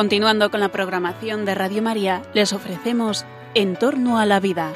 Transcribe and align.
Continuando 0.00 0.50
con 0.50 0.60
la 0.60 0.70
programación 0.70 1.44
de 1.44 1.54
Radio 1.54 1.82
María, 1.82 2.22
les 2.32 2.54
ofrecemos 2.54 3.26
En 3.52 3.76
torno 3.76 4.18
a 4.18 4.24
la 4.24 4.40
vida. 4.40 4.72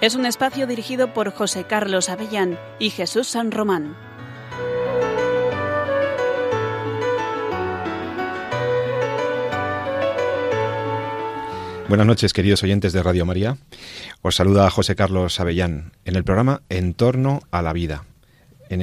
Es 0.00 0.14
un 0.14 0.24
espacio 0.24 0.66
dirigido 0.66 1.12
por 1.12 1.30
José 1.30 1.64
Carlos 1.64 2.08
Avellán 2.08 2.58
y 2.78 2.88
Jesús 2.88 3.28
San 3.28 3.50
Román. 3.50 3.94
Buenas 11.90 12.06
noches, 12.06 12.32
queridos 12.32 12.62
oyentes 12.62 12.94
de 12.94 13.02
Radio 13.02 13.26
María. 13.26 13.58
Os 14.22 14.36
saluda 14.36 14.70
José 14.70 14.96
Carlos 14.96 15.38
Avellán 15.38 15.92
en 16.06 16.16
el 16.16 16.24
programa 16.24 16.62
En 16.70 16.94
torno 16.94 17.42
a 17.50 17.60
la 17.60 17.74
vida. 17.74 18.06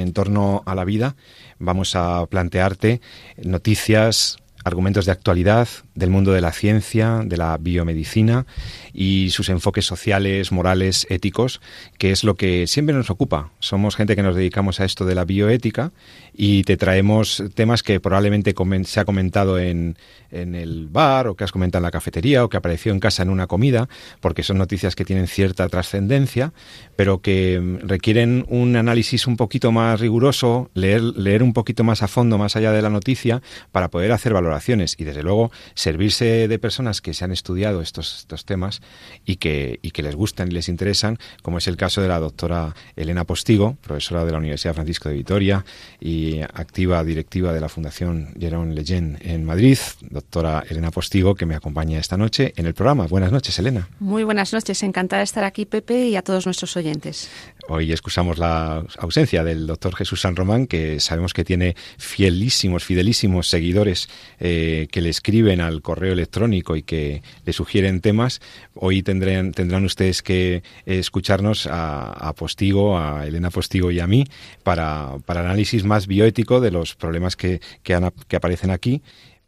En 0.00 0.12
torno 0.12 0.62
a 0.64 0.74
la 0.74 0.84
vida 0.84 1.16
vamos 1.58 1.94
a 1.96 2.26
plantearte 2.26 3.00
noticias, 3.42 4.38
argumentos 4.64 5.06
de 5.06 5.12
actualidad 5.12 5.68
del 5.94 6.10
mundo 6.10 6.32
de 6.32 6.40
la 6.40 6.52
ciencia, 6.52 7.22
de 7.24 7.36
la 7.36 7.58
biomedicina 7.58 8.46
y 8.92 9.30
sus 9.30 9.48
enfoques 9.48 9.84
sociales, 9.84 10.52
morales, 10.52 11.06
éticos, 11.10 11.60
que 11.98 12.10
es 12.10 12.24
lo 12.24 12.34
que 12.34 12.66
siempre 12.66 12.94
nos 12.94 13.10
ocupa. 13.10 13.50
Somos 13.60 13.96
gente 13.96 14.16
que 14.16 14.22
nos 14.22 14.36
dedicamos 14.36 14.80
a 14.80 14.84
esto 14.84 15.04
de 15.04 15.14
la 15.14 15.24
bioética 15.24 15.92
y 16.34 16.64
te 16.64 16.76
traemos 16.76 17.42
temas 17.54 17.82
que 17.82 18.00
probablemente 18.00 18.54
se 18.84 19.00
ha 19.00 19.04
comentado 19.04 19.58
en, 19.58 19.96
en 20.30 20.54
el 20.54 20.88
bar 20.88 21.28
o 21.28 21.36
que 21.36 21.44
has 21.44 21.52
comentado 21.52 21.80
en 21.80 21.84
la 21.84 21.90
cafetería 21.90 22.44
o 22.44 22.48
que 22.48 22.56
apareció 22.56 22.92
en 22.92 23.00
casa 23.00 23.22
en 23.22 23.28
una 23.28 23.46
comida, 23.46 23.88
porque 24.20 24.42
son 24.42 24.58
noticias 24.58 24.96
que 24.96 25.04
tienen 25.04 25.26
cierta 25.26 25.68
trascendencia, 25.68 26.52
pero 26.96 27.20
que 27.20 27.60
mm, 27.60 27.86
requieren 27.86 28.46
un 28.48 28.76
análisis 28.76 29.26
un 29.26 29.36
poquito 29.36 29.72
más 29.72 30.00
riguroso, 30.00 30.70
leer, 30.74 31.02
leer 31.02 31.42
un 31.42 31.52
poquito 31.52 31.84
más 31.84 32.02
a 32.02 32.08
fondo, 32.08 32.38
más 32.38 32.56
allá 32.56 32.72
de 32.72 32.82
la 32.82 32.90
noticia, 32.90 33.42
para 33.70 33.88
poder 33.88 34.12
hacer 34.12 34.32
valoraciones 34.32 34.96
y 34.98 35.04
desde 35.04 35.22
luego 35.22 35.52
servirse 35.82 36.46
de 36.46 36.58
personas 36.60 37.00
que 37.00 37.12
se 37.12 37.24
han 37.24 37.32
estudiado 37.32 37.80
estos, 37.80 38.20
estos 38.20 38.44
temas 38.44 38.80
y 39.26 39.36
que, 39.36 39.80
y 39.82 39.90
que 39.90 40.02
les 40.02 40.14
gustan 40.14 40.48
y 40.48 40.52
les 40.52 40.68
interesan, 40.68 41.18
como 41.42 41.58
es 41.58 41.66
el 41.66 41.76
caso 41.76 42.00
de 42.00 42.08
la 42.08 42.20
doctora 42.20 42.74
Elena 42.94 43.24
Postigo, 43.24 43.76
profesora 43.80 44.24
de 44.24 44.30
la 44.30 44.38
Universidad 44.38 44.74
Francisco 44.74 45.08
de 45.08 45.16
Vitoria 45.16 45.64
y 46.00 46.40
activa 46.40 47.02
directiva 47.02 47.52
de 47.52 47.60
la 47.60 47.68
Fundación 47.68 48.32
Jerón 48.38 48.76
Leyen 48.76 49.18
en 49.22 49.44
Madrid, 49.44 49.78
doctora 50.08 50.64
Elena 50.68 50.92
Postigo, 50.92 51.34
que 51.34 51.46
me 51.46 51.56
acompaña 51.56 51.98
esta 51.98 52.16
noche 52.16 52.52
en 52.56 52.66
el 52.66 52.74
programa. 52.74 53.08
Buenas 53.08 53.32
noches, 53.32 53.58
Elena. 53.58 53.88
Muy 53.98 54.22
buenas 54.22 54.52
noches, 54.52 54.82
encantada 54.84 55.18
de 55.18 55.24
estar 55.24 55.42
aquí, 55.42 55.66
Pepe, 55.66 56.06
y 56.06 56.16
a 56.16 56.22
todos 56.22 56.46
nuestros 56.46 56.76
oyentes. 56.76 57.28
Hoy 57.68 57.92
excusamos 57.92 58.38
la 58.38 58.84
ausencia 58.98 59.44
del 59.44 59.66
doctor 59.66 59.94
Jesús 59.94 60.20
San 60.20 60.34
Román, 60.34 60.66
que 60.66 60.98
sabemos 60.98 61.32
que 61.32 61.44
tiene 61.44 61.76
fielísimos, 61.96 62.84
fidelísimos 62.84 63.48
seguidores 63.48 64.08
eh, 64.40 64.88
que 64.90 65.00
le 65.00 65.10
escriben 65.10 65.60
al 65.60 65.80
correo 65.80 66.12
electrónico 66.12 66.74
y 66.74 66.82
que 66.82 67.22
le 67.44 67.52
sugieren 67.52 68.00
temas. 68.00 68.40
Hoy 68.74 69.02
tendrán, 69.02 69.52
tendrán 69.52 69.84
ustedes 69.84 70.22
que 70.22 70.62
escucharnos 70.86 71.68
a, 71.70 72.32
Postigo, 72.36 72.98
a 72.98 73.26
Elena 73.26 73.50
Postigo 73.50 73.92
y 73.92 74.00
a 74.00 74.06
mí, 74.08 74.24
para, 74.64 75.18
para 75.24 75.40
análisis 75.40 75.84
más 75.84 76.08
bioético 76.08 76.60
de 76.60 76.72
los 76.72 76.96
problemas 76.96 77.36
que, 77.36 77.60
que, 77.82 77.98
que 78.26 78.36
aparecen 78.36 78.70
aquí 78.70 79.02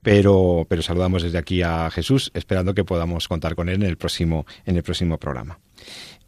pero, 0.04 0.66
pero 0.68 0.82
saludamos 0.82 1.22
desde 1.22 1.38
aquí 1.38 1.62
a 1.62 1.90
Jesús, 1.90 2.30
esperando 2.34 2.74
que 2.74 2.84
podamos 2.84 3.26
contar 3.26 3.54
con 3.54 3.70
él 3.70 3.76
en 3.76 3.88
el 3.88 3.96
próximo, 3.96 4.44
en 4.66 4.76
el 4.76 4.82
próximo 4.82 5.16
programa. 5.16 5.58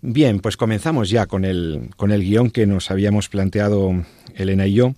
Bien, 0.02 0.40
pues 0.40 0.56
comenzamos 0.56 1.10
ya 1.10 1.26
con 1.26 1.44
el, 1.44 1.90
con 1.96 2.12
el 2.12 2.22
guion 2.22 2.50
que 2.50 2.66
nos 2.66 2.90
habíamos 2.90 3.28
planteado 3.28 3.92
Elena 4.34 4.66
y 4.66 4.74
yo. 4.74 4.94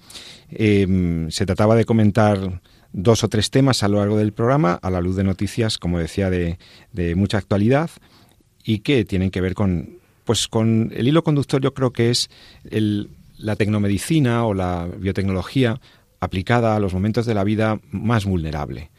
Em, 0.50 1.31
se 1.31 1.47
trataba 1.47 1.76
de 1.76 1.84
comentar 1.84 2.60
dos 2.92 3.22
o 3.22 3.28
tres 3.28 3.50
temas 3.50 3.82
a 3.82 3.88
lo 3.88 3.98
largo 3.98 4.19
del 4.19 4.32
programa, 4.32 4.75
a 4.75 4.91
la 4.91 5.00
luz 5.00 5.16
de 5.16 5.25
noticias, 5.25 5.78
como 5.78 5.98
decía, 5.98 6.31
de, 6.31 6.59
de 6.92 7.14
mucha 7.14 7.38
actualidad 7.38 7.91
y 8.64 8.81
que 8.81 9.04
tienen 9.04 9.31
que 9.31 9.41
ver 9.41 9.54
con, 9.54 9.98
pues 10.25 10.48
con 10.48 10.92
el 10.94 11.06
hilo 11.06 11.22
conductor 11.22 11.62
yo 11.62 11.75
creo 11.75 11.92
que 11.92 12.10
es 12.10 12.28
el, 12.69 13.10
la 13.38 13.56
tecnomedicina 13.56 14.44
o 14.44 14.53
la 14.53 14.88
biotecnología 14.98 15.80
aplicada 16.20 16.75
a 16.75 16.80
los 16.80 16.92
momentos 16.92 17.25
de 17.25 17.34
la 17.34 17.44
vida 17.44 17.80
más 17.92 18.25
vulnerable. 18.25 18.91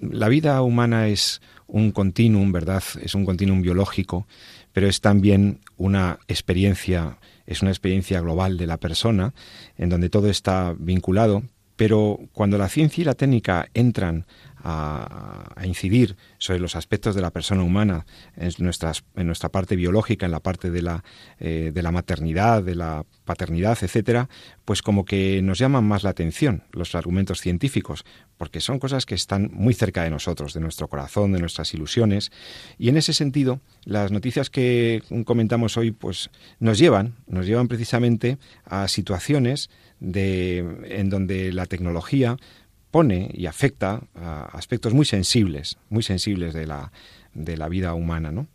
La 0.00 0.28
vida 0.28 0.60
humana 0.60 1.08
es 1.08 1.40
un 1.66 1.90
continuum, 1.92 2.52
¿verdad? 2.52 2.82
Es 3.00 3.14
un 3.14 3.24
continuum 3.24 3.62
biológico 3.62 4.26
pero 4.74 4.88
es 4.88 5.00
también 5.00 5.60
una 5.76 6.18
experiencia, 6.26 7.18
es 7.46 7.62
una 7.62 7.70
experiencia 7.70 8.20
global 8.20 8.58
de 8.58 8.66
la 8.66 8.76
persona, 8.76 9.32
en 9.78 9.88
donde 9.88 10.10
todo 10.10 10.28
está 10.28 10.74
vinculado, 10.76 11.44
pero 11.76 12.20
cuando 12.32 12.58
la 12.58 12.68
ciencia 12.68 13.02
y 13.02 13.04
la 13.04 13.14
técnica 13.14 13.68
entran 13.74 14.26
a, 14.64 15.64
incidir 15.64 16.16
sobre 16.38 16.58
los 16.58 16.74
aspectos 16.74 17.14
de 17.14 17.20
la 17.20 17.30
persona 17.30 17.62
humana 17.62 18.06
en, 18.36 18.50
nuestras, 18.58 19.04
en 19.14 19.26
nuestra 19.26 19.50
parte 19.50 19.76
biológica, 19.76 20.26
en 20.26 20.32
la 20.32 20.40
parte 20.40 20.70
de 20.70 20.82
la, 20.82 21.04
eh, 21.38 21.70
de 21.72 21.82
la 21.82 21.90
maternidad, 21.90 22.62
de 22.62 22.74
la 22.74 23.04
paternidad, 23.24 23.78
etcétera, 23.80 24.28
pues 24.64 24.82
como 24.82 25.04
que 25.04 25.42
nos 25.42 25.58
llaman 25.58 25.84
más 25.84 26.02
la 26.02 26.10
atención 26.10 26.64
los 26.72 26.94
argumentos 26.94 27.40
científicos, 27.40 28.04
porque 28.38 28.60
son 28.60 28.78
cosas 28.78 29.04
que 29.04 29.14
están 29.14 29.50
muy 29.52 29.74
cerca 29.74 30.02
de 30.02 30.10
nosotros, 30.10 30.54
de 30.54 30.60
nuestro 30.60 30.88
corazón, 30.88 31.32
de 31.32 31.40
nuestras 31.40 31.72
ilusiones, 31.74 32.32
y 32.78 32.88
en 32.88 32.96
ese 32.96 33.12
sentido, 33.12 33.60
las 33.84 34.12
noticias 34.12 34.48
que 34.48 35.02
comentamos 35.26 35.76
hoy, 35.76 35.90
pues 35.90 36.30
nos 36.58 36.78
llevan, 36.78 37.14
nos 37.26 37.46
llevan 37.46 37.68
precisamente 37.68 38.38
a 38.64 38.88
situaciones 38.88 39.68
de, 40.00 40.58
en 40.88 41.10
donde 41.10 41.52
la 41.52 41.66
tecnología 41.66 42.36
pone 42.90 43.30
y 43.34 43.46
afecta 43.46 44.02
a 44.14 44.44
aspectos 44.52 44.94
muy 44.94 45.04
sensibles, 45.04 45.78
muy 45.90 46.02
sensibles 46.02 46.54
de 46.54 46.66
la, 46.66 46.92
de 47.34 47.56
la 47.56 47.68
vida 47.68 47.94
humana, 47.94 48.30
¿no? 48.30 48.46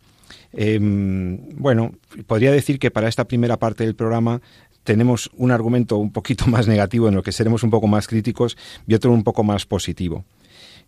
Em, 0.52 1.38
bueno, 1.56 1.92
podría 2.26 2.52
decir 2.52 2.78
que 2.78 2.90
para 2.90 3.08
esta 3.08 3.26
primera 3.26 3.58
parte 3.58 3.84
del 3.84 3.94
programa 3.94 4.40
tenemos 4.84 5.30
un 5.36 5.50
argumento 5.50 5.96
un 5.96 6.12
poquito 6.12 6.46
más 6.46 6.66
negativo 6.66 7.08
en 7.08 7.14
el 7.14 7.22
que 7.22 7.32
seremos 7.32 7.62
un 7.62 7.70
poco 7.70 7.86
más 7.86 8.08
críticos 8.08 8.56
y 8.86 8.94
otro 8.94 9.12
un 9.12 9.24
poco 9.24 9.44
más 9.44 9.66
positivo. 9.66 10.24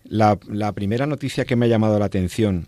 La, 0.04 0.38
la 0.48 0.72
primera 0.72 1.06
noticia 1.06 1.44
que 1.44 1.54
me 1.54 1.66
ha 1.66 1.68
llamado 1.68 1.98
la 1.98 2.06
atención 2.06 2.66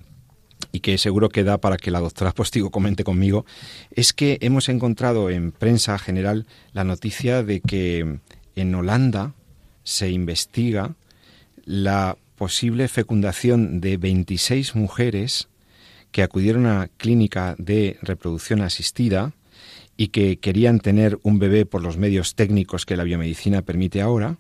y 0.75 0.81
que 0.81 0.99
seguro 0.99 1.29
que 1.29 1.45
da 1.45 1.59
para 1.59 1.77
que 1.77 1.93
la 1.93 2.01
doctora 2.01 2.33
Postigo 2.33 2.71
comente 2.71 3.05
conmigo, 3.05 3.47
es 3.93 4.13
que 4.13 4.39
hemos 4.41 4.69
encontrado 4.69 5.31
en 5.31 5.53
prensa 5.53 5.97
general 6.01 6.47
la 6.73 6.83
noticia 6.83 7.45
de 7.45 7.61
que 7.61 8.19
en 8.57 8.75
Holanda 8.75 9.35
se 9.85 10.11
investiga 10.11 10.97
la 11.65 12.19
posible 12.35 12.89
fecundación 12.89 13.81
de 13.81 13.99
26 13.99 14.75
mujeres 14.75 15.47
que 16.11 16.25
acudieron 16.25 16.67
a 16.67 16.89
clínica 16.97 17.55
de 17.57 17.97
reproducción 18.03 18.61
asistida 18.61 19.33
y 19.97 20.09
que 20.09 20.39
querían 20.39 20.81
tener 20.81 21.21
un 21.23 21.39
bebé 21.39 21.67
por 21.67 21.83
los 21.83 21.99
medios 21.99 22.35
técnicos 22.35 22.85
que 22.85 22.97
la 22.97 23.05
biomedicina 23.05 23.63
permite 23.63 24.01
ahora. 24.01 24.39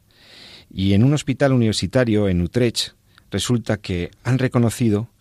Y 0.68 0.94
en 0.94 1.04
un 1.04 1.14
hospital 1.14 1.52
universitario 1.52 2.28
en 2.28 2.42
Utrecht 2.42 2.94
resulta 3.30 3.76
que 3.76 4.10
han 4.24 4.40
reconocido 4.40 5.13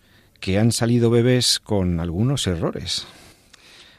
que 0.44 0.58
han 0.58 0.72
salido 0.72 1.08
bebés 1.08 1.58
con 1.58 2.00
algunos 2.00 2.46
errores. 2.46 3.06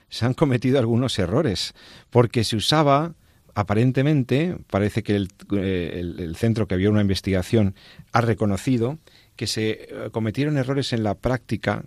Se 0.10 0.26
han 0.26 0.36
cometido 0.36 0.78
algunos 0.78 1.18
errores 1.18 1.74
porque 2.12 2.44
se 2.44 2.56
usaba 2.56 3.16
aparentemente, 3.56 4.56
parece 4.70 5.02
que 5.02 5.26
eh, 5.58 6.00
el, 6.00 6.36
centro 6.36 6.68
que 6.68 6.76
había 6.76 6.92
una 6.92 7.02
investigación 7.02 7.74
ha 8.12 8.22
reconocido 8.22 9.00
que 9.36 9.48
se 9.48 9.72
eh, 9.72 9.88
cometieron 10.12 10.60
errores 10.60 10.94
en 10.94 11.02
la 11.02 11.16
práctica 11.16 11.86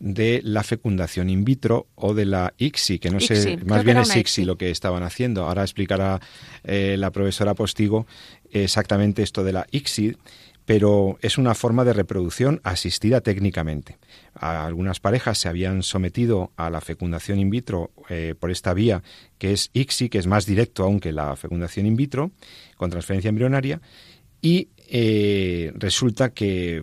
de 0.00 0.42
la 0.44 0.64
fecundación 0.64 1.30
in 1.30 1.44
vitro 1.44 1.86
o 1.94 2.12
de 2.12 2.26
la 2.26 2.52
ICSI, 2.58 2.98
que 2.98 3.10
no 3.10 3.20
sé, 3.20 3.56
más 3.64 3.84
bien 3.84 3.96
es 3.96 4.14
ICSI 4.14 4.44
lo 4.44 4.58
que 4.58 4.70
estaban 4.70 5.02
haciendo. 5.02 5.46
Ahora 5.46 5.62
explicará 5.62 6.20
eh, 6.62 6.96
la 6.98 7.10
profesora 7.10 7.54
Postigo 7.54 8.06
exactamente 8.50 9.22
esto 9.22 9.44
de 9.44 9.52
la 9.52 9.66
ICSI, 9.70 10.14
pero 10.68 11.16
es 11.22 11.38
una 11.38 11.54
forma 11.54 11.82
de 11.82 11.94
reproducción 11.94 12.60
asistida 12.62 13.22
técnicamente. 13.22 13.96
Algunas 14.34 15.00
parejas 15.00 15.38
se 15.38 15.48
habían 15.48 15.82
sometido 15.82 16.52
a 16.56 16.68
la 16.68 16.82
fecundación 16.82 17.38
in 17.38 17.48
vitro 17.48 17.90
eh, 18.10 18.34
por 18.38 18.50
esta 18.50 18.74
vía, 18.74 19.02
que 19.38 19.52
es 19.52 19.70
ICSI, 19.72 20.10
que 20.10 20.18
es 20.18 20.26
más 20.26 20.44
directo 20.44 20.84
aún 20.84 21.00
que 21.00 21.10
la 21.10 21.34
fecundación 21.36 21.86
in 21.86 21.96
vitro, 21.96 22.32
con 22.76 22.90
transferencia 22.90 23.30
embrionaria, 23.30 23.80
y 24.42 24.68
eh, 24.88 25.72
resulta 25.74 26.34
que, 26.34 26.82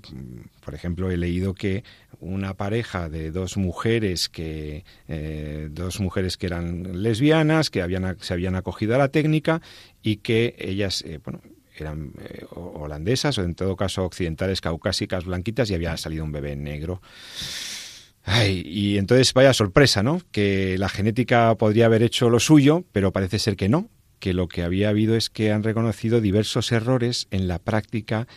por 0.64 0.74
ejemplo, 0.74 1.12
he 1.12 1.18
leído 1.18 1.54
que 1.54 1.84
una 2.20 2.56
pareja 2.56 3.08
de 3.08 3.30
dos 3.30 3.56
mujeres 3.56 4.30
que 4.30 4.84
eh, 5.08 5.68
dos 5.70 6.00
mujeres 6.00 6.38
que 6.38 6.48
eran 6.48 7.04
lesbianas 7.04 7.70
que 7.70 7.84
habían 7.84 8.18
se 8.20 8.34
habían 8.34 8.56
acogido 8.56 8.96
a 8.96 8.98
la 8.98 9.10
técnica 9.10 9.62
y 10.02 10.18
que 10.18 10.56
ellas 10.58 11.04
bueno 11.24 11.42
eran 11.77 12.13
eh, 12.19 12.45
holandesas 12.51 13.38
o 13.38 13.44
en 13.44 13.56
todo 13.56 13.75
caso 13.75 14.04
occidentales, 14.04 14.62
caucásicas, 14.62 15.25
blanquitas 15.25 15.69
y 15.69 15.75
había 15.75 15.95
salido 15.98 16.24
un 16.24 16.31
bebé 16.31 16.56
negro. 16.56 17.01
y 18.48 18.98
entonces 18.98 19.33
vaya 19.33 19.54
sorpresa, 19.54 20.04
¿no? 20.04 20.22
Que 20.31 20.77
la 20.77 20.89
genética 20.89 21.56
podría 21.56 21.86
haber 21.86 22.04
hecho 22.04 22.30
lo 22.30 22.39
suyo, 22.39 22.83
pero 22.92 23.12
parece 23.12 23.39
ser 23.39 23.56
que 23.56 23.69
no, 23.69 23.89
que 24.19 24.33
lo 24.33 24.48
que 24.48 24.63
había 24.63 24.89
habido 24.89 25.16
es 25.16 25.30
que 25.30 25.51
han 25.51 25.63
reconocido 25.63 26.22
diversos 26.22 26.72
errores 26.72 27.27
en 27.31 27.48
la 27.48 27.60
práctica 27.60 28.28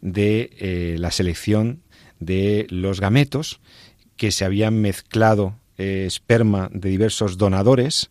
de 0.00 0.50
eh, 0.58 0.96
la 0.98 1.10
selección 1.10 1.82
de 2.20 2.66
los 2.70 3.00
gametos, 3.00 3.60
que 4.16 4.32
se 4.32 4.44
habían 4.44 4.80
mezclado 4.80 5.54
eh, 5.78 6.04
esperma 6.06 6.68
de 6.72 6.90
diversos 6.90 7.38
donadores 7.38 8.10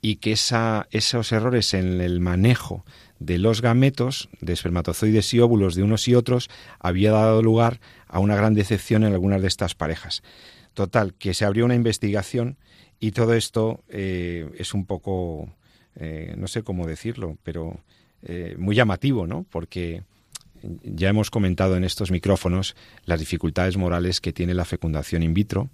y 0.00 0.16
que 0.16 0.32
esa, 0.32 0.86
esos 0.90 1.32
errores 1.32 1.74
en 1.74 2.00
el 2.00 2.20
manejo 2.20 2.84
de 3.18 3.38
los 3.38 3.62
gametos, 3.62 4.28
de 4.40 4.52
espermatozoides 4.52 5.32
y 5.34 5.40
óvulos 5.40 5.74
de 5.74 5.82
unos 5.82 6.06
y 6.08 6.14
otros, 6.14 6.48
había 6.78 7.12
dado 7.12 7.42
lugar 7.42 7.80
a 8.06 8.20
una 8.20 8.36
gran 8.36 8.54
decepción 8.54 9.04
en 9.04 9.12
algunas 9.12 9.42
de 9.42 9.48
estas 9.48 9.74
parejas. 9.74 10.22
Total, 10.74 11.14
que 11.14 11.34
se 11.34 11.44
abrió 11.44 11.64
una 11.64 11.74
investigación 11.74 12.56
y 13.00 13.12
todo 13.12 13.34
esto 13.34 13.82
eh, 13.88 14.48
es 14.56 14.74
un 14.74 14.86
poco, 14.86 15.52
eh, 15.96 16.34
no 16.36 16.46
sé 16.48 16.62
cómo 16.62 16.86
decirlo, 16.86 17.36
pero 17.42 17.80
eh, 18.22 18.54
muy 18.58 18.76
llamativo, 18.76 19.26
¿no? 19.26 19.44
Porque 19.50 20.02
ya 20.82 21.08
hemos 21.08 21.30
comentado 21.30 21.76
en 21.76 21.84
estos 21.84 22.10
micrófonos 22.10 22.74
las 23.04 23.20
dificultades 23.20 23.76
morales 23.76 24.20
que 24.20 24.32
tiene 24.32 24.54
la 24.54 24.64
fecundación 24.64 25.22
in 25.22 25.34
vitro, 25.34 25.70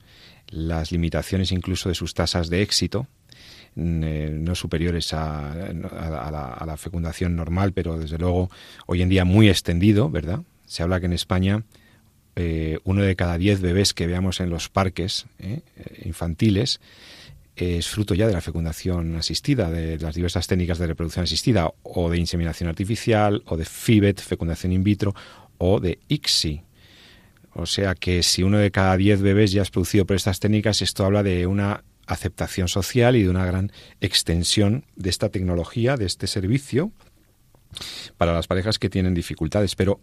las 0.48 0.92
limitaciones 0.92 1.52
incluso 1.52 1.88
de 1.88 1.94
sus 1.94 2.14
tasas 2.14 2.50
de 2.50 2.62
éxito, 2.62 3.06
no 3.76 4.54
superiores 4.54 5.12
a, 5.12 5.52
a, 5.52 6.64
la, 6.66 6.76
fecundación 6.76 7.34
normal, 7.36 7.72
pero 7.72 7.98
desde 7.98 8.18
luego 8.18 8.50
hoy 8.86 9.02
en 9.02 9.08
día 9.08 9.24
muy 9.24 9.48
extendido, 9.48 10.10
¿verdad? 10.10 10.40
Se 10.66 10.82
habla 10.82 11.00
que 11.00 11.06
en 11.06 11.12
España 11.12 11.64
eh, 12.36 12.78
uno 12.84 13.02
de 13.02 13.16
cada 13.16 13.38
diez 13.38 13.60
bebés 13.60 13.94
que 13.94 14.06
veamos 14.06 14.40
en 14.40 14.50
los 14.50 14.68
parques 14.68 15.26
eh, 15.38 15.60
infantiles 16.04 16.80
es 17.56 17.88
fruto 17.88 18.14
ya 18.14 18.26
de 18.26 18.32
la 18.32 18.40
fecundación 18.40 19.14
asistida, 19.16 19.70
de 19.70 19.98
las 19.98 20.16
diversas 20.16 20.46
técnicas 20.46 20.78
de 20.78 20.88
reproducción 20.88 21.22
asistida, 21.22 21.70
o 21.84 22.10
de 22.10 22.18
inseminación 22.18 22.68
artificial, 22.68 23.42
o 23.46 23.56
de 23.56 23.64
FIBET, 23.64 24.20
fecundación 24.20 24.72
in 24.72 24.82
vitro, 24.82 25.14
o 25.58 25.78
de 25.78 26.00
ICSI. 26.08 26.62
O 27.54 27.66
sea 27.66 27.94
que 27.94 28.24
si 28.24 28.42
uno 28.42 28.58
de 28.58 28.72
cada 28.72 28.96
diez 28.96 29.20
bebés 29.20 29.52
ya 29.52 29.62
es 29.62 29.70
producido 29.70 30.04
por 30.04 30.16
estas 30.16 30.40
técnicas, 30.40 30.82
esto 30.82 31.04
habla 31.04 31.22
de 31.22 31.46
una 31.46 31.84
aceptación 32.06 32.68
social 32.68 33.16
y 33.16 33.22
de 33.22 33.30
una 33.30 33.46
gran 33.46 33.72
extensión 34.00 34.84
de 34.96 35.10
esta 35.10 35.28
tecnología, 35.28 35.96
de 35.96 36.06
este 36.06 36.26
servicio, 36.26 36.92
para 38.16 38.32
las 38.32 38.46
parejas 38.46 38.78
que 38.78 38.90
tienen 38.90 39.14
dificultades. 39.14 39.74
Pero 39.74 40.00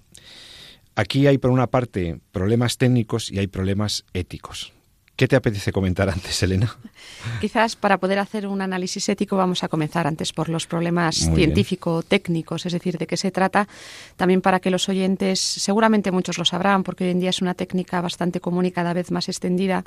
aquí 0.96 1.28
hay, 1.28 1.38
por 1.38 1.52
una 1.52 1.68
parte, 1.68 2.20
problemas 2.32 2.78
técnicos 2.78 3.32
y 3.32 3.40
hay 3.40 3.48
problemas 3.48 4.06
éticos. 4.14 4.74
¿Qué 5.22 5.28
te 5.28 5.36
apetece 5.36 5.72
comentar 5.72 6.10
antes, 6.10 6.42
Elena? 6.42 6.76
Quizás 7.42 7.76
para 7.76 8.00
poder 8.00 8.18
hacer 8.18 8.48
un 8.48 8.60
análisis 8.60 9.08
ético 9.08 9.38
vamos 9.38 9.64
a 9.64 9.68
comenzar 9.68 10.08
antes 10.08 10.34
por 10.34 10.50
los 10.50 10.66
problemas 10.66 11.16
científico-técnicos, 11.16 12.66
es 12.66 12.74
decir, 12.74 12.98
de 12.98 13.06
qué 13.06 13.18
se 13.18 13.30
trata, 13.30 13.68
también 14.16 14.42
para 14.42 14.60
que 14.60 14.72
los 14.72 14.90
oyentes, 14.90 15.40
seguramente 15.40 16.12
muchos 16.12 16.40
lo 16.40 16.46
sabrán, 16.46 16.82
porque 16.82 17.04
hoy 17.04 17.12
en 17.12 17.20
día 17.20 17.30
es 17.30 17.40
una 17.42 17.54
técnica 17.54 18.02
bastante 18.02 18.40
común 18.40 18.66
y 18.66 18.72
cada 18.72 18.94
vez 18.94 19.12
más 19.12 19.30
extendida, 19.30 19.84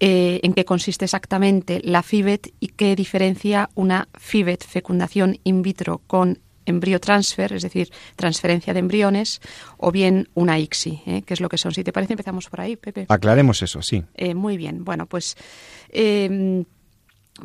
eh, 0.00 0.40
en 0.42 0.52
qué 0.52 0.64
consiste 0.64 1.04
exactamente 1.04 1.80
la 1.82 2.02
FIBET 2.02 2.52
y 2.60 2.68
qué 2.68 2.94
diferencia 2.96 3.70
una 3.74 4.08
FIBET, 4.18 4.64
fecundación 4.64 5.38
in 5.44 5.62
vitro 5.62 6.02
con 6.06 6.38
embrión 6.66 7.00
transfer, 7.00 7.52
es 7.52 7.62
decir, 7.62 7.90
transferencia 8.16 8.74
de 8.74 8.80
embriones, 8.80 9.40
o 9.78 9.92
bien 9.92 10.28
una 10.34 10.58
ICSI, 10.58 11.02
¿eh? 11.06 11.22
que 11.24 11.34
es 11.34 11.40
lo 11.40 11.48
que 11.48 11.58
son. 11.58 11.72
Si 11.72 11.84
te 11.84 11.92
parece, 11.92 12.14
empezamos 12.14 12.48
por 12.48 12.60
ahí, 12.60 12.76
Pepe. 12.76 13.06
Aclaremos 13.08 13.62
eso, 13.62 13.82
sí. 13.82 14.02
Eh, 14.14 14.34
muy 14.34 14.56
bien. 14.56 14.84
Bueno, 14.84 15.06
pues 15.06 15.36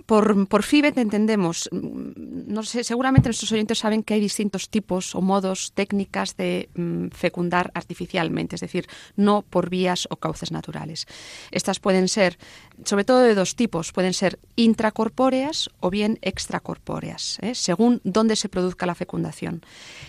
por, 0.06 0.48
por 0.48 0.64
FIBET 0.64 0.98
entendemos, 0.98 1.70
mm, 1.72 2.54
no 2.54 2.64
sé, 2.64 2.84
seguramente 2.84 3.30
nuestros 3.30 3.52
oyentes 3.52 3.80
saben 3.80 4.04
que 4.04 4.14
hay 4.14 4.20
distintos 4.20 4.70
tipos 4.70 5.16
o 5.16 5.22
modos, 5.22 5.72
técnicas 5.74 6.36
de 6.38 6.70
mm, 6.76 7.08
fecundar 7.10 7.72
artificialmente, 7.74 8.56
es 8.56 8.62
decir, 8.62 8.88
no 9.16 9.42
por 9.42 9.70
vías 9.70 10.08
o 10.10 10.18
cauces 10.18 10.52
naturales. 10.52 11.08
Estas 11.52 11.80
pueden 11.80 12.08
ser, 12.08 12.38
sobre 12.86 13.04
todo 13.04 13.20
de 13.20 13.36
dos 13.36 13.56
tipos, 13.56 13.92
pueden 13.92 14.14
ser 14.14 14.40
intracorpóreas 14.56 15.70
o 15.80 15.90
bien 15.90 16.20
extracorpóreas, 16.22 17.40
¿eh? 17.42 17.56
según 17.56 18.02
dónde 18.04 18.36
se 18.36 18.50
produzca 18.50 18.86
la 18.86 18.96
fecundación. 18.96 19.62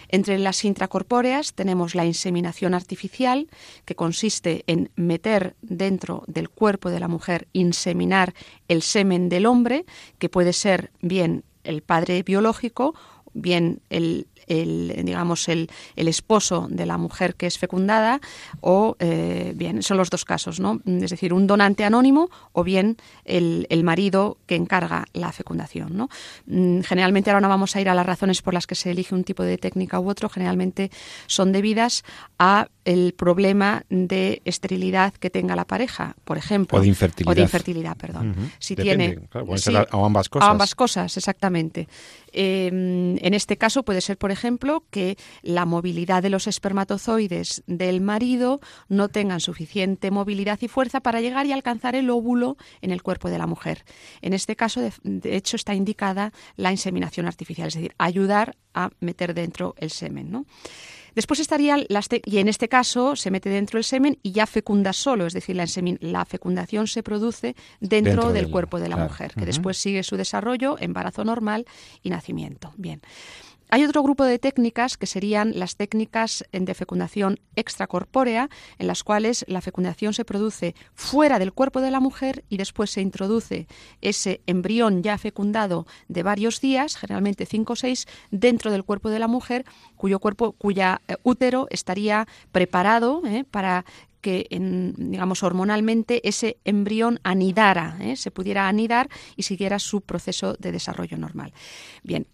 Entre 0.08 0.38
las 0.38 0.64
intracorpóreas 0.64 1.54
tenemos 1.54 1.94
la 1.94 2.04
inseminación 2.04 2.74
artificial, 2.74 3.48
que 3.84 3.94
consiste 3.94 4.64
en 4.66 4.90
meter 4.96 5.56
dentro 5.62 6.24
del 6.26 6.50
cuerpo 6.50 6.90
de 6.90 7.00
la 7.00 7.08
mujer, 7.08 7.48
inseminar 7.52 8.34
el 8.68 8.82
semen 8.82 9.28
del 9.28 9.46
hombre, 9.46 9.71
que 10.18 10.28
puede 10.28 10.52
ser 10.52 10.90
bien 11.00 11.44
el 11.64 11.82
padre 11.82 12.22
biológico, 12.22 12.94
bien 13.34 13.80
el 13.90 14.26
el, 14.46 14.92
digamos, 15.04 15.48
el, 15.48 15.70
el, 15.96 16.08
esposo 16.08 16.66
de 16.70 16.86
la 16.86 16.98
mujer 16.98 17.34
que 17.34 17.46
es 17.46 17.58
fecundada 17.58 18.20
o, 18.60 18.96
eh, 18.98 19.52
bien, 19.54 19.82
son 19.82 19.96
los 19.96 20.10
dos 20.10 20.24
casos, 20.24 20.60
¿no? 20.60 20.80
Es 20.86 21.10
decir, 21.10 21.32
un 21.32 21.46
donante 21.46 21.84
anónimo 21.84 22.30
o 22.52 22.64
bien 22.64 22.96
el, 23.24 23.66
el 23.70 23.84
marido 23.84 24.38
que 24.46 24.56
encarga 24.56 25.06
la 25.12 25.32
fecundación, 25.32 25.96
¿no? 25.96 26.08
Mm, 26.46 26.80
generalmente 26.80 27.30
ahora 27.30 27.40
no 27.40 27.48
vamos 27.48 27.76
a 27.76 27.80
ir 27.80 27.88
a 27.88 27.94
las 27.94 28.06
razones 28.06 28.42
por 28.42 28.54
las 28.54 28.66
que 28.66 28.74
se 28.74 28.90
elige 28.90 29.14
un 29.14 29.24
tipo 29.24 29.42
de 29.42 29.58
técnica 29.58 30.00
u 30.00 30.08
otro, 30.08 30.28
generalmente 30.28 30.90
son 31.26 31.52
debidas 31.52 32.04
a 32.38 32.68
el 32.84 33.14
problema 33.14 33.84
de 33.90 34.42
esterilidad 34.44 35.14
que 35.14 35.30
tenga 35.30 35.54
la 35.54 35.64
pareja, 35.64 36.16
por 36.24 36.36
ejemplo. 36.36 36.78
O 36.78 36.80
de 36.80 36.88
infertilidad. 36.88 37.32
O 37.32 37.34
de 37.34 37.42
infertilidad, 37.42 37.96
perdón. 37.96 38.52
Si 38.58 38.74
tiene... 38.74 39.20
o 39.32 40.04
ambas 40.04 40.28
cosas. 40.28 40.48
ambas 40.48 40.74
cosas, 40.74 41.16
exactamente. 41.16 41.88
Em, 42.32 43.16
en 43.18 43.34
este 43.34 43.56
caso 43.56 43.82
puede 43.82 44.00
ser, 44.00 44.16
por 44.16 44.31
ejemplo, 44.32 44.84
que 44.90 45.16
la 45.42 45.64
movilidad 45.64 46.22
de 46.22 46.30
los 46.30 46.46
espermatozoides 46.46 47.62
del 47.66 48.00
marido 48.00 48.60
no 48.88 49.08
tengan 49.08 49.40
suficiente 49.40 50.10
movilidad 50.10 50.58
y 50.60 50.68
fuerza 50.68 51.00
para 51.00 51.20
llegar 51.20 51.46
y 51.46 51.52
alcanzar 51.52 51.94
el 51.94 52.10
óvulo 52.10 52.56
en 52.80 52.90
el 52.90 53.02
cuerpo 53.02 53.30
de 53.30 53.38
la 53.38 53.46
mujer. 53.46 53.84
En 54.20 54.32
este 54.32 54.56
caso, 54.56 54.80
de, 54.80 55.36
hecho, 55.36 55.56
está 55.56 55.74
indicada 55.74 56.32
la 56.56 56.72
inseminación 56.72 57.26
artificial, 57.26 57.68
es 57.68 57.74
decir, 57.74 57.94
ayudar 57.98 58.56
a 58.74 58.90
meter 59.00 59.34
dentro 59.34 59.74
el 59.78 59.90
semen. 59.90 60.30
¿no? 60.30 60.46
Después 61.14 61.40
estaría, 61.40 61.76
las 61.88 62.08
y 62.24 62.38
en 62.38 62.48
este 62.48 62.68
caso 62.68 63.16
se 63.16 63.30
mete 63.30 63.50
dentro 63.50 63.78
el 63.78 63.84
semen 63.84 64.18
y 64.22 64.32
ya 64.32 64.46
fecunda 64.46 64.92
solo, 64.92 65.26
es 65.26 65.34
decir, 65.34 65.56
la, 65.56 65.66
la 66.00 66.24
fecundación 66.24 66.86
se 66.86 67.02
produce 67.02 67.54
dentro, 67.80 68.32
del, 68.32 68.50
cuerpo 68.50 68.80
de 68.80 68.88
la 68.88 68.96
mujer, 68.96 69.34
que 69.34 69.44
después 69.44 69.76
sigue 69.76 70.02
su 70.02 70.16
desarrollo, 70.16 70.76
embarazo 70.78 71.24
normal 71.24 71.66
y 72.02 72.10
nacimiento. 72.10 72.72
Bien. 72.76 73.02
Hay 73.74 73.84
otro 73.84 74.02
grupo 74.02 74.24
de 74.24 74.38
técnicas 74.38 74.98
que 74.98 75.06
serían 75.06 75.58
las 75.58 75.76
técnicas 75.76 76.44
de 76.52 76.74
fecundación 76.74 77.40
extracorpórea, 77.56 78.50
en 78.78 78.86
las 78.86 79.02
cuales 79.02 79.46
la 79.48 79.62
fecundación 79.62 80.12
se 80.12 80.26
produce 80.26 80.74
fuera 80.94 81.38
del 81.38 81.54
cuerpo 81.54 81.80
de 81.80 81.90
la 81.90 81.98
mujer 81.98 82.44
y 82.50 82.58
después 82.58 82.90
se 82.90 83.00
introduce 83.00 83.66
ese 84.02 84.42
embrión 84.46 85.02
ya 85.02 85.16
fecundado 85.16 85.86
de 86.08 86.22
varios 86.22 86.60
días, 86.60 86.96
generalmente 86.96 87.46
cinco 87.46 87.72
o 87.72 87.76
seis, 87.76 88.06
dentro 88.30 88.70
del 88.70 88.84
cuerpo 88.84 89.08
de 89.08 89.20
la 89.20 89.26
mujer, 89.26 89.64
cuyo 89.96 90.18
cuerpo, 90.18 90.52
cuya 90.52 91.00
eh, 91.08 91.16
útero 91.22 91.66
estaría 91.70 92.28
preparado 92.52 93.22
eh, 93.24 93.44
para 93.50 93.86
que, 94.20 94.48
digamos, 94.50 95.42
hormonalmente 95.42 96.28
ese 96.28 96.58
embrión 96.66 97.20
anidara, 97.22 97.96
eh, 98.02 98.16
se 98.16 98.30
pudiera 98.30 98.68
anidar 98.68 99.08
y 99.34 99.44
siguiera 99.44 99.78
su 99.78 100.02
proceso 100.02 100.56
de 100.58 100.72
desarrollo 100.72 101.16
normal. 101.16 101.54
Bien, 102.02 102.26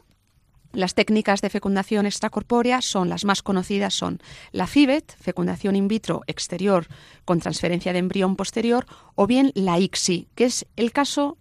las 0.72 0.94
técnicas 0.94 1.40
de 1.40 1.50
fecundación 1.50 2.06
extracorpórea 2.06 2.82
son 2.82 3.08
las 3.08 3.24
más 3.24 3.42
conocidas 3.42 3.94
son 3.94 4.20
la 4.52 4.66
FIBET, 4.66 5.16
fecundación 5.18 5.76
in 5.76 5.88
vitro 5.88 6.22
exterior 6.26 6.86
con 7.24 7.40
transferencia 7.40 7.92
de 7.92 8.00
embrión 8.00 8.36
posterior, 8.36 8.86
o 9.14 9.26
bien 9.26 9.52
la 9.54 9.78
ICSI, 9.78 10.28
que 10.34 10.44
es 10.44 10.66
el 10.76 10.92
caso 10.92 11.38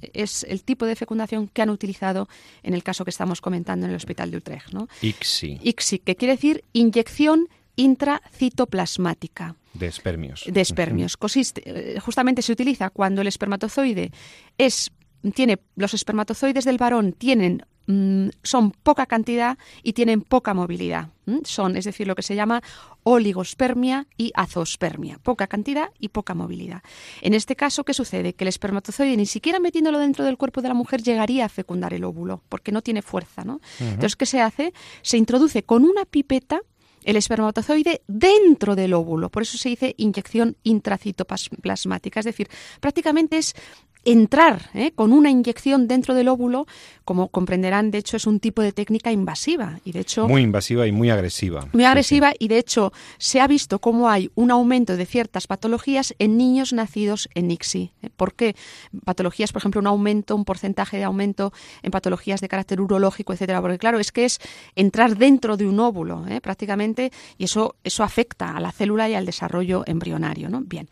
es 0.00 0.44
el 0.44 0.62
tipo 0.62 0.86
de 0.86 0.94
fecundación 0.94 1.48
que 1.48 1.62
han 1.62 1.70
utilizado 1.70 2.28
en 2.62 2.74
el 2.74 2.84
caso 2.84 3.04
que 3.04 3.10
estamos 3.10 3.40
comentando 3.40 3.86
en 3.86 3.90
el 3.90 3.96
Hospital 3.96 4.30
de 4.30 4.36
Utrecht, 4.36 4.72
¿no? 4.72 4.88
ICSI. 5.02 5.58
ICSI, 5.60 5.98
que 5.98 6.14
quiere 6.14 6.34
decir 6.34 6.64
inyección 6.72 7.48
intracitoplasmática. 7.74 9.56
De 9.74 9.86
espermios. 9.86 10.44
De 10.46 10.60
espermios. 10.60 11.16
Eh, 11.64 11.98
justamente 12.00 12.42
se 12.42 12.52
utiliza 12.52 12.90
cuando 12.90 13.22
el 13.22 13.26
espermatozoide 13.26 14.12
es 14.56 14.90
tiene 15.34 15.58
los 15.74 15.94
espermatozoides 15.94 16.64
del 16.64 16.78
varón 16.78 17.12
tienen 17.12 17.64
Mm, 17.90 18.28
son 18.42 18.70
poca 18.70 19.06
cantidad 19.06 19.56
y 19.82 19.94
tienen 19.94 20.20
poca 20.20 20.52
movilidad. 20.52 21.08
Son, 21.44 21.74
es 21.74 21.86
decir, 21.86 22.06
lo 22.06 22.14
que 22.14 22.22
se 22.22 22.34
llama 22.34 22.62
oligospermia 23.02 24.06
y 24.18 24.30
azospermia, 24.34 25.18
poca 25.22 25.46
cantidad 25.46 25.88
y 25.98 26.08
poca 26.08 26.34
movilidad. 26.34 26.82
En 27.22 27.32
este 27.32 27.56
caso, 27.56 27.84
¿qué 27.84 27.94
sucede? 27.94 28.34
Que 28.34 28.44
el 28.44 28.48
espermatozoide, 28.48 29.16
ni 29.16 29.24
siquiera 29.24 29.58
metiéndolo 29.58 29.98
dentro 29.98 30.26
del 30.26 30.36
cuerpo 30.36 30.60
de 30.60 30.68
la 30.68 30.74
mujer, 30.74 31.02
llegaría 31.02 31.46
a 31.46 31.48
fecundar 31.48 31.94
el 31.94 32.04
óvulo, 32.04 32.42
porque 32.50 32.72
no 32.72 32.82
tiene 32.82 33.00
fuerza. 33.00 33.42
¿no? 33.42 33.62
Entonces, 33.80 34.16
¿qué 34.16 34.26
se 34.26 34.42
hace? 34.42 34.74
Se 35.00 35.16
introduce 35.16 35.62
con 35.62 35.84
una 35.84 36.04
pipeta 36.04 36.60
el 37.04 37.16
espermatozoide 37.16 38.02
dentro 38.06 38.76
del 38.76 38.92
óvulo. 38.92 39.30
Por 39.30 39.42
eso 39.42 39.56
se 39.56 39.70
dice 39.70 39.94
inyección 39.96 40.56
intracitoplasmática. 40.62 42.20
Es 42.20 42.26
decir, 42.26 42.48
prácticamente 42.80 43.38
es 43.38 43.54
entrar 44.12 44.70
¿eh? 44.74 44.92
con 44.92 45.12
una 45.12 45.30
inyección 45.30 45.86
dentro 45.86 46.14
del 46.14 46.28
óvulo, 46.28 46.66
como 47.04 47.28
comprenderán, 47.28 47.90
de 47.90 47.98
hecho 47.98 48.16
es 48.16 48.26
un 48.26 48.40
tipo 48.40 48.62
de 48.62 48.72
técnica 48.72 49.12
invasiva 49.12 49.80
y 49.84 49.92
de 49.92 50.00
hecho 50.00 50.28
muy 50.28 50.42
invasiva 50.42 50.86
y 50.86 50.92
muy 50.92 51.10
agresiva. 51.10 51.68
Muy 51.72 51.84
agresiva 51.84 52.32
y 52.38 52.48
de 52.48 52.58
hecho 52.58 52.92
se 53.18 53.40
ha 53.40 53.46
visto 53.46 53.78
cómo 53.80 54.08
hay 54.08 54.30
un 54.34 54.50
aumento 54.50 54.96
de 54.96 55.06
ciertas 55.06 55.46
patologías 55.46 56.14
en 56.18 56.36
niños 56.36 56.72
nacidos 56.72 57.28
en 57.34 57.50
ICSI. 57.50 57.92
¿eh? 58.02 58.10
¿Por 58.16 58.34
qué? 58.34 58.56
Patologías, 59.04 59.52
por 59.52 59.60
ejemplo, 59.60 59.80
un 59.80 59.86
aumento, 59.86 60.34
un 60.36 60.44
porcentaje 60.44 60.96
de 60.96 61.04
aumento 61.04 61.52
en 61.82 61.90
patologías 61.90 62.40
de 62.40 62.48
carácter 62.48 62.80
urológico, 62.80 63.32
etcétera, 63.32 63.60
porque 63.60 63.78
claro, 63.78 63.98
es 63.98 64.12
que 64.12 64.24
es 64.24 64.38
entrar 64.74 65.16
dentro 65.16 65.56
de 65.56 65.66
un 65.66 65.80
óvulo, 65.80 66.26
¿eh? 66.28 66.40
prácticamente, 66.40 67.12
y 67.36 67.44
eso 67.44 67.76
eso 67.84 68.04
afecta 68.04 68.56
a 68.56 68.60
la 68.60 68.72
célula 68.72 69.08
y 69.08 69.14
al 69.14 69.26
desarrollo 69.26 69.82
embrionario, 69.86 70.48
¿no? 70.48 70.60
Bien. 70.60 70.88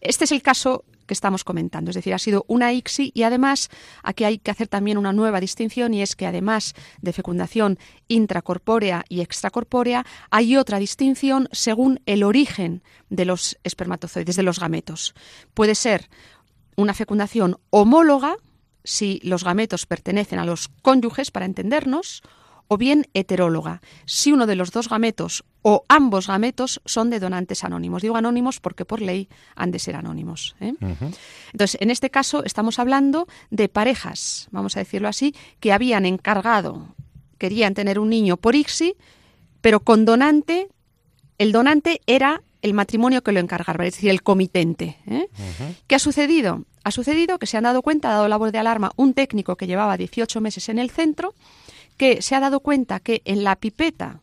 Este 0.00 0.24
es 0.24 0.32
el 0.32 0.42
caso 0.42 0.84
que 1.08 1.14
estamos 1.14 1.42
comentando. 1.42 1.90
Es 1.90 1.96
decir, 1.96 2.14
ha 2.14 2.18
sido 2.18 2.44
una 2.46 2.72
ICSI 2.72 3.10
y 3.14 3.24
además 3.24 3.70
aquí 4.04 4.22
hay 4.24 4.38
que 4.38 4.52
hacer 4.52 4.68
también 4.68 4.98
una 4.98 5.12
nueva 5.12 5.40
distinción 5.40 5.94
y 5.94 6.02
es 6.02 6.14
que 6.14 6.26
además 6.26 6.74
de 7.00 7.12
fecundación 7.12 7.78
intracorpórea 8.06 9.04
y 9.08 9.20
extracorpórea, 9.20 10.06
hay 10.30 10.56
otra 10.56 10.78
distinción 10.78 11.48
según 11.50 12.00
el 12.06 12.22
origen 12.22 12.82
de 13.08 13.24
los 13.24 13.58
espermatozoides, 13.64 14.36
de 14.36 14.42
los 14.42 14.60
gametos. 14.60 15.14
Puede 15.54 15.74
ser 15.74 16.08
una 16.76 16.94
fecundación 16.94 17.58
homóloga, 17.70 18.36
si 18.84 19.20
los 19.24 19.42
gametos 19.42 19.86
pertenecen 19.86 20.38
a 20.38 20.44
los 20.44 20.68
cónyuges, 20.68 21.30
para 21.30 21.46
entendernos, 21.46 22.22
o 22.68 22.76
bien 22.76 23.06
heteróloga, 23.14 23.80
si 24.04 24.32
uno 24.32 24.46
de 24.46 24.54
los 24.54 24.70
dos 24.70 24.88
gametos 24.88 25.44
o 25.62 25.84
ambos 25.88 26.28
gametos 26.28 26.80
son 26.84 27.10
de 27.10 27.18
donantes 27.18 27.64
anónimos. 27.64 28.02
Digo 28.02 28.16
anónimos 28.16 28.60
porque 28.60 28.84
por 28.84 29.00
ley 29.00 29.28
han 29.56 29.70
de 29.70 29.78
ser 29.78 29.96
anónimos. 29.96 30.54
¿eh? 30.60 30.74
Entonces, 31.52 31.80
en 31.80 31.90
este 31.90 32.10
caso 32.10 32.44
estamos 32.44 32.78
hablando 32.78 33.26
de 33.50 33.68
parejas, 33.68 34.48
vamos 34.50 34.76
a 34.76 34.80
decirlo 34.80 35.08
así, 35.08 35.34
que 35.60 35.72
habían 35.72 36.06
encargado, 36.06 36.94
querían 37.38 37.74
tener 37.74 37.98
un 37.98 38.10
niño 38.10 38.36
por 38.36 38.54
ICSI, 38.54 38.94
pero 39.60 39.80
con 39.80 40.04
donante, 40.04 40.68
el 41.38 41.52
donante 41.52 42.00
era 42.06 42.42
el 42.62 42.74
matrimonio 42.74 43.22
que 43.22 43.32
lo 43.32 43.40
encargaba, 43.40 43.86
es 43.86 43.94
decir, 43.94 44.10
el 44.10 44.22
comitente. 44.22 44.98
¿eh? 45.06 45.28
¿Qué 45.86 45.94
ha 45.94 45.98
sucedido? 45.98 46.64
Ha 46.84 46.90
sucedido 46.90 47.38
que 47.38 47.46
se 47.46 47.56
han 47.56 47.64
dado 47.64 47.82
cuenta, 47.82 48.10
ha 48.10 48.14
dado 48.14 48.28
la 48.28 48.36
voz 48.36 48.52
de 48.52 48.58
alarma, 48.58 48.92
un 48.96 49.14
técnico 49.14 49.56
que 49.56 49.66
llevaba 49.66 49.96
18 49.96 50.40
meses 50.40 50.68
en 50.68 50.78
el 50.78 50.90
centro, 50.90 51.34
que 51.98 52.22
se 52.22 52.34
ha 52.34 52.40
dado 52.40 52.60
cuenta 52.60 53.00
que 53.00 53.20
en 53.26 53.44
la 53.44 53.56
pipeta 53.56 54.22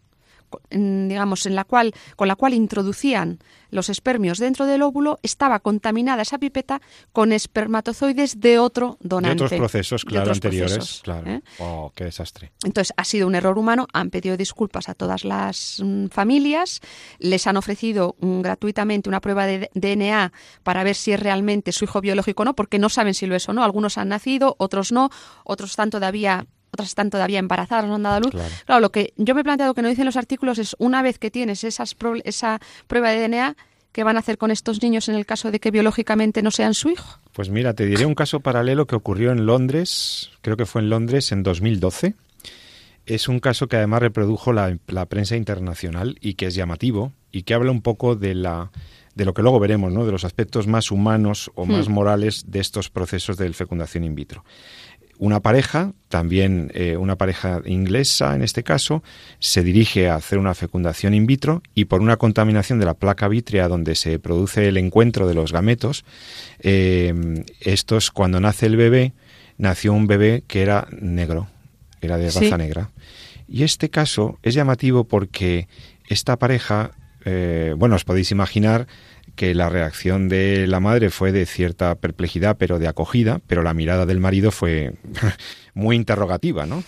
digamos, 0.72 1.46
en 1.46 1.56
la 1.56 1.64
cual, 1.64 1.94
con 2.16 2.28
la 2.28 2.36
cual 2.36 2.54
introducían 2.54 3.40
los 3.72 3.90
espermios 3.90 4.38
dentro 4.38 4.66
del 4.66 4.84
óvulo, 4.84 5.20
estaba 5.22 5.60
contaminada 5.60 6.22
esa 6.22 6.38
pipeta 6.38 6.82
con 7.12 7.34
espermatozoides 7.34 8.40
de 8.40 8.60
otro 8.60 8.98
donante. 9.02 9.38
De 9.38 9.46
otros 9.46 9.60
procesos, 9.60 10.06
claro, 10.06 10.32
anteriores. 10.32 11.02
claro. 11.04 11.30
¿eh? 11.30 11.42
Oh, 11.60 11.92
qué 11.96 12.06
desastre. 12.06 12.52
Entonces, 12.64 12.94
ha 12.96 13.04
sido 13.04 13.28
un 13.28 13.36
error 13.36 13.58
humano. 13.58 13.88
Han 13.92 14.12
pedido 14.12 14.38
disculpas 14.38 14.88
a 14.88 14.94
todas 14.94 15.26
las 15.26 15.82
mm, 15.84 16.08
familias. 16.08 16.80
Les 17.20 17.48
han 17.48 17.58
ofrecido 17.58 18.16
mm, 18.20 18.42
gratuitamente 18.42 19.10
una 19.10 19.20
prueba 19.20 19.46
de 19.46 19.70
DNA 19.74 20.32
para 20.64 20.84
ver 20.84 20.96
si 20.96 21.12
es 21.12 21.20
realmente 21.20 21.72
su 21.72 21.86
hijo 21.86 22.02
biológico 22.02 22.44
o 22.44 22.46
no, 22.46 22.56
porque 22.56 22.80
no 22.80 22.90
saben 22.90 23.14
si 23.14 23.26
lo 23.26 23.36
es 23.36 23.50
o 23.50 23.54
no. 23.54 23.64
Algunos 23.64 23.98
han 23.98 24.10
nacido, 24.10 24.56
otros 24.58 24.92
no. 24.92 25.10
Otros 25.44 25.72
están 25.72 25.90
todavía 25.90 26.48
otras 26.76 26.90
están 26.90 27.10
todavía 27.10 27.40
embarazadas, 27.40 27.86
no 27.86 27.96
han 27.96 28.04
dado 28.04 28.20
luz. 28.20 28.32
Claro. 28.32 28.80
lo 28.80 28.92
que 28.92 29.14
yo 29.18 29.36
me 29.36 29.42
he 29.42 29.44
planteado 29.44 29.74
que 29.74 29.82
no 29.82 29.90
dicen 29.90 30.06
los 30.06 30.18
artículos 30.18 30.60
es 30.60 30.76
una 30.80 31.02
vez 31.02 31.20
que 31.20 31.32
tienes 31.32 31.64
esas 31.64 31.96
esa 32.24 32.60
prueba 32.88 33.10
de 33.10 33.28
DNA, 33.28 33.56
¿qué 33.92 34.04
van 34.04 34.18
a 34.18 34.20
hacer 34.20 34.38
con 34.38 34.52
estos 34.52 34.82
niños 34.82 35.08
en 35.08 35.16
el 35.16 35.26
caso 35.26 35.52
de 35.52 35.60
que 35.62 35.72
biológicamente 35.72 36.42
no 36.42 36.52
sean 36.52 36.74
su 36.74 36.90
hijo? 36.90 37.20
Pues 37.32 37.50
mira, 37.50 37.74
te 37.74 37.86
diré 37.86 38.06
un 38.06 38.14
caso 38.14 38.42
paralelo 38.42 38.88
que 38.88 38.96
ocurrió 38.96 39.32
en 39.32 39.46
Londres, 39.46 40.32
creo 40.42 40.58
que 40.58 40.66
fue 40.66 40.82
en 40.82 40.90
Londres 40.90 41.32
en 41.32 41.44
2012. 41.44 42.14
Es 43.06 43.30
un 43.30 43.40
caso 43.40 43.68
que 43.68 43.78
además 43.78 44.02
reprodujo 44.02 44.52
la, 44.52 44.78
prensa 45.08 45.38
internacional 45.38 46.18
y 46.20 46.34
que 46.34 46.48
es 46.48 46.56
llamativo 46.56 47.14
y 47.32 47.44
que 47.44 47.54
habla 47.54 47.72
un 47.72 47.82
poco 47.82 48.16
de 48.16 48.36
la 48.36 48.72
de 49.14 49.24
lo 49.24 49.34
que 49.34 49.44
luego 49.44 49.62
veremos, 49.62 49.94
¿no? 49.94 50.06
de 50.06 50.12
los 50.12 50.26
aspectos 50.26 50.68
más 50.68 50.92
humanos 50.92 51.50
o 51.56 51.66
más 51.66 51.88
hmm. 51.88 51.94
morales 51.94 52.44
de 52.48 52.60
estos 52.60 52.90
procesos 52.90 53.38
de 53.38 53.54
fecundación 53.54 54.04
in 54.04 54.14
vitro 54.14 54.44
una 55.18 55.40
pareja, 55.40 55.94
también 56.10 56.72
eh, 56.74 56.98
una 56.98 57.16
pareja 57.16 57.62
inglesa 57.66 58.36
en 58.36 58.42
este 58.42 58.64
caso, 58.64 59.04
se 59.40 59.64
dirige 59.64 60.10
a 60.10 60.16
hacer 60.16 60.40
una 60.40 60.54
fecundación 60.54 61.14
in 61.14 61.26
vitro 61.26 61.62
y 61.74 61.86
por 61.86 62.02
una 62.02 62.18
contaminación 62.18 62.80
de 62.80 62.86
la 62.86 62.94
placa 62.94 63.28
vítrea 63.28 63.68
donde 63.68 63.96
se 63.96 64.20
produce 64.20 64.68
el 64.68 64.78
encuentro 64.78 65.28
de 65.28 65.34
los 65.34 65.52
gametos, 65.52 66.06
eh, 66.60 67.44
estos 67.60 68.12
cuando 68.12 68.40
nace 68.40 68.66
el 68.66 68.76
bebé, 68.78 69.14
nació 69.58 69.94
un 69.94 70.08
bebé 70.08 70.44
que 70.48 70.62
era 70.62 70.88
negro, 70.92 71.48
era 72.02 72.18
de 72.18 72.30
raza 72.30 72.58
negra. 72.58 72.90
Y 73.48 73.64
este 73.64 73.90
caso 73.90 74.40
es 74.44 74.54
llamativo 74.54 75.04
porque 75.06 75.68
esta 76.08 76.38
pareja, 76.38 76.92
eh, 77.24 77.74
bueno, 77.78 77.96
os 77.96 78.04
podéis 78.04 78.32
imaginar 78.32 78.88
que 79.36 79.54
la 79.54 79.70
reacción 79.70 80.30
de 80.30 80.68
la 80.68 80.80
madre 80.80 81.10
fue 81.10 81.32
de 81.32 81.46
cierta 81.46 81.96
perplejidad, 81.96 82.58
pero 82.58 82.80
de 82.80 82.88
acogida, 82.88 83.40
pero 83.48 83.64
la 83.64 83.74
mirada 83.74 84.06
del 84.06 84.20
marido 84.20 84.52
fue 84.52 84.94
muy 85.74 85.96
interrogativa, 85.96 86.66
¿no? 86.66 86.84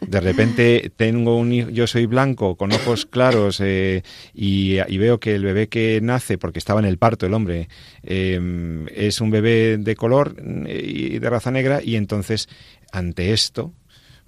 De 0.00 0.20
repente 0.20 0.92
tengo 0.96 1.36
un 1.36 1.52
hijo, 1.52 1.70
yo 1.70 1.86
soy 1.86 2.06
blanco, 2.06 2.56
con 2.56 2.72
ojos 2.72 3.04
claros, 3.06 3.60
eh, 3.60 4.02
y, 4.32 4.76
veo 4.96 5.18
que 5.18 5.34
el 5.34 5.44
bebé 5.44 5.68
que 5.68 6.00
nace, 6.00 6.38
porque 6.38 6.58
estaba 6.58 6.80
en 6.80 6.86
el 6.86 6.98
parto 6.98 7.26
el 7.26 7.34
hombre, 7.34 7.68
em, 8.02 8.86
es 8.88 9.20
un 9.20 9.30
bebé 9.30 9.76
de 9.78 9.96
color 9.96 10.36
eh, 10.66 10.82
y 10.84 11.18
de 11.18 11.30
raza 11.30 11.50
negra, 11.50 11.80
y 11.82 11.96
entonces, 11.96 12.48
ante 12.92 13.32
esto, 13.32 13.74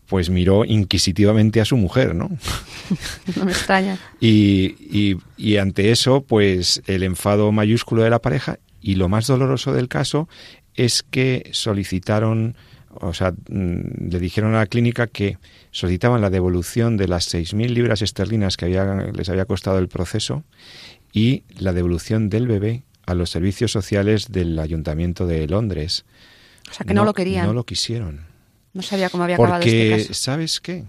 pues 0.06 0.30
miró 0.30 0.64
inquisitivamente 0.64 1.60
a 1.60 1.64
su 1.64 1.76
mujer, 1.76 2.14
¿no? 2.14 2.30
No 3.36 3.44
me 3.44 3.52
extraña. 3.52 3.98
y, 4.20 5.16
y, 5.36 5.56
ante 5.56 5.90
eso, 5.90 6.22
pues 6.22 6.82
el 6.86 7.02
enfado 7.02 7.50
mayúsculo 7.52 8.02
de 8.02 8.10
la 8.10 8.20
pareja 8.20 8.58
y 8.80 8.96
lo 8.96 9.08
más 9.08 9.26
doloroso 9.26 9.72
del 9.72 9.88
caso 9.88 10.28
es 10.74 11.02
que 11.02 11.48
solicitaron, 11.52 12.56
o 12.90 13.14
sea, 13.14 13.32
mm, 13.32 14.10
le 14.10 14.20
dijeron 14.20 14.54
a 14.54 14.58
la 14.58 14.66
clínica 14.66 15.06
que 15.06 15.38
solicitaban 15.70 16.20
la 16.20 16.30
devolución 16.30 16.96
de 16.96 17.08
las 17.08 17.32
6.000 17.32 17.70
libras 17.70 18.02
esterlinas 18.02 18.56
que 18.56 18.66
había, 18.66 18.84
les 19.12 19.28
había 19.28 19.46
costado 19.46 19.78
el 19.78 19.88
proceso 19.88 20.44
y 21.12 21.44
la 21.58 21.72
devolución 21.72 22.28
del 22.28 22.46
bebé 22.46 22.82
a 23.06 23.14
los 23.14 23.30
servicios 23.30 23.72
sociales 23.72 24.30
del 24.30 24.58
Ayuntamiento 24.58 25.26
de 25.26 25.46
Londres. 25.46 26.04
O 26.70 26.74
sea, 26.74 26.84
que 26.86 26.94
no 26.94 27.04
lo 27.04 27.14
querían. 27.14 27.46
No 27.46 27.52
lo 27.54 27.64
quisieron. 27.64 28.33
No 28.74 28.82
sabía 28.82 29.08
cómo 29.08 29.24
había 29.24 29.36
acabado 29.36 29.62
este 29.62 29.90
caso. 29.90 30.14
¿sabes 30.14 30.60
qué? 30.60 30.84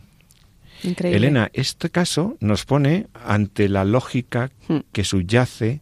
Increíble. 0.84 1.18
Elena, 1.18 1.50
este 1.54 1.89
caso 1.89 2.38
nos 2.39 2.65
pone 2.65 3.08
ante 3.13 3.70
la 3.70 3.86
lógica 3.86 4.51
hmm. 4.68 4.80
que 4.92 5.04
subyace 5.04 5.82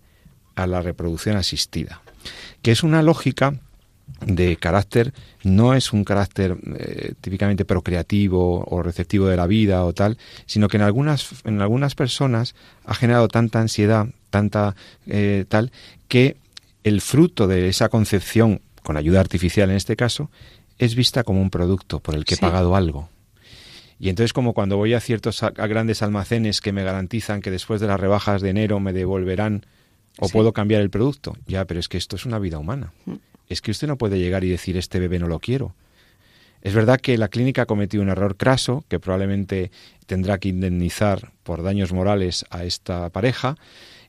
a 0.55 0.67
la 0.67 0.81
reproducción 0.81 1.35
asistida, 1.35 2.01
que 2.61 2.71
es 2.71 2.83
una 2.83 3.01
lógica 3.01 3.55
de 4.25 4.57
carácter, 4.57 5.13
no 5.43 5.73
es 5.73 5.93
un 5.93 6.03
carácter 6.03 6.57
eh, 6.77 7.13
típicamente 7.21 7.65
procreativo 7.65 8.63
o 8.65 8.83
receptivo 8.83 9.27
de 9.27 9.37
la 9.37 9.47
vida 9.47 9.83
o 9.83 9.93
tal, 9.93 10.17
sino 10.45 10.67
que 10.67 10.77
en 10.77 10.83
algunas, 10.83 11.43
en 11.45 11.61
algunas 11.61 11.95
personas 11.95 12.55
ha 12.85 12.93
generado 12.93 13.27
tanta 13.27 13.59
ansiedad, 13.59 14.07
tanta 14.29 14.75
eh, 15.07 15.45
tal, 15.47 15.71
que 16.07 16.37
el 16.83 17.01
fruto 17.01 17.47
de 17.47 17.69
esa 17.69 17.89
concepción, 17.89 18.61
con 18.83 18.97
ayuda 18.97 19.19
artificial 19.19 19.69
en 19.69 19.77
este 19.77 19.95
caso, 19.95 20.29
es 20.77 20.95
vista 20.95 21.23
como 21.23 21.41
un 21.41 21.49
producto 21.49 21.99
por 21.99 22.15
el 22.15 22.25
que 22.25 22.35
he 22.35 22.37
pagado 22.37 22.75
algo. 22.75 23.09
Y 23.99 24.09
entonces 24.09 24.33
como 24.33 24.53
cuando 24.53 24.77
voy 24.77 24.93
a 24.93 24.99
ciertos 24.99 25.43
a 25.43 25.51
grandes 25.51 26.01
almacenes 26.01 26.61
que 26.61 26.73
me 26.73 26.83
garantizan 26.83 27.41
que 27.41 27.51
después 27.51 27.79
de 27.79 27.87
las 27.87 27.99
rebajas 27.99 28.41
de 28.41 28.49
enero 28.49 28.79
me 28.79 28.91
devolverán 28.91 29.65
o 30.19 30.29
puedo 30.29 30.53
cambiar 30.53 30.81
el 30.81 30.89
producto. 30.89 31.37
Ya, 31.47 31.65
pero 31.65 31.79
es 31.79 31.87
que 31.87 31.97
esto 31.97 32.15
es 32.15 32.25
una 32.25 32.39
vida 32.39 32.59
humana. 32.59 32.93
Mm. 33.05 33.13
Es 33.49 33.61
que 33.61 33.71
usted 33.71 33.87
no 33.87 33.97
puede 33.97 34.19
llegar 34.19 34.43
y 34.43 34.49
decir 34.49 34.77
este 34.77 34.99
bebé 34.99 35.19
no 35.19 35.27
lo 35.27 35.39
quiero. 35.39 35.75
Es 36.61 36.73
verdad 36.73 36.99
que 36.99 37.17
la 37.17 37.27
clínica 37.27 37.63
ha 37.63 37.65
cometido 37.65 38.01
un 38.01 38.09
error 38.09 38.37
craso 38.37 38.85
que 38.87 38.99
probablemente 38.99 39.69
tendrá 40.05 40.37
que 40.37 40.49
indemnizar 40.49 41.33
por 41.43 41.61
daños 41.61 41.91
morales 41.91 42.45
a 42.49 42.63
esta 42.63 43.09
pareja 43.09 43.57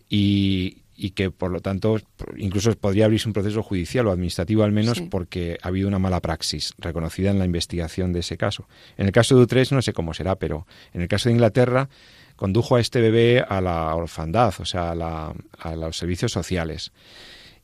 y, 0.09 0.78
y 0.96 1.10
que 1.10 1.30
por 1.30 1.50
lo 1.50 1.60
tanto 1.60 1.98
incluso 2.36 2.72
podría 2.76 3.06
abrirse 3.06 3.28
un 3.28 3.32
proceso 3.32 3.62
judicial 3.62 4.06
o 4.06 4.12
administrativo 4.12 4.62
al 4.62 4.72
menos 4.72 5.00
porque 5.00 5.58
ha 5.62 5.68
habido 5.68 5.88
una 5.88 5.98
mala 5.98 6.20
praxis 6.20 6.74
reconocida 6.78 7.30
en 7.30 7.38
la 7.38 7.44
investigación 7.44 8.12
de 8.12 8.20
ese 8.20 8.36
caso. 8.36 8.68
En 8.96 9.06
el 9.06 9.12
caso 9.12 9.36
de 9.36 9.42
Utrecht 9.42 9.72
no 9.72 9.82
sé 9.82 9.92
cómo 9.92 10.14
será, 10.14 10.36
pero 10.36 10.66
en 10.92 11.02
el 11.02 11.08
caso 11.08 11.28
de 11.28 11.34
Inglaterra 11.34 11.88
condujo 12.36 12.76
a 12.76 12.80
este 12.80 13.00
bebé 13.00 13.44
a 13.46 13.60
la 13.60 13.94
orfandad, 13.94 14.54
o 14.58 14.64
sea, 14.64 14.92
a, 14.92 15.34
a 15.58 15.76
los 15.76 15.96
servicios 15.96 16.32
sociales. 16.32 16.92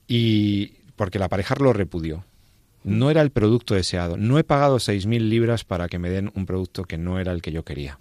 Y 0.06 0.74
porque 0.96 1.18
la 1.18 1.28
pareja 1.28 1.54
lo 1.58 1.72
repudió. 1.72 2.24
No 2.82 3.10
era 3.10 3.20
el 3.20 3.30
producto 3.30 3.74
deseado. 3.74 4.16
No 4.16 4.38
he 4.38 4.44
pagado 4.44 4.76
6.000 4.76 5.28
libras 5.28 5.64
para 5.64 5.88
que 5.88 5.98
me 5.98 6.08
den 6.08 6.32
un 6.34 6.46
producto 6.46 6.84
que 6.84 6.98
no 6.98 7.18
era 7.18 7.32
el 7.32 7.42
que 7.42 7.52
yo 7.52 7.64
quería. 7.64 7.98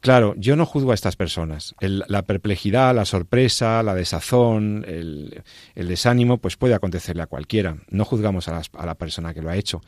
Claro, 0.00 0.34
yo 0.36 0.54
no 0.54 0.64
juzgo 0.64 0.92
a 0.92 0.94
estas 0.94 1.16
personas. 1.16 1.74
la 1.80 2.22
perplejidad, 2.22 2.94
la 2.94 3.04
sorpresa, 3.04 3.82
la 3.82 3.94
desazón, 3.94 4.84
el, 4.86 5.42
desánimo, 5.74 6.38
pues 6.38 6.56
puede 6.56 6.74
acontecerle 6.74 7.22
a 7.22 7.26
cualquiera. 7.26 7.78
No 7.90 8.04
juzgamos 8.04 8.48
a, 8.48 8.62
la 8.84 8.94
persona 8.94 9.34
que 9.34 9.42
lo 9.42 9.50
ha 9.50 9.56
hecho. 9.56 9.80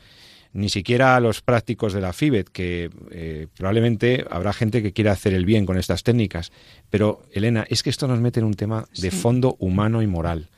Ni 0.53 0.67
siquiera 0.67 1.15
a 1.15 1.21
los 1.21 1.41
prácticos 1.41 1.93
de 1.93 2.01
la 2.01 2.11
FIBET, 2.11 2.49
que 2.49 2.89
eh, 3.11 3.47
probablemente 3.55 4.25
habrá 4.29 4.51
gente 4.51 4.83
que 4.83 4.91
quiera 4.91 5.13
hacer 5.13 5.33
el 5.33 5.45
bien 5.45 5.65
con 5.65 5.77
estas 5.77 6.03
técnicas. 6.03 6.51
Pero, 6.89 7.23
Elena, 7.31 7.65
es 7.69 7.81
que 7.81 7.89
esto 7.89 8.05
nos 8.05 8.19
mete 8.19 8.41
en 8.41 8.47
un 8.47 8.55
tema 8.55 8.85
de 8.97 9.11
fondo 9.11 9.55
humano 9.59 10.01
y 10.01 10.07
moral. 10.07 10.49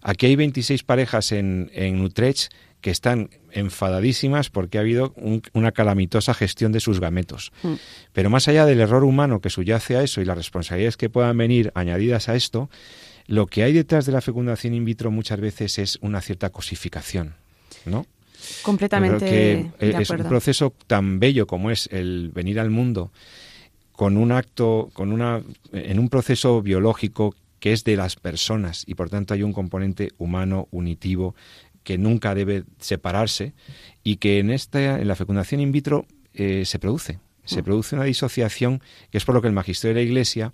Aquí 0.00 0.26
hay 0.26 0.36
26 0.36 0.84
parejas 0.84 1.32
en, 1.32 1.70
en 1.74 2.00
Utrecht 2.00 2.52
que 2.82 2.90
están 2.90 3.30
enfadadísimas 3.52 4.50
porque 4.50 4.76
ha 4.76 4.82
habido 4.82 5.14
una 5.52 5.72
calamitosa 5.72 6.34
gestión 6.34 6.72
de 6.72 6.80
sus 6.80 7.00
gametos. 7.00 7.52
Mm. 7.62 7.74
Pero 8.12 8.28
más 8.28 8.48
allá 8.48 8.66
del 8.66 8.80
error 8.80 9.04
humano 9.04 9.40
que 9.40 9.48
subyace 9.48 9.96
a 9.96 10.02
eso 10.02 10.20
y 10.20 10.26
las 10.26 10.36
responsabilidades 10.36 10.98
que 10.98 11.08
puedan 11.08 11.38
venir 11.38 11.72
añadidas 11.74 12.28
a 12.28 12.34
esto, 12.34 12.68
lo 13.26 13.46
que 13.46 13.62
hay 13.62 13.72
detrás 13.72 14.04
de 14.04 14.12
la 14.12 14.20
fecundación 14.20 14.74
in 14.74 14.84
vitro 14.84 15.10
muchas 15.10 15.40
veces 15.40 15.78
es 15.78 15.98
una 16.02 16.20
cierta 16.20 16.50
cosificación, 16.50 17.36
¿no? 17.86 18.04
Completamente. 18.62 19.24
Que 19.78 20.00
es 20.00 20.10
un 20.10 20.24
proceso 20.24 20.74
tan 20.88 21.20
bello 21.20 21.46
como 21.46 21.70
es 21.70 21.88
el 21.92 22.30
venir 22.34 22.58
al 22.58 22.70
mundo 22.70 23.12
con 23.92 24.16
un 24.16 24.32
acto, 24.32 24.90
con 24.92 25.12
una, 25.12 25.42
en 25.70 25.98
un 26.00 26.08
proceso 26.08 26.60
biológico 26.62 27.36
que 27.60 27.72
es 27.72 27.84
de 27.84 27.94
las 27.94 28.16
personas 28.16 28.82
y 28.88 28.96
por 28.96 29.08
tanto 29.08 29.34
hay 29.34 29.44
un 29.44 29.52
componente 29.52 30.10
humano, 30.18 30.66
unitivo, 30.72 31.36
que 31.82 31.98
nunca 31.98 32.34
debe 32.34 32.64
separarse 32.78 33.52
y 34.02 34.16
que 34.16 34.38
en 34.38 34.50
esta 34.50 35.00
en 35.00 35.08
la 35.08 35.16
fecundación 35.16 35.60
in 35.60 35.72
vitro 35.72 36.06
eh, 36.34 36.64
se 36.64 36.78
produce 36.78 37.18
se 37.44 37.62
mm. 37.62 37.64
produce 37.64 37.96
una 37.96 38.04
disociación 38.04 38.80
que 39.10 39.18
es 39.18 39.24
por 39.24 39.34
lo 39.34 39.42
que 39.42 39.48
el 39.48 39.54
magisterio 39.54 39.94
de 39.94 40.00
la 40.00 40.06
Iglesia 40.06 40.52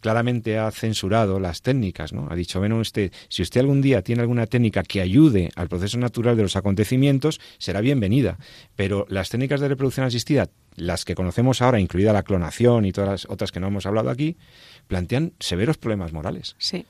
claramente 0.00 0.58
ha 0.58 0.70
censurado 0.70 1.40
las 1.40 1.62
técnicas, 1.62 2.12
¿no? 2.12 2.28
Ha 2.30 2.34
dicho, 2.34 2.58
bueno, 2.58 2.78
usted, 2.78 3.12
si 3.28 3.42
usted 3.42 3.60
algún 3.60 3.82
día 3.82 4.02
tiene 4.02 4.22
alguna 4.22 4.46
técnica 4.46 4.82
que 4.82 5.00
ayude 5.00 5.50
al 5.56 5.68
proceso 5.68 5.98
natural 5.98 6.36
de 6.36 6.42
los 6.42 6.56
acontecimientos, 6.56 7.40
será 7.58 7.80
bienvenida. 7.80 8.38
Pero 8.76 9.06
las 9.08 9.30
técnicas 9.30 9.60
de 9.60 9.68
reproducción 9.68 10.06
asistida, 10.06 10.48
las 10.76 11.04
que 11.04 11.14
conocemos 11.14 11.62
ahora, 11.62 11.80
incluida 11.80 12.12
la 12.12 12.22
clonación 12.22 12.84
y 12.84 12.92
todas 12.92 13.10
las 13.10 13.30
otras 13.30 13.52
que 13.52 13.60
no 13.60 13.68
hemos 13.68 13.86
hablado 13.86 14.10
aquí, 14.10 14.36
plantean 14.86 15.32
severos 15.40 15.78
problemas 15.78 16.12
morales. 16.12 16.54
Sí. 16.58 16.86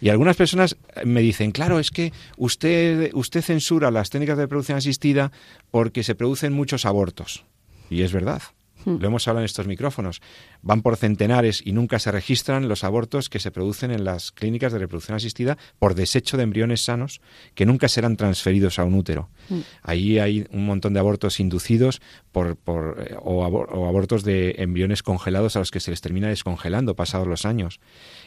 Y 0.00 0.08
algunas 0.08 0.36
personas 0.36 0.76
me 1.04 1.20
dicen, 1.20 1.52
claro, 1.52 1.78
es 1.78 1.90
que 1.90 2.12
usted, 2.36 3.10
usted 3.14 3.42
censura 3.42 3.90
las 3.90 4.10
técnicas 4.10 4.36
de 4.36 4.44
reproducción 4.44 4.78
asistida 4.78 5.32
porque 5.70 6.02
se 6.02 6.14
producen 6.14 6.52
muchos 6.52 6.84
abortos. 6.84 7.44
Y 7.90 8.02
es 8.02 8.12
verdad. 8.12 8.42
Hmm. 8.84 8.96
Lo 8.98 9.06
hemos 9.08 9.26
hablado 9.28 9.42
en 9.42 9.46
estos 9.46 9.66
micrófonos. 9.66 10.20
Van 10.62 10.82
por 10.82 10.96
centenares 10.96 11.62
y 11.64 11.72
nunca 11.72 11.98
se 11.98 12.10
registran 12.10 12.68
los 12.68 12.84
abortos 12.84 13.28
que 13.28 13.38
se 13.38 13.50
producen 13.50 13.90
en 13.90 14.04
las 14.04 14.32
clínicas 14.32 14.72
de 14.72 14.78
reproducción 14.78 15.16
asistida 15.16 15.58
por 15.78 15.94
desecho 15.94 16.36
de 16.36 16.44
embriones 16.44 16.82
sanos 16.82 17.20
que 17.54 17.66
nunca 17.66 17.88
serán 17.88 18.16
transferidos 18.16 18.78
a 18.78 18.84
un 18.84 18.94
útero. 18.94 19.28
Hmm. 19.48 19.60
Ahí 19.82 20.18
hay 20.18 20.46
un 20.50 20.66
montón 20.66 20.94
de 20.94 21.00
abortos 21.00 21.40
inducidos 21.40 22.00
por, 22.32 22.56
por 22.56 22.96
eh, 23.06 23.16
o, 23.20 23.44
abortos 23.44 24.24
de 24.24 24.56
embriones 24.58 25.02
congelados 25.02 25.56
a 25.56 25.58
los 25.58 25.70
que 25.70 25.80
se 25.80 25.90
les 25.90 26.00
termina 26.00 26.28
descongelando 26.28 26.96
pasados 26.96 27.26
los 27.26 27.44
años. 27.44 27.80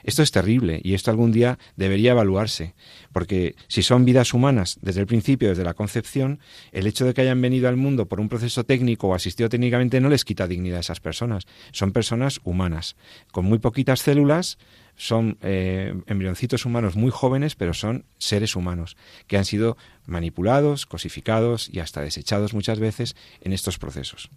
Esto 0.03 0.21
es 0.21 0.31
terrible 0.31 0.79
y 0.83 0.93
esto 0.93 1.11
algún 1.11 1.31
día 1.31 1.57
debería 1.75 2.11
evaluarse, 2.11 2.75
porque 3.11 3.55
si 3.67 3.81
son 3.81 4.05
vidas 4.05 4.33
humanas 4.33 4.77
desde 4.81 5.01
el 5.01 5.07
principio, 5.07 5.49
desde 5.49 5.63
la 5.63 5.73
concepción, 5.73 6.39
el 6.71 6.87
hecho 6.87 7.05
de 7.05 7.13
que 7.13 7.21
hayan 7.21 7.41
venido 7.41 7.67
al 7.67 7.77
mundo 7.77 8.07
por 8.07 8.19
un 8.19 8.29
proceso 8.29 8.63
técnico 8.63 9.07
o 9.07 9.15
asistido 9.15 9.49
técnicamente 9.49 9.99
no 9.99 10.09
les 10.09 10.25
quita 10.25 10.44
dignidad 10.47 10.77
a 10.77 10.81
esas 10.81 10.99
personas. 10.99 11.45
Son 11.71 11.91
personas 11.91 12.39
humanas, 12.43 12.95
con 13.31 13.45
muy 13.45 13.59
poquitas 13.59 14.01
células, 14.01 14.57
son 14.95 15.37
eh, 15.41 15.93
embrioncitos 16.07 16.65
humanos 16.65 16.95
muy 16.95 17.11
jóvenes, 17.11 17.55
pero 17.55 17.73
son 17.73 18.05
seres 18.17 18.55
humanos 18.55 18.95
que 19.27 19.37
han 19.37 19.45
sido 19.45 19.77
manipulados, 20.05 20.85
cosificados 20.85 21.69
y 21.71 21.79
hasta 21.79 22.01
desechados 22.01 22.53
muchas 22.53 22.79
veces 22.79 23.15
en 23.41 23.51
estos 23.53 23.77
procesos. 23.77 24.29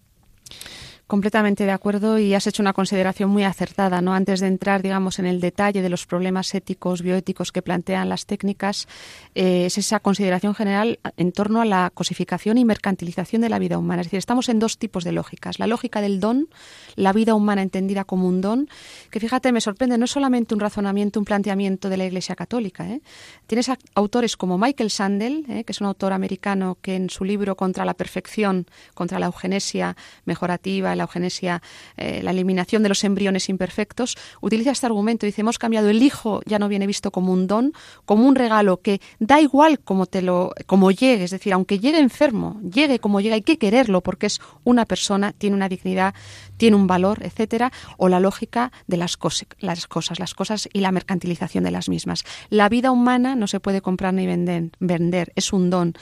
Completamente 1.09 1.65
de 1.65 1.71
acuerdo 1.71 2.19
y 2.19 2.35
has 2.35 2.47
hecho 2.47 2.63
una 2.63 2.75
consideración 2.75 3.31
muy 3.31 3.43
acertada, 3.43 4.03
¿no? 4.03 4.13
Antes 4.13 4.41
de 4.41 4.47
entrar, 4.47 4.83
digamos, 4.83 5.19
en 5.19 5.25
el 5.25 5.41
detalle 5.41 5.81
de 5.81 5.89
los 5.89 6.05
problemas 6.05 6.55
éticos, 6.55 7.01
bioéticos 7.01 7.51
que 7.51 7.63
plantean 7.63 8.11
las 8.11 8.27
técnicas, 8.27 8.87
eh, 9.35 9.65
es 9.65 9.79
esa 9.79 10.01
consideración 10.01 10.55
general 10.55 10.99
en 11.17 11.33
torno 11.33 11.63
a 11.63 11.65
la 11.65 11.91
cosificación 11.95 12.59
y 12.59 12.67
mercantilización 12.67 13.41
de 13.41 13.49
la 13.49 13.59
vida 13.59 13.79
humana. 13.79 14.03
Es 14.03 14.09
decir, 14.09 14.19
estamos 14.19 14.51
en 14.51 14.59
dos 14.59 14.77
tipos 14.77 15.03
de 15.03 15.13
lógicas. 15.13 15.59
La 15.59 15.67
lógica 15.67 16.03
del 16.03 16.21
don, 16.21 16.51
la 16.95 17.15
vida 17.15 17.35
humana 17.35 17.63
entendida 17.63 18.05
como 18.05 18.29
un 18.29 18.43
don, 18.43 18.69
que 19.11 19.19
fíjate, 19.19 19.51
me 19.51 19.63
sorprende, 19.63 19.97
no 19.97 20.05
es 20.05 20.11
solamente 20.11 20.53
un 20.53 20.61
razonamiento, 20.61 21.19
un 21.19 21.25
planteamiento 21.25 21.89
de 21.89 21.97
la 21.97 22.05
Iglesia 22.05 22.37
Católica. 22.37 22.87
¿eh? 22.87 23.01
Tienes 23.47 23.71
autores 23.95 24.37
como 24.37 24.59
Michael 24.59 24.91
Sandel, 24.91 25.47
¿eh? 25.49 25.65
que 25.65 25.73
es 25.73 25.81
un 25.81 25.87
autor 25.87 26.13
americano 26.13 26.77
que 26.83 26.97
en 26.97 27.09
su 27.09 27.25
libro 27.25 27.57
Contra 27.57 27.87
la 27.87 27.95
perfección, 27.95 28.67
contra 28.93 29.19
la 29.19 29.25
eugenesia 29.25 29.97
mejorativa, 30.27 30.98
la 30.99 31.05
eugenesia, 31.05 31.63
eh, 31.97 32.21
la 32.23 32.33
eliminación 32.33 32.83
de 32.83 32.91
los 32.91 33.03
embriones 33.05 33.49
imperfectos, 33.49 34.17
utiliza 34.41 34.71
este 34.71 34.87
argumento. 34.87 35.25
Dice, 35.25 35.41
hemos 35.41 35.59
cambiado 35.59 35.89
el 35.89 36.03
hijo, 36.03 36.43
ya 36.45 36.59
no 36.59 36.69
viene 36.69 36.87
visto 36.87 37.11
como 37.11 37.33
un 37.33 37.47
don, 37.47 37.73
como 38.05 38.27
un 38.27 38.35
regalo 38.35 38.83
que 38.83 39.01
da 39.19 39.41
igual 39.41 39.81
como 39.81 40.07
te 40.07 40.23
lo, 40.23 40.53
como 40.67 40.91
llegue, 40.91 41.25
es 41.25 41.31
decir, 41.31 41.53
aunque 41.53 41.79
llegue 41.79 41.99
enfermo, 41.99 42.61
llegue 42.63 42.99
como 42.99 43.21
llegue, 43.21 43.35
hay 43.35 43.43
que 43.43 43.59
quererlo 43.59 44.03
porque 44.03 44.27
es 44.27 44.41
una 44.65 44.85
persona, 44.85 45.33
tiene 45.33 45.57
una 45.57 45.69
dignidad, 45.69 46.15
tiene 46.57 46.77
un 46.77 46.87
valor, 46.87 47.25
etcétera, 47.25 47.73
o 47.97 48.09
la 48.09 48.21
lógica 48.21 48.73
de 48.87 48.97
las, 48.97 49.19
las 49.61 49.87
cosas, 49.87 50.19
las 50.19 50.35
cosas 50.35 50.69
y 50.73 50.81
la 50.81 50.93
mercantilización 50.93 51.65
de 51.65 51.71
las 51.71 51.89
mismas. 51.89 52.25
La 52.51 52.69
vida 52.69 52.91
humana 52.91 53.37
no 53.37 53.47
se 53.47 53.61
puede 53.61 53.81
comprar 53.81 54.15
ni 54.15 54.27
vender, 54.27 54.71
vender 54.79 55.33
es 55.35 55.53
un 55.53 55.71
don 55.71 55.95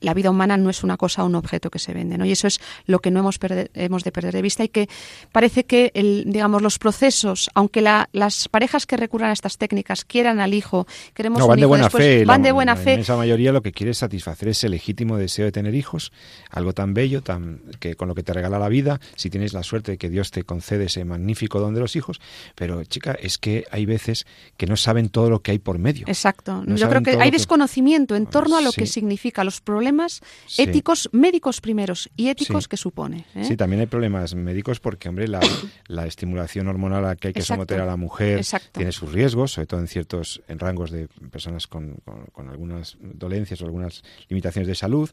la 0.00 0.14
vida 0.14 0.30
humana 0.30 0.56
no 0.56 0.70
es 0.70 0.82
una 0.84 0.96
cosa 0.96 1.24
o 1.24 1.26
un 1.26 1.34
objeto 1.34 1.70
que 1.70 1.78
se 1.78 1.92
vende, 1.92 2.18
¿no? 2.18 2.24
Y 2.24 2.32
eso 2.32 2.46
es 2.46 2.60
lo 2.86 3.00
que 3.00 3.10
no 3.10 3.20
hemos, 3.20 3.38
hemos 3.74 4.04
de 4.04 4.12
perder 4.12 4.34
de 4.34 4.42
vista 4.42 4.64
y 4.64 4.68
que 4.68 4.88
parece 5.32 5.64
que, 5.64 5.90
el, 5.94 6.24
digamos, 6.26 6.62
los 6.62 6.78
procesos, 6.78 7.50
aunque 7.54 7.80
las 7.80 8.48
parejas 8.48 8.86
que 8.86 8.96
recurran 8.96 9.30
a 9.30 9.32
estas 9.32 9.58
técnicas 9.58 10.04
quieran 10.04 10.40
al 10.40 10.54
hijo, 10.54 10.86
queremos 11.14 11.40
van 11.40 11.50
un 11.50 11.58
hijo, 11.58 11.60
de 11.60 11.66
buena 11.66 11.90
fe, 11.90 12.24
van 12.24 12.42
de 12.42 12.52
buena 12.52 12.76
fe. 12.76 13.02
La 13.06 13.16
mayoría 13.16 13.52
lo 13.52 13.62
que 13.62 13.72
quiere 13.72 13.92
es 13.92 13.98
satisfacer 13.98 14.48
ese 14.48 14.68
legítimo 14.68 15.16
deseo 15.16 15.46
de 15.46 15.52
tener 15.52 15.74
hijos, 15.74 16.12
algo 16.50 16.72
tan 16.72 16.94
bello, 16.94 17.22
tan 17.22 17.60
que 17.80 17.96
con 17.96 18.08
lo 18.08 18.14
que 18.14 18.22
te 18.22 18.32
regala 18.32 18.58
la 18.58 18.68
vida, 18.68 19.00
si 19.16 19.30
tienes 19.30 19.52
la 19.52 19.62
suerte 19.62 19.92
de 19.92 19.98
que 19.98 20.10
Dios 20.10 20.30
te 20.30 20.44
concede 20.44 20.84
ese 20.84 21.04
magnífico 21.04 21.60
don 21.60 21.74
de 21.74 21.80
los 21.80 21.96
hijos, 21.96 22.20
pero 22.54 22.84
chica, 22.84 23.16
es 23.20 23.38
que 23.38 23.64
hay 23.70 23.86
veces 23.86 24.26
que 24.56 24.66
no 24.66 24.76
saben 24.76 25.08
todo 25.08 25.30
lo 25.30 25.40
que 25.40 25.52
hay 25.52 25.58
por 25.58 25.78
medio. 25.78 26.06
Exacto. 26.06 26.62
Yo 26.66 26.88
creo 26.88 27.02
que 27.02 27.16
hay 27.20 27.30
desconocimiento 27.30 28.14
en 28.14 28.26
torno 28.26 28.56
a 28.56 28.60
lo 28.60 28.72
que 28.72 28.86
significa 28.86 29.44
los 29.44 29.60
problemas 29.60 29.87
problemas 29.88 30.20
éticos 30.58 31.08
médicos 31.12 31.60
primeros 31.60 32.10
y 32.16 32.28
éticos 32.28 32.68
que 32.68 32.76
supone. 32.76 33.24
¿eh? 33.34 33.44
Sí, 33.44 33.56
también 33.56 33.80
hay 33.80 33.86
problemas 33.86 34.34
médicos 34.34 34.80
porque, 34.80 35.08
hombre, 35.08 35.28
la, 35.28 35.40
estimulación 36.06 36.68
hormonal 36.68 37.04
a 37.04 37.08
la 37.08 37.16
que 37.16 37.28
hay 37.28 37.34
que 37.34 37.42
someter 37.42 37.80
a 37.80 37.86
la 37.86 37.96
mujer 37.96 38.44
tiene 38.72 38.92
sus 38.92 39.12
riesgos, 39.12 39.52
sobre 39.52 39.66
todo 39.66 39.80
en 39.80 39.88
ciertos 39.88 40.42
en 40.48 40.58
rangos 40.58 40.90
de 40.90 41.08
personas 41.30 41.66
con, 41.66 42.02
algunas 42.50 42.96
dolencias 43.00 43.62
o 43.62 43.64
algunas 43.64 44.02
limitaciones 44.28 44.68
de 44.68 44.74
salud 44.74 45.10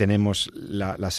tenemos 0.00 0.50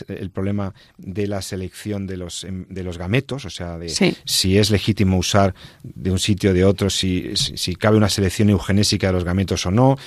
el 0.07 0.31
problema 0.31 0.73
de 0.97 1.27
la 1.27 1.43
selección 1.43 2.07
de 2.07 2.17
los, 2.17 2.43
em, 2.43 2.65
de 2.67 2.81
los 2.81 2.97
gametos, 2.97 3.45
o 3.45 3.51
sea, 3.51 3.77
de 3.77 3.89
si 4.25 4.57
es 4.57 4.71
legítimo 4.71 5.19
usar 5.19 5.53
de 5.83 6.09
un 6.09 6.17
sitio 6.17 6.49
o 6.49 6.53
de 6.55 6.65
otro, 6.65 6.89
si, 6.89 7.35
si, 7.35 7.75
cabe 7.75 7.97
una 7.97 8.09
selección 8.09 8.49
eugenésica 8.49 9.05
de 9.05 9.13
los 9.13 9.23
gametos 9.23 9.67
o 9.67 9.71
no. 9.71 9.97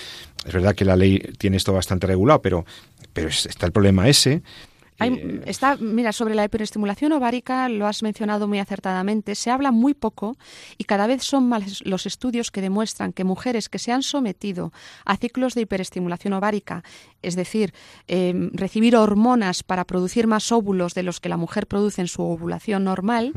Es 0.45 0.53
verdad 0.53 0.75
que 0.75 0.85
la 0.85 0.97
ley 0.97 1.21
tiene 1.39 1.57
esto 1.57 1.73
bastante 1.73 2.09
regulado, 2.09 2.43
pero, 2.43 2.67
pero 3.13 3.29
está 3.29 3.65
el 3.65 3.71
problema 3.71 4.09
ese. 4.09 4.43
Eh, 5.05 5.43
está, 5.47 5.77
mira, 5.77 6.13
sobre 6.13 6.35
la 6.35 6.45
hiperestimulación 6.45 7.13
ovárica, 7.13 7.69
lo 7.69 7.87
has 7.87 8.03
mencionado 8.03 8.49
muy 8.49 8.59
acertadamente, 8.59 9.35
se 9.35 9.51
habla 9.51 9.71
muy 9.71 9.95
poco 9.95 10.37
y 10.79 10.85
cada 10.85 11.07
vez 11.07 11.23
son 11.23 11.49
más 11.49 11.85
los 11.85 12.07
estudios 12.07 12.51
que 12.51 12.61
demuestran 12.61 13.13
que 13.13 13.25
mujeres 13.25 13.69
que 13.69 13.79
se 13.79 13.93
han 13.93 14.03
sometido 14.03 14.73
a 15.05 15.17
ciclos 15.17 15.55
de 15.55 15.63
hiperestimulación 15.63 16.33
ovárica, 16.35 16.83
es 17.23 17.37
decir, 17.37 17.73
em, 18.09 18.51
recibir 18.53 18.97
hormonas 18.97 19.63
para 19.63 19.85
producir 19.85 20.27
más 20.27 20.53
óvulos 20.53 20.95
de 20.95 21.03
los 21.03 21.21
que 21.21 21.29
la 21.29 21.37
mujer 21.37 21.67
produce 21.67 22.01
en 22.01 22.09
su 22.09 22.23
ovulación 22.23 22.85
normal, 22.85 23.33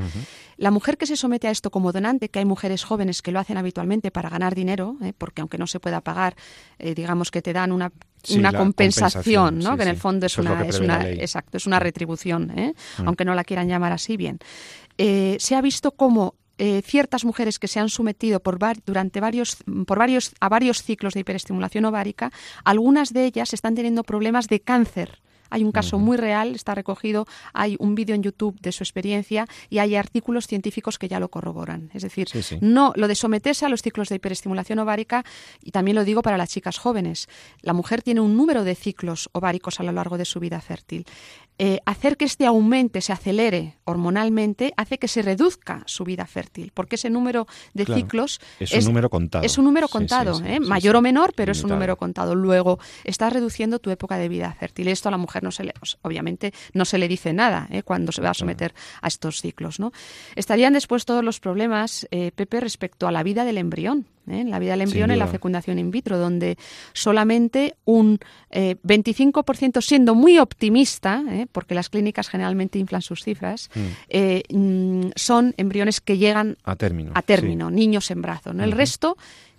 la 0.58 0.72
mujer 0.72 0.98
que 0.98 1.06
se 1.06 1.16
somete 1.16 1.48
a 1.48 1.52
esto 1.52 1.72
como 1.72 1.92
donante, 1.92 2.30
que 2.30 2.40
hay 2.40 2.46
mujeres 2.46 2.84
jóvenes 2.84 3.22
que 3.22 3.32
lo 3.32 3.40
hacen 3.40 3.58
habitualmente 3.58 4.12
para 4.12 4.30
ganar 4.30 4.56
dinero, 4.56 4.98
eh, 5.02 5.14
porque 5.18 5.42
aunque 5.42 5.58
no 5.58 5.68
se 5.68 5.80
pueda 5.80 6.02
pagar, 6.02 6.36
eh, 6.80 6.96
digamos 6.96 7.32
que 7.32 7.42
te 7.42 7.54
dan 7.54 7.72
una 7.72 7.92
una 8.30 8.54
compensación, 8.54 9.60
¿no? 9.60 9.78
que 9.78 9.84
en 9.84 9.90
el 9.90 9.98
fondo 9.98 10.26
es 10.26 10.38
una, 10.38 10.64
es, 10.64 10.80
una 10.80 11.10
exacto, 11.10 11.58
es 11.58 11.66
una 11.66 11.80
retribución, 11.80 12.52
¿eh? 12.58 12.74
mm. 12.98 13.08
aunque 13.08 13.26
no 13.26 13.36
la 13.36 13.44
quieran 13.44 13.68
llamar 13.68 13.92
así 13.92 14.18
bien. 14.18 14.40
Eh, 14.98 15.38
se 15.40 15.56
ha 15.56 15.62
visto 15.62 15.92
cómo 15.92 16.36
eh, 16.58 16.82
ciertas 16.84 17.24
mujeres 17.24 17.60
que 17.60 17.68
se 17.68 17.80
han 17.80 17.90
sometido 17.90 18.40
por 18.40 18.58
durante 18.86 19.20
varios, 19.20 19.58
por 19.86 20.00
varios, 20.00 20.32
a 20.40 20.50
varios 20.50 20.82
ciclos 20.82 21.14
de 21.14 21.20
hiperestimulación 21.20 21.86
ovárica, 21.86 22.32
algunas 22.64 23.14
de 23.14 23.26
ellas 23.26 23.54
están 23.54 23.76
teniendo 23.76 24.04
problemas 24.04 24.48
de 24.48 24.60
cáncer 24.60 25.22
Hay 25.50 25.64
un 25.64 25.72
caso 25.72 26.00
muy 26.00 26.18
real, 26.18 26.56
está 26.56 26.76
recogido, 26.76 27.26
hay 27.54 27.76
un 27.80 27.96
vídeo 27.96 28.16
en 28.16 28.24
YouTube 28.24 28.60
de 28.60 28.72
su 28.72 28.84
experiencia 28.84 29.48
y 29.70 29.80
hay 29.80 29.96
artículos 29.96 30.48
científicos 30.48 30.98
que 30.98 31.08
ya 31.08 31.20
lo 31.20 31.30
corroboran. 31.30 31.90
Es 31.94 32.04
decir, 32.04 32.28
no 32.62 32.94
lo 32.96 33.08
de 33.08 33.16
someterse 33.16 33.66
a 33.66 33.70
los 33.70 33.82
ciclos 33.82 34.10
de 34.10 34.16
hiperestimulación 34.16 34.80
ovárica, 34.80 35.24
y 35.62 35.72
también 35.72 35.96
lo 35.96 36.04
digo 36.04 36.22
para 36.22 36.38
las 36.38 36.50
chicas 36.50 36.78
jóvenes, 36.78 37.28
la 37.62 37.74
mujer 37.74 38.02
tiene 38.02 38.22
un 38.22 38.36
número 38.36 38.64
de 38.64 38.76
ciclos 38.76 39.30
ováricos 39.34 39.80
a 39.80 39.84
lo 39.84 39.92
largo 39.92 40.18
de 40.18 40.26
su 40.26 40.40
vida 40.40 40.62
fértil. 40.62 41.06
Eh, 41.60 41.80
hacer 41.86 42.17
que 42.17 42.26
este 42.26 42.46
aumente, 42.46 43.02
se 43.02 43.13
acelere 43.13 43.78
hormonalmente, 43.84 44.74
hace 44.78 45.00
que 45.00 45.08
se 45.08 45.24
reduzca 45.24 45.82
su 45.88 46.04
vida 46.04 46.28
fértil, 46.28 46.72
porque 46.72 46.96
ese 46.96 47.10
número 47.10 47.48
de 47.74 47.86
ciclos 47.86 48.39
es 48.60 48.74
un 48.74 48.86
número 48.86 49.10
contado. 49.10 49.43
Es 49.43 49.58
un 49.58 49.65
número 49.65 49.88
contado, 49.88 50.39
¿eh? 50.46 50.60
mayor 50.60 50.96
o 50.96 51.02
menor, 51.02 51.34
pero 51.36 51.52
es 51.52 51.63
un 51.63 51.72
número 51.72 51.98
contado. 51.98 52.36
Luego, 52.36 52.80
estás 53.04 53.34
reduciendo 53.34 53.80
tu 53.80 53.89
época 53.89 54.17
de 54.17 54.30
vida 54.30 54.54
fértil. 54.54 54.88
Esto 54.88 55.10
a 55.10 55.12
la 55.12 55.17
mujer 55.17 55.41
no 55.41 55.52
se 55.52 55.63
le, 55.63 55.74
pues, 55.80 55.98
obviamente, 56.04 56.54
no 56.74 56.86
se 56.86 57.00
le 57.00 57.08
dice 57.08 57.34
nada 57.34 57.67
¿eh? 57.72 57.82
cuando 57.82 58.12
se 58.12 58.22
va 58.22 58.30
a 58.30 58.36
someter 58.36 58.76
a 59.02 59.08
estos 59.08 59.41
ciclos. 59.41 59.80
¿no? 59.80 59.91
Estarían 60.36 60.74
después 60.74 61.06
todos 61.06 61.24
los 61.24 61.39
problemas, 61.39 62.08
Pepe, 62.10 62.60
respecto 62.60 63.08
a 63.08 63.12
la 63.12 63.24
vida 63.24 63.46
del 63.46 63.58
embrión. 63.58 64.06
¿Eh? 64.30 64.42
en 64.42 64.52
la 64.52 64.60
vida 64.60 64.72
del 64.72 64.82
embrión 64.82 65.12
en 65.12 65.20
la 65.20 65.28
fecundación 65.28 65.80
in 65.80 65.92
vitro, 65.92 66.18
donde 66.18 66.58
solamente 66.94 67.76
un 67.86 68.20
25%, 68.52 69.78
eh, 69.78 69.82
siendo 69.82 70.16
muy 70.16 70.40
optimista, 70.40 71.24
¿eh? 71.30 71.48
porque 71.52 71.76
las 71.76 71.90
clínicas 71.90 72.30
generalmente 72.30 72.80
inflan 72.80 73.02
sus 73.02 73.24
cifras, 73.24 73.70
mm. 73.76 74.58
Mm, 74.58 75.10
son 75.16 75.54
embriones 75.58 76.02
que 76.02 76.18
llegan 76.18 76.58
a 76.63 76.76
término, 76.76 77.12
a 77.16 77.22
término 77.22 77.70
niños 77.72 78.12
en 78.12 78.22
brazo. 78.22 78.54
¿no? 78.54 78.63
El 78.63 78.72
resto 78.72 79.18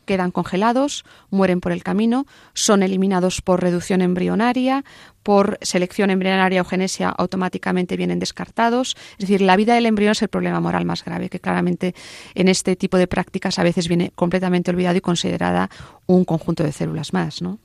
quedan 0.08 0.32
congelados, 0.32 1.04
mueren 1.28 1.60
por 1.60 1.70
el 1.70 1.84
camino, 1.84 2.26
son 2.54 2.82
eliminados 2.82 3.42
por 3.42 3.62
reducción 3.62 4.00
embrionaria, 4.00 4.84
por 5.22 5.58
selección 5.60 6.08
embrionaria 6.08 6.62
o 6.62 6.64
genesia 6.64 7.10
automáticamente 7.10 7.98
vienen 7.98 8.18
descartados. 8.18 8.96
Es 9.12 9.28
decir, 9.28 9.42
la 9.42 9.56
vida 9.56 9.74
del 9.74 9.84
embrión 9.84 10.12
es 10.12 10.22
el 10.22 10.28
problema 10.28 10.60
moral 10.60 10.86
más 10.86 11.04
grave, 11.04 11.28
que 11.28 11.38
claramente 11.38 11.94
en 12.34 12.48
este 12.48 12.74
tipo 12.74 12.96
de 12.96 13.06
prácticas 13.06 13.58
a 13.58 13.62
veces 13.62 13.86
viene 13.86 14.10
completamente 14.14 14.70
olvidado 14.70 14.96
y 14.96 15.02
considerada 15.02 15.68
un 16.06 16.24
conjunto 16.24 16.64
de 16.64 16.72
células 16.72 17.12
más, 17.12 17.42
¿no? 17.42 17.58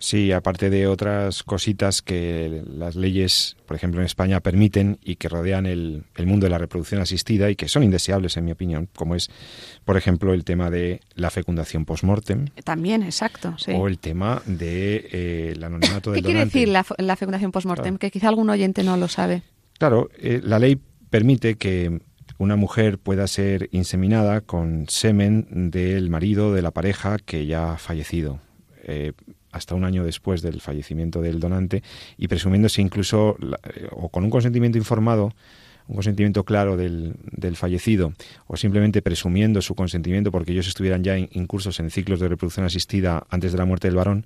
Sí, 0.00 0.32
aparte 0.32 0.70
de 0.70 0.86
otras 0.86 1.42
cositas 1.42 2.00
que 2.00 2.62
las 2.66 2.96
leyes, 2.96 3.56
por 3.66 3.76
ejemplo, 3.76 4.00
en 4.00 4.06
España 4.06 4.40
permiten 4.40 4.98
y 5.04 5.16
que 5.16 5.28
rodean 5.28 5.66
el, 5.66 6.04
mundo 6.24 6.46
de 6.46 6.50
la 6.50 6.56
reproducción 6.58 7.02
asistida 7.02 7.50
y 7.50 7.54
que 7.54 7.68
son 7.68 7.82
indeseables, 7.82 8.38
en 8.38 8.46
mi 8.46 8.52
opinión, 8.52 8.88
como 8.96 9.14
es, 9.14 9.30
por 9.84 9.98
ejemplo, 9.98 10.32
el 10.32 10.44
tema 10.44 10.70
de 10.70 11.02
la 11.14 11.28
fecundación 11.30 11.84
post-mortem. 11.84 12.46
También, 12.64 13.02
exacto. 13.02 13.54
Sí. 13.58 13.72
O 13.72 13.88
el 13.88 13.98
tema 13.98 14.42
de 14.46 15.08
eh, 15.12 15.54
anonimato 15.62 16.12
del 16.12 16.22
¿Qué 16.22 16.24
quiere 16.24 16.46
decir 16.46 16.68
la, 16.68 16.82
fecundación 17.16 17.52
post-mortem? 17.52 17.98
Que 17.98 18.10
quizá 18.10 18.28
algún 18.28 18.48
oyente 18.48 18.82
no 18.82 18.96
lo 18.96 19.06
sabe. 19.06 19.42
Claro, 19.78 20.08
eh, 20.18 20.40
la 20.42 20.58
ley 20.58 20.80
permite 21.10 21.56
que 21.56 22.00
una 22.38 22.56
mujer 22.56 22.98
pueda 22.98 23.26
ser 23.26 23.68
inseminada 23.70 24.40
con 24.40 24.86
semen 24.88 25.70
del 25.70 26.08
marido 26.08 26.54
de 26.54 26.62
la 26.62 26.70
pareja 26.70 27.18
que 27.18 27.44
ya 27.44 27.74
ha 27.74 27.76
fallecido. 27.76 28.40
Eh, 28.84 29.12
hasta 29.52 29.74
un 29.74 29.84
año 29.84 30.04
después 30.04 30.42
del 30.42 30.60
fallecimiento 30.60 31.20
del 31.20 31.40
donante 31.40 31.82
y 32.16 32.28
presumiéndose 32.28 32.82
incluso 32.82 33.36
eh, 33.74 33.88
o 33.92 34.08
con 34.08 34.24
un 34.24 34.30
consentimiento 34.30 34.78
informado 34.78 35.32
un 35.88 35.96
consentimiento 35.96 36.44
claro 36.44 36.76
del, 36.76 37.16
del, 37.32 37.56
fallecido 37.56 38.12
o 38.46 38.56
simplemente 38.56 39.02
presumiendo 39.02 39.60
su 39.60 39.74
consentimiento 39.74 40.30
porque 40.30 40.52
ellos 40.52 40.68
estuvieran 40.68 41.02
ya 41.02 41.18
incursos 41.18 41.80
en 41.80 41.90
ciclos 41.90 42.20
de 42.20 42.28
reproducción 42.28 42.64
asistida 42.64 43.26
antes 43.28 43.50
de 43.50 43.58
la 43.58 43.64
muerte 43.64 43.88
del 43.88 43.96
varón, 43.96 44.24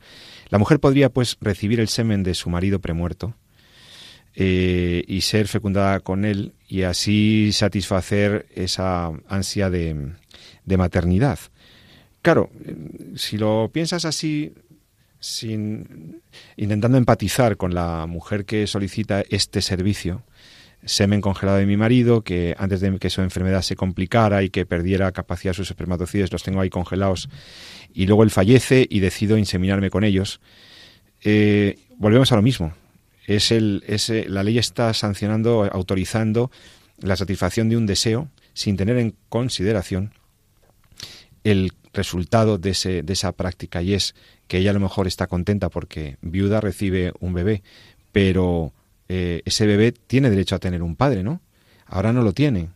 la 0.50 0.58
mujer 0.58 0.78
podría 0.78 1.08
pues 1.08 1.38
recibir 1.40 1.80
el 1.80 1.88
semen 1.88 2.22
de 2.22 2.34
su 2.34 2.50
marido 2.50 2.80
premuerto 2.80 3.34
eh, 4.34 5.04
y 5.06 5.22
ser 5.22 5.48
fecundada 5.48 6.00
con 6.00 6.26
él 6.26 6.52
y 6.68 6.82
así 6.82 7.50
satisfacer 7.52 8.46
esa 8.54 9.12
ansia 9.28 9.70
de, 9.70 10.12
de 10.64 10.76
maternidad. 10.76 11.38
Claro, 12.20 12.50
si 13.16 13.38
lo 13.38 13.70
piensas 13.72 14.04
así, 14.04 14.52
sin, 15.24 16.20
intentando 16.56 16.98
empatizar 16.98 17.56
con 17.56 17.74
la 17.74 18.06
mujer 18.06 18.44
que 18.44 18.66
solicita 18.66 19.24
este 19.30 19.62
servicio, 19.62 20.22
semen 20.84 21.22
congelado 21.22 21.56
de 21.56 21.64
mi 21.64 21.78
marido, 21.78 22.22
que 22.22 22.54
antes 22.58 22.82
de 22.82 22.98
que 22.98 23.08
su 23.08 23.22
enfermedad 23.22 23.62
se 23.62 23.74
complicara 23.74 24.42
y 24.42 24.50
que 24.50 24.66
perdiera 24.66 25.12
capacidad 25.12 25.54
sus 25.54 25.70
espermatozoides, 25.70 26.30
los 26.30 26.42
tengo 26.42 26.60
ahí 26.60 26.68
congelados, 26.68 27.30
y 27.94 28.04
luego 28.06 28.22
él 28.22 28.30
fallece 28.30 28.87
y 28.88 29.00
decido 29.00 29.38
inseminarme 29.38 29.88
con 29.88 30.04
ellos. 30.04 30.40
Eh, 31.22 31.78
volvemos 31.96 32.30
a 32.32 32.37
lo 32.37 32.42
mismo. 32.42 32.74
Es 33.26 33.50
el, 33.50 33.82
la 34.28 34.42
ley 34.42 34.58
está 34.58 34.92
sancionando, 34.92 35.64
autorizando 35.72 36.50
la 36.98 37.16
satisfacción 37.16 37.70
de 37.70 37.78
un 37.78 37.87
deseo 37.87 38.28
sin 38.52 38.76
tener 38.76 38.98
en 38.98 39.16
consideración 39.30 40.12
el 41.44 41.72
resultado 41.94 42.59
de, 42.59 42.70
ese, 42.70 43.02
de 43.02 43.12
esa 43.12 43.33
práctica 43.33 43.83
y 43.83 43.94
es 43.94 44.14
que 44.48 44.59
ella 44.59 44.70
a 44.70 44.74
lo 44.74 44.80
mejor 44.80 45.07
está 45.07 45.26
contenta 45.26 45.70
porque 45.70 46.18
viuda 46.20 46.61
recibe 46.61 47.12
un 47.20 47.33
bebé, 47.33 47.62
pero 48.12 48.72
eh, 49.09 49.42
ese 49.44 49.66
bebé 49.66 49.92
tiene 49.92 50.30
derecho 50.30 50.57
a 50.57 50.59
tener 50.59 50.83
un 50.83 50.96
padre, 50.96 51.22
¿no? 51.22 51.40
Ahora 51.87 52.12
no 52.12 52.22
lo 52.22 52.33
tiene. 52.33 52.70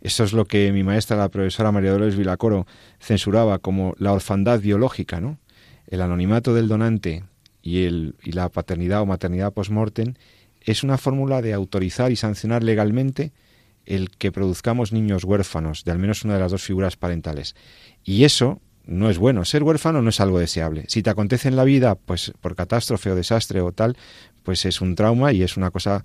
Eso 0.00 0.24
es 0.24 0.32
lo 0.32 0.44
que 0.44 0.70
mi 0.72 0.82
maestra, 0.82 1.16
la 1.16 1.30
profesora 1.30 1.72
María 1.72 1.92
Dolores 1.92 2.16
Vilacoro, 2.16 2.66
censuraba 3.00 3.58
como 3.58 3.94
la 3.98 4.12
orfandad 4.12 4.60
biológica, 4.60 5.20
¿no? 5.20 5.38
El 5.86 6.02
anonimato 6.02 6.54
del 6.54 6.68
donante 6.68 7.24
y, 7.62 7.84
el, 7.84 8.14
y 8.22 8.32
la 8.32 8.48
paternidad 8.50 9.00
o 9.00 9.06
maternidad 9.06 9.52
post-mortem 9.52 10.14
es 10.60 10.82
una 10.82 10.98
fórmula 10.98 11.42
de 11.42 11.52
autorizar 11.52 12.12
y 12.12 12.16
sancionar 12.16 12.62
legalmente 12.62 13.32
el 13.86 14.10
que 14.10 14.32
produzcamos 14.32 14.92
niños 14.92 15.24
huérfanos 15.24 15.84
de 15.84 15.92
al 15.92 15.98
menos 15.98 16.24
una 16.24 16.34
de 16.34 16.40
las 16.40 16.52
dos 16.52 16.62
figuras 16.62 16.96
parentales. 16.96 17.54
Y 18.02 18.24
eso 18.24 18.60
no 18.86 19.10
es 19.10 19.18
bueno. 19.18 19.44
Ser 19.44 19.62
huérfano 19.62 20.02
no 20.02 20.10
es 20.10 20.20
algo 20.20 20.38
deseable. 20.38 20.84
Si 20.88 21.02
te 21.02 21.10
acontece 21.10 21.48
en 21.48 21.56
la 21.56 21.64
vida, 21.64 21.94
pues 21.94 22.32
por 22.40 22.54
catástrofe 22.54 23.10
o 23.10 23.14
desastre 23.14 23.60
o 23.60 23.72
tal, 23.72 23.96
pues 24.42 24.66
es 24.66 24.80
un 24.80 24.94
trauma 24.94 25.32
y 25.32 25.42
es 25.42 25.56
una 25.56 25.70
cosa, 25.70 26.04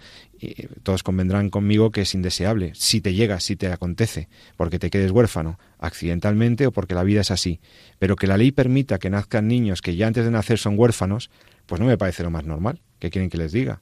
todos 0.84 1.04
convendrán 1.04 1.50
conmigo 1.50 1.92
que 1.92 2.02
es 2.02 2.16
indeseable. 2.16 2.72
Si 2.74 3.02
te 3.02 3.14
llega, 3.14 3.40
si 3.40 3.56
te 3.56 3.68
acontece, 3.68 4.30
porque 4.56 4.80
te 4.80 4.90
quedes 4.90 5.12
huérfano, 5.12 5.60
accidentalmente 5.78 6.66
o 6.68 6.72
porque 6.72 6.96
la 6.96 7.04
vida 7.04 7.22
es 7.22 7.32
así. 7.32 7.60
Pero 8.00 8.16
que 8.16 8.28
la 8.28 8.38
ley 8.38 8.52
permita 8.52 8.98
que 8.98 9.10
nazcan 9.10 9.48
niños 9.48 9.82
que 9.82 9.96
ya 9.96 10.08
antes 10.08 10.24
de 10.24 10.32
nacer 10.32 10.58
son 10.58 10.80
huérfanos, 10.80 11.30
pues 11.66 11.82
no 11.82 11.88
me 11.88 11.98
parece 11.98 12.24
lo 12.24 12.32
más 12.32 12.46
normal. 12.46 12.82
¿Qué 13.00 13.10
quieren 13.10 13.30
que 13.30 13.38
les 13.38 13.52
diga? 13.52 13.82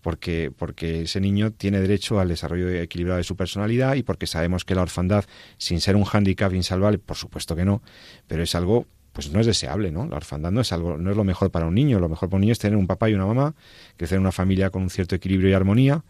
Porque, 0.00 0.50
porque 0.56 1.02
ese 1.02 1.20
niño 1.20 1.52
tiene 1.52 1.80
derecho 1.80 2.20
al 2.20 2.28
desarrollo 2.28 2.68
equilibrado 2.70 3.18
de 3.18 3.24
su 3.24 3.36
personalidad 3.36 3.94
y 3.94 4.02
porque 4.02 4.26
sabemos 4.26 4.64
que 4.64 4.74
la 4.74 4.82
orfandad, 4.82 5.24
sin 5.56 5.80
ser 5.80 5.96
un 5.96 6.04
hándicap 6.04 6.52
insalvable, 6.54 6.98
por 6.98 7.16
supuesto 7.16 7.56
que 7.56 7.64
no, 7.64 7.82
pero 8.26 8.42
es 8.42 8.54
algo 8.54 8.86
pues 9.18 9.32
no 9.32 9.40
es 9.40 9.46
deseable, 9.46 9.90
¿no? 9.90 10.06
La 10.06 10.16
orfandad 10.16 10.52
no 10.52 10.60
es 10.60 10.70
algo, 10.70 10.96
no 10.96 11.10
es 11.10 11.16
lo 11.16 11.24
mejor 11.24 11.50
para 11.50 11.66
un 11.66 11.74
niño. 11.74 11.98
Lo 11.98 12.08
mejor 12.08 12.28
para 12.28 12.36
un 12.36 12.42
niño 12.42 12.52
es 12.52 12.60
tener 12.60 12.76
un 12.78 12.86
papá 12.86 13.10
y 13.10 13.14
una 13.14 13.26
mamá, 13.26 13.52
crecer 13.96 14.14
en 14.14 14.20
una 14.20 14.30
familia 14.30 14.70
con 14.70 14.82
un 14.82 14.90
cierto 14.90 15.16
equilibrio 15.16 15.50
y 15.50 15.54
armonía. 15.54 16.04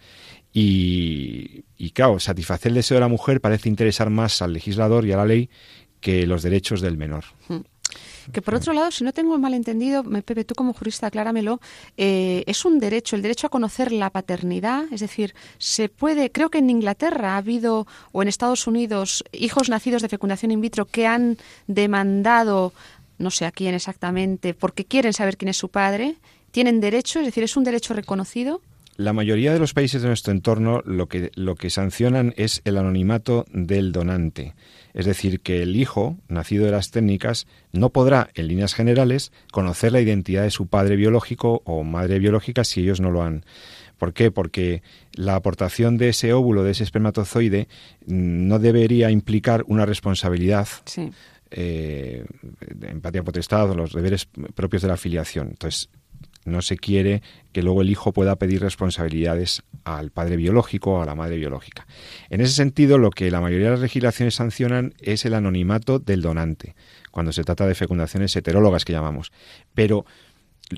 Y, 0.52 1.64
y 1.78 1.90
claro, 1.92 2.20
satisfacer 2.20 2.68
el 2.68 2.74
deseo 2.74 2.96
de 2.96 3.00
la 3.00 3.08
mujer 3.08 3.40
parece 3.40 3.70
interesar 3.70 4.10
más 4.10 4.42
al 4.42 4.52
legislador 4.52 5.06
y 5.06 5.12
a 5.12 5.16
la 5.16 5.24
ley 5.24 5.48
que 6.02 6.26
los 6.26 6.42
derechos 6.42 6.82
del 6.82 6.98
menor. 6.98 7.24
Hmm. 7.48 7.60
Que 8.32 8.42
por 8.42 8.54
otro 8.54 8.72
lado, 8.72 8.90
si 8.90 9.04
no 9.04 9.12
tengo 9.12 9.38
mal 9.38 9.54
entendido, 9.54 10.04
Pepe, 10.04 10.44
tú 10.44 10.54
como 10.54 10.72
jurista, 10.74 11.06
acláramelo, 11.06 11.60
eh, 11.96 12.44
es 12.46 12.64
un 12.64 12.78
derecho, 12.78 13.16
el 13.16 13.22
derecho 13.22 13.46
a 13.46 13.50
conocer 13.50 13.90
la 13.90 14.10
paternidad, 14.10 14.84
es 14.92 15.00
decir, 15.00 15.34
se 15.56 15.88
puede, 15.88 16.30
creo 16.30 16.50
que 16.50 16.58
en 16.58 16.68
Inglaterra 16.68 17.34
ha 17.34 17.36
habido, 17.38 17.86
o 18.12 18.22
en 18.22 18.28
Estados 18.28 18.66
Unidos, 18.66 19.24
hijos 19.32 19.68
nacidos 19.68 20.02
de 20.02 20.08
fecundación 20.08 20.50
in 20.50 20.60
vitro 20.60 20.84
que 20.84 21.06
han 21.06 21.38
demandado, 21.66 22.72
no 23.18 23.30
sé 23.30 23.46
a 23.46 23.52
quién 23.52 23.74
exactamente, 23.74 24.52
porque 24.52 24.84
quieren 24.84 25.12
saber 25.12 25.36
quién 25.36 25.48
es 25.48 25.56
su 25.56 25.70
padre, 25.70 26.16
tienen 26.50 26.80
derecho, 26.80 27.20
es 27.20 27.26
decir, 27.26 27.44
es 27.44 27.56
un 27.56 27.64
derecho 27.64 27.94
reconocido. 27.94 28.60
La 28.96 29.12
mayoría 29.12 29.52
de 29.52 29.60
los 29.60 29.74
países 29.74 30.02
de 30.02 30.08
nuestro 30.08 30.32
entorno 30.32 30.82
lo 30.84 31.06
que, 31.06 31.30
lo 31.36 31.54
que 31.54 31.70
sancionan 31.70 32.34
es 32.36 32.62
el 32.64 32.76
anonimato 32.76 33.46
del 33.52 33.92
donante. 33.92 34.54
Es 34.94 35.06
decir, 35.06 35.40
que 35.40 35.62
el 35.62 35.76
hijo, 35.76 36.16
nacido 36.28 36.64
de 36.64 36.72
las 36.72 36.90
técnicas, 36.90 37.46
no 37.72 37.90
podrá, 37.90 38.30
en 38.34 38.48
líneas 38.48 38.74
generales, 38.74 39.32
conocer 39.52 39.92
la 39.92 40.00
identidad 40.00 40.42
de 40.42 40.50
su 40.50 40.66
padre 40.66 40.96
biológico 40.96 41.62
o 41.64 41.84
madre 41.84 42.18
biológica 42.18 42.64
si 42.64 42.80
ellos 42.80 43.00
no 43.00 43.10
lo 43.10 43.22
han. 43.22 43.44
¿Por 43.98 44.12
qué? 44.12 44.30
Porque 44.30 44.82
la 45.12 45.34
aportación 45.34 45.98
de 45.98 46.10
ese 46.10 46.32
óvulo, 46.32 46.62
de 46.62 46.70
ese 46.70 46.84
espermatozoide, 46.84 47.68
no 48.06 48.58
debería 48.58 49.10
implicar 49.10 49.64
una 49.66 49.84
responsabilidad. 49.86 50.68
Sí. 50.84 51.10
Eh, 51.50 52.24
empatía 52.82 53.22
potestad 53.22 53.70
o 53.70 53.74
los 53.74 53.92
deberes 53.92 54.28
propios 54.54 54.82
de 54.82 54.88
la 54.88 54.94
afiliación. 54.94 55.48
Entonces, 55.48 55.88
no 56.44 56.62
se 56.62 56.76
quiere 56.76 57.22
que 57.52 57.62
luego 57.62 57.82
el 57.82 57.90
hijo 57.90 58.12
pueda 58.12 58.36
pedir 58.36 58.60
responsabilidades 58.60 59.62
al 59.84 60.10
padre 60.10 60.36
biológico 60.36 60.94
o 60.94 61.02
a 61.02 61.06
la 61.06 61.14
madre 61.14 61.36
biológica. 61.36 61.86
En 62.30 62.40
ese 62.40 62.54
sentido, 62.54 62.98
lo 62.98 63.10
que 63.10 63.30
la 63.30 63.40
mayoría 63.40 63.66
de 63.66 63.72
las 63.72 63.80
legislaciones 63.80 64.34
sancionan 64.34 64.94
es 65.00 65.24
el 65.24 65.34
anonimato 65.34 65.98
del 65.98 66.22
donante, 66.22 66.74
cuando 67.10 67.32
se 67.32 67.44
trata 67.44 67.66
de 67.66 67.74
fecundaciones 67.74 68.34
heterólogas 68.36 68.84
que 68.84 68.92
llamamos. 68.92 69.32
Pero 69.74 70.04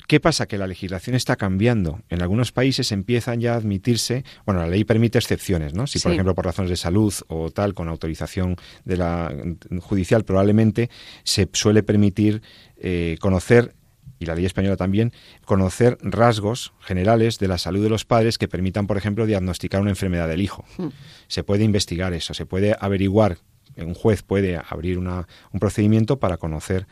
¿Qué 0.06 0.20
pasa? 0.20 0.46
Que 0.46 0.56
la 0.56 0.68
legislación 0.68 1.16
está 1.16 1.34
cambiando. 1.34 2.00
En 2.10 2.22
algunos 2.22 2.52
países 2.52 2.92
empiezan 2.92 3.40
ya 3.40 3.54
a 3.54 3.56
admitirse, 3.56 4.24
bueno, 4.46 4.60
la 4.60 4.68
ley 4.68 4.84
permite 4.84 5.18
excepciones, 5.18 5.74
¿no? 5.74 5.88
Si, 5.88 5.98
por 5.98 6.12
ejemplo, 6.12 6.34
por 6.34 6.44
razones 6.44 6.70
de 6.70 6.76
salud 6.76 7.12
o 7.26 7.50
tal, 7.50 7.74
con 7.74 7.88
autorización 7.88 8.56
de 8.84 8.96
la 8.96 9.34
judicial, 9.80 10.24
probablemente 10.24 10.90
se 11.24 11.48
suele 11.52 11.82
permitir 11.82 12.40
eh, 12.76 13.16
conocer 13.20 13.74
y 14.20 14.26
la 14.26 14.36
ley 14.36 14.44
española 14.44 14.76
también, 14.76 15.12
conocer 15.44 15.98
rasgos 16.02 16.72
generales 16.80 17.38
de 17.38 17.48
la 17.48 17.58
salud 17.58 17.82
de 17.82 17.88
los 17.88 18.04
padres 18.04 18.38
que 18.38 18.46
permitan, 18.46 18.86
por 18.86 18.98
ejemplo, 18.98 19.26
diagnosticar 19.26 19.80
una 19.80 19.90
enfermedad 19.90 20.28
del 20.28 20.42
hijo. 20.42 20.64
Hmm. 20.76 20.88
Se 21.26 21.42
puede 21.42 21.64
investigar 21.64 22.12
eso, 22.12 22.34
se 22.34 22.46
puede 22.46 22.76
averiguar, 22.78 23.38
un 23.76 23.94
juez 23.94 24.22
puede 24.22 24.60
abrir 24.68 24.98
una, 24.98 25.26
un 25.52 25.58
procedimiento 25.58 26.20
para 26.20 26.36
conocer 26.36 26.86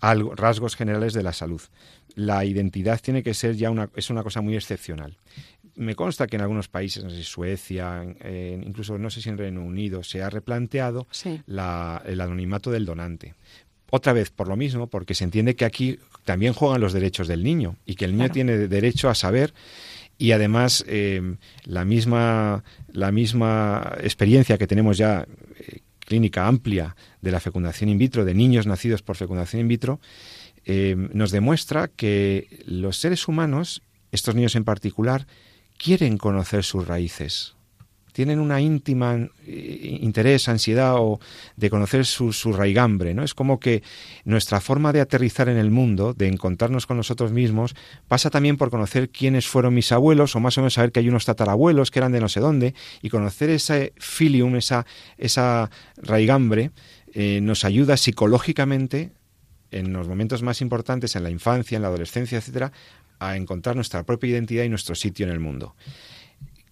algo, 0.00 0.34
rasgos 0.34 0.76
generales 0.76 1.14
de 1.14 1.22
la 1.22 1.32
salud. 1.32 1.62
La 2.14 2.44
identidad 2.44 3.00
tiene 3.00 3.22
que 3.22 3.32
ser 3.32 3.56
ya 3.56 3.70
una, 3.70 3.88
es 3.96 4.10
una 4.10 4.22
cosa 4.22 4.42
muy 4.42 4.54
excepcional. 4.54 5.16
Me 5.76 5.94
consta 5.94 6.26
que 6.26 6.36
en 6.36 6.42
algunos 6.42 6.68
países, 6.68 7.04
no 7.04 7.10
sé, 7.10 7.22
Suecia, 7.22 8.02
incluso 8.62 8.96
no 8.96 9.10
sé 9.10 9.20
si 9.20 9.28
en 9.28 9.36
Reino 9.36 9.62
Unido, 9.62 10.02
se 10.02 10.22
ha 10.22 10.30
replanteado 10.30 11.06
el 11.46 12.20
anonimato 12.20 12.70
del 12.70 12.86
donante 12.86 13.34
otra 13.90 14.12
vez 14.12 14.30
por 14.30 14.48
lo 14.48 14.56
mismo, 14.56 14.88
porque 14.88 15.14
se 15.14 15.24
entiende 15.24 15.56
que 15.56 15.64
aquí 15.64 15.98
también 16.24 16.52
juegan 16.52 16.80
los 16.80 16.92
derechos 16.92 17.28
del 17.28 17.44
niño 17.44 17.76
y 17.86 17.94
que 17.94 18.04
el 18.04 18.16
niño 18.16 18.30
tiene 18.30 18.56
derecho 18.68 19.08
a 19.08 19.14
saber 19.14 19.54
y 20.18 20.32
además 20.32 20.84
eh, 20.88 21.36
la 21.64 21.84
misma 21.84 22.64
la 22.92 23.12
misma 23.12 23.96
experiencia 24.00 24.58
que 24.58 24.66
tenemos 24.66 24.96
ya 24.96 25.26
eh, 25.58 25.80
clínica 26.00 26.46
amplia 26.46 26.96
de 27.20 27.30
la 27.30 27.40
fecundación 27.40 27.90
in 27.90 27.98
vitro 27.98 28.24
de 28.24 28.34
niños 28.34 28.66
nacidos 28.66 29.02
por 29.02 29.16
fecundación 29.16 29.60
in 29.60 29.68
vitro 29.68 30.00
eh, 30.64 30.96
nos 30.96 31.30
demuestra 31.30 31.88
que 31.88 32.62
los 32.66 32.96
seres 32.96 33.28
humanos 33.28 33.82
estos 34.10 34.34
niños 34.34 34.56
en 34.56 34.64
particular 34.64 35.26
quieren 35.76 36.16
conocer 36.16 36.64
sus 36.64 36.86
raíces 36.86 37.55
tienen 38.16 38.40
una 38.40 38.62
íntima 38.62 39.28
eh, 39.46 39.98
interés, 40.00 40.48
ansiedad 40.48 40.94
o 40.96 41.20
de 41.58 41.68
conocer 41.68 42.06
su, 42.06 42.32
su, 42.32 42.54
raigambre, 42.54 43.12
¿no? 43.12 43.22
Es 43.22 43.34
como 43.34 43.60
que 43.60 43.82
nuestra 44.24 44.62
forma 44.62 44.94
de 44.94 45.02
aterrizar 45.02 45.50
en 45.50 45.58
el 45.58 45.70
mundo, 45.70 46.14
de 46.14 46.26
encontrarnos 46.26 46.86
con 46.86 46.96
nosotros 46.96 47.32
mismos, 47.32 47.76
pasa 48.08 48.30
también 48.30 48.56
por 48.56 48.70
conocer 48.70 49.10
quiénes 49.10 49.46
fueron 49.46 49.74
mis 49.74 49.92
abuelos, 49.92 50.34
o 50.34 50.40
más 50.40 50.56
o 50.56 50.62
menos 50.62 50.72
saber 50.72 50.92
que 50.92 51.00
hay 51.00 51.10
unos 51.10 51.26
tatarabuelos 51.26 51.90
que 51.90 51.98
eran 51.98 52.12
de 52.12 52.20
no 52.20 52.30
sé 52.30 52.40
dónde, 52.40 52.74
y 53.02 53.10
conocer 53.10 53.50
ese 53.50 53.92
filium, 53.98 54.56
esa, 54.56 54.86
esa 55.18 55.70
raigambre, 55.98 56.70
eh, 57.12 57.40
nos 57.42 57.66
ayuda 57.66 57.98
psicológicamente 57.98 59.12
en 59.70 59.92
los 59.92 60.08
momentos 60.08 60.40
más 60.40 60.62
importantes, 60.62 61.16
en 61.16 61.22
la 61.22 61.28
infancia, 61.28 61.76
en 61.76 61.82
la 61.82 61.88
adolescencia, 61.88 62.38
etcétera, 62.38 62.72
a 63.18 63.36
encontrar 63.36 63.76
nuestra 63.76 64.04
propia 64.04 64.30
identidad 64.30 64.64
y 64.64 64.70
nuestro 64.70 64.94
sitio 64.94 65.26
en 65.26 65.32
el 65.32 65.40
mundo. 65.40 65.74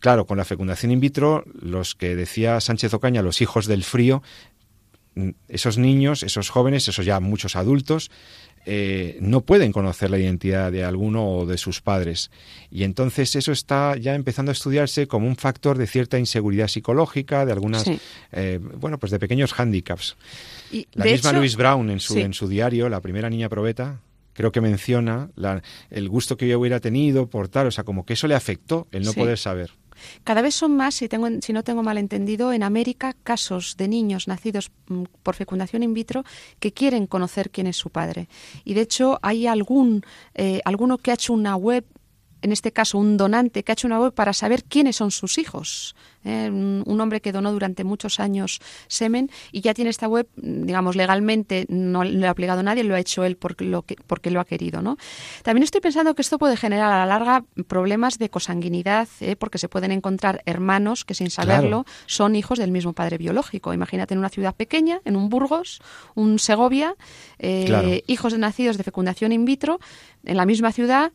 Claro, 0.04 0.26
con 0.26 0.36
la 0.36 0.44
fecundación 0.44 0.92
in 0.92 1.00
vitro, 1.00 1.44
los 1.58 1.94
que 1.94 2.14
decía 2.14 2.60
Sánchez 2.60 2.92
Ocaña, 2.92 3.22
los 3.22 3.40
hijos 3.40 3.64
del 3.64 3.84
frío, 3.84 4.22
esos 5.48 5.78
niños, 5.78 6.22
esos 6.22 6.50
jóvenes, 6.50 6.86
esos 6.88 7.06
ya 7.06 7.20
muchos 7.20 7.56
adultos, 7.56 8.10
eh, 8.66 9.16
no 9.22 9.40
pueden 9.40 9.72
conocer 9.72 10.10
la 10.10 10.18
identidad 10.18 10.70
de 10.70 10.84
alguno 10.84 11.26
o 11.26 11.46
de 11.46 11.56
sus 11.56 11.80
padres. 11.80 12.30
Y 12.70 12.84
entonces 12.84 13.34
eso 13.34 13.50
está 13.50 13.96
ya 13.96 14.14
empezando 14.14 14.50
a 14.50 14.52
estudiarse 14.52 15.06
como 15.06 15.26
un 15.26 15.36
factor 15.36 15.78
de 15.78 15.86
cierta 15.86 16.18
inseguridad 16.18 16.68
psicológica, 16.68 17.46
de 17.46 17.52
algunas, 17.52 17.86
eh, 18.32 18.60
bueno, 18.60 18.98
pues 18.98 19.10
de 19.10 19.18
pequeños 19.18 19.54
hándicaps. 19.54 20.18
la 20.92 21.06
misma 21.06 21.32
Louise 21.32 21.56
Brown 21.56 21.88
en 21.88 22.00
su, 22.00 22.18
en 22.18 22.34
su 22.34 22.46
diario, 22.46 22.90
la 22.90 23.00
primera 23.00 23.30
niña 23.30 23.48
probeta, 23.48 24.02
creo 24.34 24.52
que 24.52 24.60
menciona 24.60 25.30
el 25.90 26.08
gusto 26.10 26.36
que 26.36 26.46
yo 26.46 26.58
hubiera 26.60 26.80
tenido 26.80 27.30
por 27.30 27.48
tal, 27.48 27.68
o 27.68 27.70
sea, 27.70 27.84
como 27.84 28.04
que 28.04 28.12
eso 28.12 28.28
le 28.28 28.34
afectó 28.34 28.86
el 28.92 29.04
no 29.04 29.14
poder 29.14 29.38
saber. 29.38 29.70
Cada 30.24 30.42
vez 30.42 30.54
son 30.54 30.76
más, 30.76 30.94
si, 30.94 31.08
tengo, 31.08 31.28
si 31.40 31.52
no 31.52 31.62
tengo 31.62 31.82
mal 31.82 31.98
entendido, 31.98 32.52
en 32.52 32.62
América 32.62 33.14
casos 33.22 33.76
de 33.76 33.88
niños 33.88 34.28
nacidos 34.28 34.70
mm, 34.88 35.04
por 35.22 35.34
fecundación 35.34 35.82
in 35.82 35.94
vitro 35.94 36.24
que 36.60 36.72
quieren 36.72 37.06
conocer 37.06 37.50
quién 37.50 37.66
es 37.66 37.76
su 37.76 37.90
padre. 37.90 38.28
Y 38.64 38.74
de 38.74 38.82
hecho 38.82 39.18
hay 39.22 39.46
algún, 39.46 40.04
eh, 40.34 40.60
alguno 40.64 40.98
que 40.98 41.10
ha 41.10 41.14
hecho 41.14 41.32
una 41.32 41.56
web 41.56 41.84
en 42.44 42.52
este 42.52 42.72
caso 42.72 42.98
un 42.98 43.16
donante 43.16 43.64
que 43.64 43.72
ha 43.72 43.74
hecho 43.74 43.86
una 43.86 43.98
web 43.98 44.12
para 44.12 44.34
saber 44.34 44.64
quiénes 44.64 44.96
son 44.96 45.10
sus 45.10 45.38
hijos. 45.38 45.96
¿eh? 46.24 46.50
un 46.50 47.00
hombre 47.00 47.20
que 47.20 47.32
donó 47.32 47.52
durante 47.52 47.84
muchos 47.84 48.20
años 48.20 48.60
semen 48.86 49.30
y 49.50 49.60
ya 49.60 49.74
tiene 49.74 49.90
esta 49.90 50.08
web, 50.08 50.28
digamos, 50.36 50.96
legalmente 50.96 51.66
no 51.68 52.04
le 52.04 52.26
ha 52.26 52.30
aplicado 52.30 52.62
nadie, 52.62 52.84
lo 52.84 52.94
ha 52.94 53.00
hecho 53.00 53.24
él 53.24 53.36
porque 53.36 53.64
lo, 53.64 53.82
que, 53.82 53.96
porque 54.06 54.30
lo 54.30 54.40
ha 54.40 54.44
querido. 54.44 54.82
¿no? 54.82 54.96
También 55.42 55.62
estoy 55.62 55.80
pensando 55.80 56.14
que 56.14 56.22
esto 56.22 56.38
puede 56.38 56.56
generar 56.56 56.92
a 56.92 56.98
la 56.98 57.06
larga 57.06 57.44
problemas 57.66 58.18
de 58.18 58.28
cosanguinidad, 58.28 59.08
¿eh? 59.20 59.36
porque 59.36 59.58
se 59.58 59.68
pueden 59.68 59.90
encontrar 59.90 60.42
hermanos 60.46 61.04
que 61.04 61.14
sin 61.14 61.30
saberlo 61.30 61.84
son 62.06 62.36
hijos 62.36 62.58
del 62.58 62.70
mismo 62.70 62.92
padre 62.92 63.18
biológico. 63.18 63.72
Imagínate 63.72 64.14
en 64.14 64.18
una 64.18 64.28
ciudad 64.28 64.54
pequeña, 64.54 65.00
en 65.04 65.16
un 65.16 65.28
Burgos, 65.28 65.80
un 66.14 66.38
Segovia, 66.38 66.94
eh, 67.38 68.02
hijos 68.06 68.36
nacidos 68.38 68.76
de 68.76 68.84
fecundación 68.84 69.32
in 69.32 69.44
vitro, 69.44 69.80
en 70.24 70.36
la 70.36 70.46
misma 70.46 70.72
ciudad, 70.72 71.12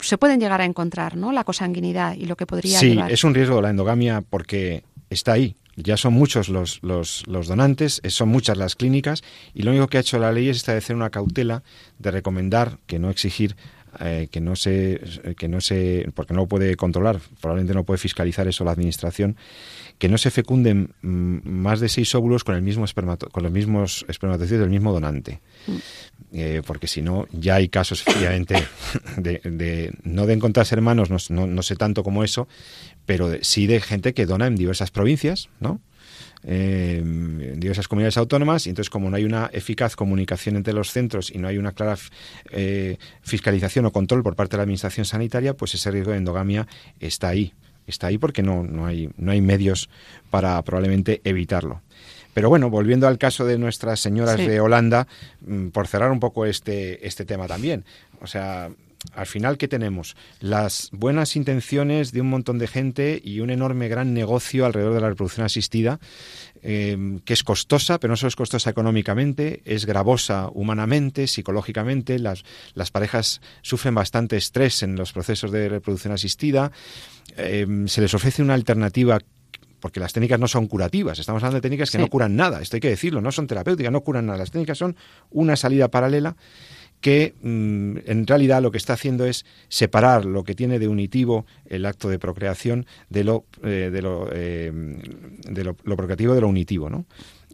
se 0.00 0.18
pueden 0.18 0.40
llegar 0.40 0.60
a 0.60 0.64
encontrar, 0.64 1.16
¿no? 1.16 1.32
La 1.32 1.44
cosanguinidad 1.44 2.14
y 2.14 2.26
lo 2.26 2.36
que 2.36 2.46
podría 2.46 2.78
Sí, 2.78 2.98
es 3.08 3.24
un 3.24 3.34
riesgo 3.34 3.60
la 3.62 3.70
endogamia 3.70 4.22
porque 4.22 4.84
está 5.10 5.32
ahí. 5.32 5.56
Ya 5.76 5.96
son 5.96 6.12
muchos 6.12 6.48
los, 6.48 6.80
los, 6.82 7.26
los, 7.26 7.48
donantes, 7.48 8.00
son 8.06 8.28
muchas 8.28 8.56
las 8.56 8.76
clínicas 8.76 9.22
y 9.54 9.62
lo 9.62 9.72
único 9.72 9.88
que 9.88 9.96
ha 9.96 10.00
hecho 10.00 10.18
la 10.18 10.30
ley 10.30 10.48
es 10.48 10.58
establecer 10.58 10.94
una 10.94 11.10
cautela 11.10 11.64
de 11.98 12.12
recomendar, 12.12 12.78
que 12.86 13.00
no 13.00 13.10
exigir 13.10 13.56
eh, 14.00 14.28
que 14.30 14.40
no 14.40 14.56
se 14.56 15.00
que 15.36 15.48
no 15.48 15.60
se 15.60 16.08
porque 16.14 16.34
no 16.34 16.40
lo 16.40 16.46
puede 16.46 16.76
controlar 16.76 17.20
probablemente 17.40 17.74
no 17.74 17.84
puede 17.84 17.98
fiscalizar 17.98 18.48
eso 18.48 18.64
la 18.64 18.72
administración 18.72 19.36
que 19.98 20.08
no 20.08 20.18
se 20.18 20.30
fecunden 20.30 20.94
mm, 21.02 21.48
más 21.48 21.80
de 21.80 21.88
seis 21.88 22.14
óvulos 22.14 22.44
con 22.44 22.54
el 22.54 22.62
mismo 22.62 22.84
con 23.32 23.42
los 23.42 23.52
mismos 23.52 24.04
espermatozoides 24.08 24.60
del 24.60 24.70
mismo 24.70 24.92
donante 24.92 25.40
mm. 25.66 25.76
eh, 26.32 26.62
porque 26.66 26.86
si 26.86 27.02
no 27.02 27.26
ya 27.32 27.56
hay 27.56 27.68
casos 27.68 28.02
efectivamente 28.02 28.56
de, 29.16 29.92
no 30.02 30.26
de 30.26 30.32
encontrarse 30.32 30.74
hermanos 30.74 31.10
no, 31.10 31.46
no, 31.46 31.62
sé 31.62 31.76
tanto 31.76 32.02
como 32.02 32.24
eso 32.24 32.48
pero 33.06 33.32
sí 33.42 33.66
de 33.66 33.80
gente 33.80 34.14
que 34.14 34.26
dona 34.26 34.46
en 34.46 34.56
diversas 34.56 34.90
provincias 34.90 35.48
no 35.60 35.80
eh, 36.46 36.98
en 36.98 37.58
diversas 37.58 37.88
comunidades 37.88 38.18
autónomas 38.18 38.66
y 38.66 38.70
entonces 38.70 38.90
como 38.90 39.08
no 39.08 39.16
hay 39.16 39.24
una 39.24 39.48
eficaz 39.52 39.96
comunicación 39.96 40.56
entre 40.56 40.74
los 40.74 40.90
centros 40.90 41.30
y 41.30 41.38
no 41.38 41.48
hay 41.48 41.56
una 41.56 41.72
clara 41.72 41.96
eh, 42.50 42.98
fiscalización 43.22 43.86
o 43.86 43.92
control 43.92 44.22
por 44.22 44.36
parte 44.36 44.52
de 44.52 44.58
la 44.58 44.62
administración 44.64 45.06
sanitaria, 45.06 45.54
pues 45.54 45.74
ese 45.74 45.90
riesgo 45.90 46.12
de 46.12 46.18
endogamia 46.18 46.66
está 47.00 47.28
ahí, 47.28 47.54
está 47.86 48.08
ahí 48.08 48.18
porque 48.18 48.42
no, 48.42 48.62
no, 48.62 48.86
hay, 48.86 49.10
no 49.16 49.32
hay 49.32 49.40
medios 49.40 49.88
para 50.30 50.60
probablemente 50.62 51.20
evitarlo. 51.24 51.80
Pero 52.34 52.48
bueno, 52.48 52.68
volviendo 52.68 53.06
al 53.06 53.16
caso 53.16 53.46
de 53.46 53.58
nuestras 53.58 54.00
señoras 54.00 54.36
de 54.36 54.60
Holanda, 54.60 55.06
mm, 55.46 55.68
por 55.68 55.86
cerrar 55.86 56.10
un 56.10 56.18
poco 56.18 56.44
este, 56.46 57.06
este 57.06 57.24
tema 57.24 57.46
también. 57.46 57.84
O 58.20 58.26
sea, 58.26 58.70
al 59.12 59.26
final, 59.26 59.58
¿qué 59.58 59.68
tenemos? 59.68 60.16
Las 60.40 60.88
buenas 60.92 61.36
intenciones 61.36 62.12
de 62.12 62.20
un 62.20 62.30
montón 62.30 62.58
de 62.58 62.66
gente 62.66 63.20
y 63.22 63.40
un 63.40 63.50
enorme 63.50 63.88
gran 63.88 64.14
negocio 64.14 64.64
alrededor 64.64 64.94
de 64.94 65.00
la 65.00 65.08
reproducción 65.10 65.44
asistida, 65.44 66.00
eh, 66.62 67.18
que 67.24 67.34
es 67.34 67.44
costosa, 67.44 68.00
pero 68.00 68.12
no 68.12 68.16
solo 68.16 68.28
es 68.28 68.36
costosa 68.36 68.70
económicamente, 68.70 69.62
es 69.64 69.86
gravosa 69.86 70.48
humanamente, 70.52 71.26
psicológicamente. 71.26 72.18
Las, 72.18 72.44
las 72.74 72.90
parejas 72.90 73.40
sufren 73.62 73.94
bastante 73.94 74.36
estrés 74.36 74.82
en 74.82 74.96
los 74.96 75.12
procesos 75.12 75.52
de 75.52 75.68
reproducción 75.68 76.12
asistida. 76.12 76.72
Eh, 77.36 77.66
se 77.86 78.00
les 78.00 78.14
ofrece 78.14 78.42
una 78.42 78.54
alternativa 78.54 79.20
porque 79.84 80.00
las 80.00 80.14
técnicas 80.14 80.40
no 80.40 80.48
son 80.48 80.66
curativas, 80.66 81.18
estamos 81.18 81.42
hablando 81.42 81.56
de 81.56 81.60
técnicas 81.60 81.90
que 81.90 81.98
no 81.98 82.08
curan 82.08 82.36
nada, 82.36 82.62
esto 82.62 82.76
hay 82.76 82.80
que 82.80 82.88
decirlo, 82.88 83.20
no 83.20 83.30
son 83.30 83.46
terapéuticas, 83.46 83.92
no 83.92 84.00
curan 84.00 84.24
nada, 84.24 84.38
las 84.38 84.50
técnicas 84.50 84.78
son 84.78 84.96
una 85.30 85.56
salida 85.56 85.88
paralela 85.88 86.36
que 87.04 87.34
mm, 87.42 87.98
en 88.06 88.26
realidad 88.26 88.62
lo 88.62 88.70
que 88.70 88.78
está 88.78 88.94
haciendo 88.94 89.26
es 89.26 89.44
separar 89.68 90.24
lo 90.24 90.42
que 90.42 90.54
tiene 90.54 90.78
de 90.78 90.88
unitivo 90.88 91.44
el 91.66 91.84
acto 91.84 92.08
de 92.08 92.18
procreación 92.18 92.86
de 93.10 93.24
lo, 93.24 93.44
eh, 93.62 93.90
de, 93.92 93.98
eh, 94.32 95.64
lo, 95.64 95.96
procreativo 95.96 96.34
de 96.34 96.40
lo 96.40 96.48
unitivo, 96.48 96.88
¿no? 96.88 97.04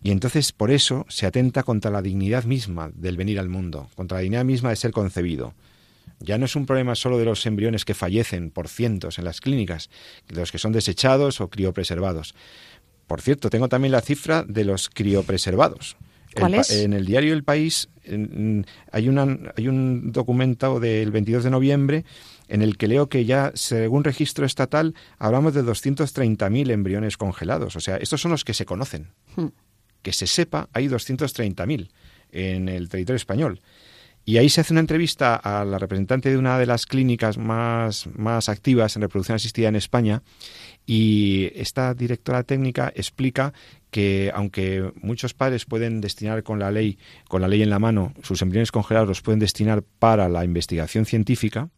Y 0.04 0.12
entonces 0.12 0.52
por 0.52 0.70
eso 0.70 1.04
se 1.08 1.26
atenta 1.26 1.64
contra 1.64 1.90
la 1.90 2.00
dignidad 2.00 2.44
misma 2.44 2.92
del 2.94 3.16
venir 3.16 3.40
al 3.40 3.48
mundo, 3.48 3.90
contra 3.96 4.18
la 4.18 4.22
dignidad 4.22 4.44
misma 4.44 4.70
de 4.70 4.76
ser 4.76 4.92
concebido. 4.92 5.52
Ya 6.20 6.38
no 6.38 6.44
es 6.44 6.54
un 6.54 6.64
problema 6.64 6.94
solo 6.94 7.18
de 7.18 7.24
los 7.24 7.44
embriones 7.44 7.84
que 7.84 7.94
fallecen 7.94 8.52
por 8.52 8.68
cientos 8.68 9.18
en 9.18 9.24
las 9.24 9.40
clínicas, 9.40 9.90
de 10.28 10.36
los 10.36 10.52
que 10.52 10.58
son 10.58 10.70
desechados 10.70 11.40
o 11.40 11.50
criopreservados. 11.50 12.36
Por 13.08 13.20
cierto, 13.20 13.50
tengo 13.50 13.68
también 13.68 13.90
la 13.90 14.00
cifra 14.00 14.44
de 14.46 14.64
los 14.64 14.88
criopreservados. 14.90 15.96
En 16.34 16.92
el 16.92 17.06
diario 17.06 17.34
El 17.34 17.44
País 17.44 17.88
hay, 18.92 19.08
una, 19.08 19.38
hay 19.56 19.68
un 19.68 20.12
documento 20.12 20.80
del 20.80 21.10
22 21.10 21.44
de 21.44 21.50
noviembre 21.50 22.04
en 22.48 22.62
el 22.62 22.76
que 22.76 22.88
leo 22.88 23.08
que 23.08 23.24
ya, 23.24 23.52
según 23.54 24.04
registro 24.04 24.44
estatal, 24.44 24.94
hablamos 25.18 25.54
de 25.54 25.62
230.000 25.62 26.70
embriones 26.70 27.16
congelados. 27.16 27.76
O 27.76 27.80
sea, 27.80 27.96
estos 27.96 28.20
son 28.20 28.32
los 28.32 28.44
que 28.44 28.54
se 28.54 28.66
conocen. 28.66 29.08
Hmm. 29.36 29.48
Que 30.02 30.12
se 30.12 30.26
sepa, 30.26 30.68
hay 30.72 30.88
230.000 30.88 31.90
en 32.32 32.68
el 32.68 32.88
territorio 32.88 33.16
español. 33.16 33.60
Y 34.24 34.36
ahí 34.36 34.48
se 34.48 34.60
hace 34.60 34.72
una 34.72 34.80
entrevista 34.80 35.34
a 35.34 35.64
la 35.64 35.78
representante 35.78 36.30
de 36.30 36.36
una 36.36 36.58
de 36.58 36.66
las 36.66 36.86
clínicas 36.86 37.38
más, 37.38 38.08
más 38.14 38.48
activas 38.48 38.94
en 38.94 39.02
reproducción 39.02 39.36
asistida 39.36 39.68
en 39.68 39.76
España 39.76 40.22
y 40.86 41.50
esta 41.54 41.94
directora 41.94 42.42
técnica 42.42 42.92
explica 42.94 43.52
que 43.90 44.30
aunque 44.34 44.92
muchos 45.00 45.34
padres 45.34 45.64
pueden 45.64 46.00
destinar 46.00 46.42
con 46.42 46.58
la 46.58 46.70
ley, 46.70 46.98
con 47.28 47.42
la 47.42 47.48
ley 47.48 47.62
en 47.62 47.70
la 47.70 47.78
mano, 47.78 48.12
sus 48.22 48.42
embriones 48.42 48.72
congelados 48.72 49.08
los 49.08 49.22
pueden 49.22 49.40
destinar 49.40 49.82
para 49.82 50.28
la 50.28 50.44
investigación 50.44 51.06
científica, 51.06 51.68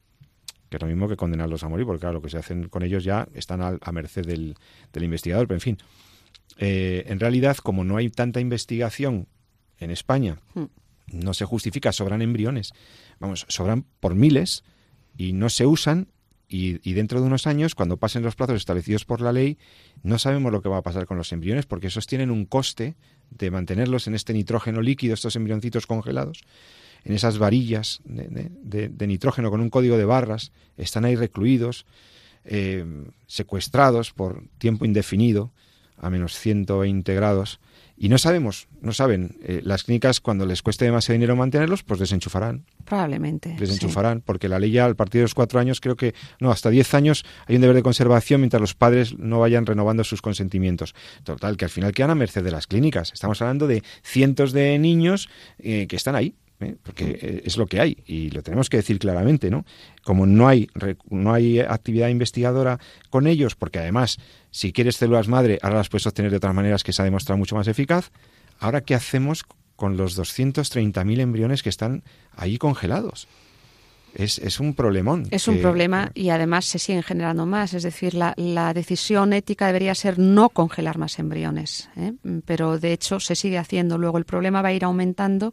que 0.69 0.77
es 0.77 0.83
lo 0.83 0.89
mismo 0.89 1.09
que 1.09 1.17
condenarlos 1.17 1.63
a 1.63 1.69
morir, 1.69 1.87
porque 1.87 2.01
claro, 2.01 2.15
lo 2.15 2.23
que 2.23 2.31
se 2.31 2.39
hacen 2.39 2.69
con 2.69 2.83
ellos 2.83 3.05
ya 3.05 3.29
están 3.35 3.61
a, 3.61 3.93
merced 3.93 4.27
del, 4.27 4.57
investigador, 4.95 5.47
pero 5.47 5.57
en 5.57 5.61
fin. 5.61 5.79
Eh, 6.59 7.05
en 7.07 7.21
realidad, 7.21 7.57
como 7.59 7.85
no 7.85 7.97
hay 7.97 8.09
tanta 8.09 8.41
investigación 8.41 9.29
en 9.79 9.91
España, 9.91 10.39
hmm. 10.55 10.65
No 11.13 11.35
se 11.35 11.45
justifica, 11.45 11.93
sobran 11.93 12.23
embriones, 12.23 12.73
vamos, 13.21 13.47
sobran 13.49 13.85
por 14.01 14.15
miles 14.15 14.65
y 15.17 15.33
no 15.33 15.49
se 15.49 15.67
usan 15.67 16.09
y, 16.53 16.93
dentro 16.93 17.21
de 17.21 17.27
unos 17.27 17.47
años, 17.47 17.75
cuando 17.75 17.97
pasen 17.97 18.23
los 18.23 18.37
plazos 18.37 18.57
establecidos 18.57 19.07
por 19.07 19.23
la 19.23 19.33
ley, 19.33 19.57
no 20.03 20.19
sabemos 20.19 20.53
lo 20.53 20.61
que 20.61 20.69
va 20.69 20.79
a 20.79 20.83
pasar 20.83 21.07
con 21.07 21.17
los 21.17 21.33
embriones, 21.33 21.65
porque 21.65 21.87
esos 21.87 22.07
tienen 22.07 22.31
un 22.31 22.45
coste 22.45 22.95
de 23.31 23.51
mantenerlos 23.51 24.07
en 24.07 24.15
este 24.15 24.35
nitrógeno 24.35 24.83
líquido, 24.83 25.15
estos 25.15 25.35
embrioncitos 25.35 25.87
congelados, 25.87 26.43
en 27.05 27.15
esas 27.15 27.39
varillas 27.39 28.03
de, 28.05 29.07
nitrógeno 29.07 29.51
con 29.51 29.63
un 29.63 29.71
código 29.71 29.97
de 29.97 30.05
barras, 30.05 30.53
están 30.77 31.07
ahí 31.07 31.17
recluidos, 31.17 31.87
eh, 32.45 32.85
secuestrados 33.27 34.13
por 34.13 34.45
tiempo 34.59 34.85
indefinido, 34.85 35.53
a 35.97 36.11
menos 36.11 36.39
120 36.39 37.15
grados, 37.15 37.61
y 38.03 38.09
no 38.09 38.19
sabemos, 38.19 38.67
no 38.81 38.93
saben. 38.93 39.37
Eh, 39.45 39.61
las 39.63 39.85
clínicas, 39.85 40.21
cuando 40.21 40.45
les 40.45 40.61
cueste 40.61 40.85
demasiado 40.85 41.13
dinero 41.13 41.37
mantenerlos, 41.37 41.85
pues 41.85 42.01
desenchufarán. 42.01 42.65
Probablemente. 42.85 43.55
Desenchufarán, 43.57 44.23
porque 44.23 44.49
la 44.49 44.59
ley 44.59 44.73
ya, 44.73 44.87
al 44.87 44.97
partir 44.97 45.21
de 45.21 45.23
los 45.23 45.35
cuatro 45.35 45.61
años, 45.61 45.81
creo 45.81 45.95
que, 45.95 46.13
no, 46.41 46.51
hasta 46.51 46.69
diez 46.71 46.95
años 46.95 47.25
hay 47.47 47.55
un 47.55 47.63
deber 47.63 47.77
de 47.77 47.85
conservación 47.85 48.41
mientras 48.41 48.61
los 48.61 48.75
padres 48.75 49.17
no 49.17 49.39
vayan 49.39 49.67
renovando 49.67 50.03
sus 50.03 50.21
consentimientos. 50.21 50.97
Total, 51.23 51.57
que 51.57 51.67
al 51.67 51.71
final 51.71 51.93
quedan 51.93 52.11
a 52.11 52.17
merced 52.17 52.43
de 52.43 52.51
las 52.51 52.67
clínicas. 52.67 53.13
Estamos 53.13 53.41
hablando 53.41 53.69
de 53.69 53.85
cientos 54.03 54.51
de 54.51 54.81
niños 54.81 55.29
eh, 55.61 55.87
que 55.87 55.95
están 55.95 56.17
ahí, 56.17 56.35
¿eh? 56.63 56.77
porque 56.83 57.19
eh, 57.21 57.43
es 57.45 57.57
lo 57.57 57.67
que 57.67 57.81
hay 57.81 57.97
y 58.07 58.31
lo 58.31 58.43
tenemos 58.43 58.71
que 58.71 58.79
decir 58.79 58.99
claramente, 58.99 59.51
¿no? 59.51 59.65
Como 60.05 60.27
no 60.27 60.49
hay 60.49 60.69
no 61.11 61.33
hay 61.33 61.61
actividad 61.61 62.09
investigadora 62.09 62.79
con 63.11 63.27
ellos, 63.27 63.55
porque 63.55 63.79
además 63.79 64.19
si 64.51 64.73
quieres 64.73 64.97
células 64.97 65.29
madre 65.29 65.59
ahora 65.63 65.77
las 65.77 65.89
puedes 65.89 66.07
obtener 66.07 66.31
de 66.31 66.39
otras 66.39 66.55
maneras 66.55 66.83
que 66.83 66.93
se 66.93 67.03
ha 67.03 67.05
demostrado 67.05 67.39
mucho 67.39 67.57
más 67.57 67.69
eficaz. 67.69 68.11
Ahora 68.59 68.83
qué 68.83 68.95
hacemos 68.95 69.45
con 69.77 69.97
los 69.97 70.19
230.000 70.19 71.21
embriones 71.21 71.63
que 71.63 71.69
están 71.69 72.05
ahí 72.37 72.59
congelados? 72.59 73.27
es, 74.15 74.39
es 74.39 74.61
un 74.61 74.75
problemón. 74.75 75.27
Es 75.31 75.49
un 75.49 75.59
problema 75.61 76.11
y 76.15 76.31
además 76.31 76.67
se 76.67 76.79
siguen 76.79 77.03
generando 77.03 77.47
más. 77.47 77.75
Es 77.75 77.83
decir, 77.83 78.15
la, 78.15 78.35
la 78.37 78.75
decisión 78.75 79.33
ética 79.33 79.67
debería 79.67 79.95
ser 79.95 80.19
no 80.19 80.49
congelar 80.51 80.99
más 80.99 81.19
embriones, 81.19 81.89
¿eh? 81.97 82.13
pero 82.45 82.79
de 82.79 82.93
hecho 82.93 83.21
se 83.21 83.35
sigue 83.35 83.59
haciendo. 83.59 83.99
Luego 83.99 84.19
el 84.19 84.25
problema 84.25 84.63
va 84.63 84.69
a 84.69 84.73
ir 84.73 84.85
aumentando 84.85 85.53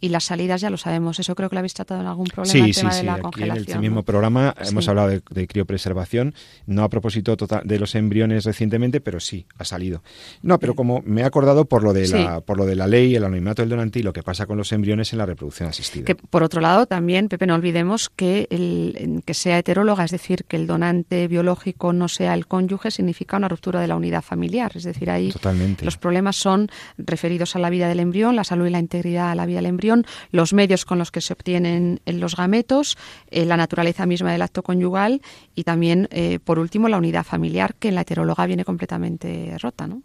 y 0.00 0.08
las 0.10 0.24
salidas 0.24 0.60
ya 0.60 0.70
lo 0.70 0.76
sabemos. 0.76 1.18
Eso 1.18 1.34
creo 1.34 1.48
que 1.48 1.56
lo 1.56 1.60
habéis 1.60 1.74
tratado 1.74 2.00
en 2.00 2.06
algún 2.06 2.26
problema. 2.26 2.66
Sí, 2.66 2.72
sí, 2.72 2.86
sí. 2.90 3.08
Aquí 3.08 3.42
en 3.42 3.52
el 3.52 3.80
mismo 3.80 4.02
programa 4.02 4.54
hemos 4.60 4.88
hablado 4.88 5.08
de, 5.08 5.46
criopreservación, 5.46 6.34
no 6.66 6.82
a 6.82 6.88
propósito 6.88 7.36
total 7.36 7.62
de 7.64 7.78
los 7.78 7.94
embriones 7.94 8.44
recientemente, 8.44 9.00
pero 9.00 9.20
sí 9.20 9.46
ha 9.58 9.64
salido. 9.64 10.02
No, 10.42 10.58
pero 10.58 10.74
como 10.74 11.02
me 11.04 11.22
he 11.22 11.24
acordado 11.24 11.64
por 11.64 11.82
lo 11.82 11.92
de 11.92 12.08
la, 12.08 12.40
por 12.40 12.58
lo 12.58 12.66
de 12.66 12.74
la 12.74 12.86
ley, 12.86 13.14
el 13.14 13.24
anonimato 13.24 13.62
del 13.62 13.70
donante 13.70 14.00
y 14.00 14.02
lo 14.02 14.12
que 14.12 14.22
pasa 14.22 14.46
con 14.46 14.56
los 14.56 14.72
embriones 14.72 15.12
en 15.12 15.18
la 15.18 15.26
reproducción 15.26 15.68
asistida. 15.68 16.04
Que 16.04 16.14
por 16.14 16.42
otro 16.42 16.60
lado 16.60 16.86
también, 16.86 17.28
Pepe, 17.28 17.46
no 17.46 17.54
olvidemos 17.54 18.10
que, 18.10 18.46
el, 18.50 19.22
que 19.24 19.34
sea 19.34 19.58
heteróloga, 19.58 20.04
es 20.04 20.10
decir, 20.10 20.44
que 20.44 20.56
el 20.56 20.66
donante 20.66 21.28
biológico 21.28 21.92
no 21.92 22.08
sea 22.08 22.34
el 22.34 22.46
cónyuge, 22.46 22.90
significa 22.90 23.36
una 23.36 23.48
ruptura 23.48 23.80
de 23.80 23.88
la 23.88 23.96
unidad 23.96 24.22
familiar. 24.22 24.72
Es 24.74 24.84
decir, 24.84 25.10
ahí 25.10 25.32
los 25.80 25.96
problemas 25.96 26.36
son 26.36 26.68
referidos 26.98 27.56
a 27.56 27.58
la 27.58 27.70
vida 27.70 27.88
del 27.88 28.00
embrión, 28.00 28.36
la 28.36 28.44
salud 28.44 28.66
y 28.66 28.70
la 28.70 28.78
integridad 28.78 29.30
de 29.30 29.36
la 29.36 29.46
vida 29.46 29.58
del 29.58 29.66
embrión, 29.66 29.85
los 30.30 30.52
medios 30.52 30.84
con 30.84 30.98
los 30.98 31.10
que 31.10 31.20
se 31.20 31.32
obtienen 31.32 32.00
los 32.06 32.36
gametos, 32.36 32.96
eh, 33.30 33.44
la 33.44 33.56
naturaleza 33.56 34.06
misma 34.06 34.32
del 34.32 34.42
acto 34.42 34.62
conyugal 34.62 35.22
y 35.54 35.64
también, 35.64 36.08
eh, 36.10 36.38
por 36.42 36.58
último, 36.58 36.88
la 36.88 36.98
unidad 36.98 37.24
familiar, 37.24 37.74
que 37.74 37.88
en 37.88 37.94
la 37.94 38.02
heteróloga 38.02 38.46
viene 38.46 38.64
completamente 38.64 39.56
rota, 39.58 39.86
¿no? 39.86 40.02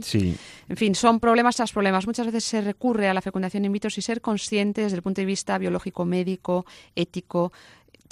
Sí. 0.00 0.34
En 0.68 0.76
fin, 0.76 0.94
son 0.94 1.20
problemas 1.20 1.56
tras 1.56 1.70
problemas. 1.70 2.06
Muchas 2.06 2.24
veces 2.24 2.44
se 2.44 2.62
recurre 2.62 3.08
a 3.08 3.14
la 3.14 3.20
fecundación 3.20 3.66
in 3.66 3.72
vitro 3.72 3.90
sin 3.90 4.02
ser 4.02 4.22
consciente 4.22 4.80
desde 4.80 4.96
el 4.96 5.02
punto 5.02 5.20
de 5.20 5.26
vista 5.26 5.58
biológico, 5.58 6.06
médico, 6.06 6.64
ético, 6.96 7.52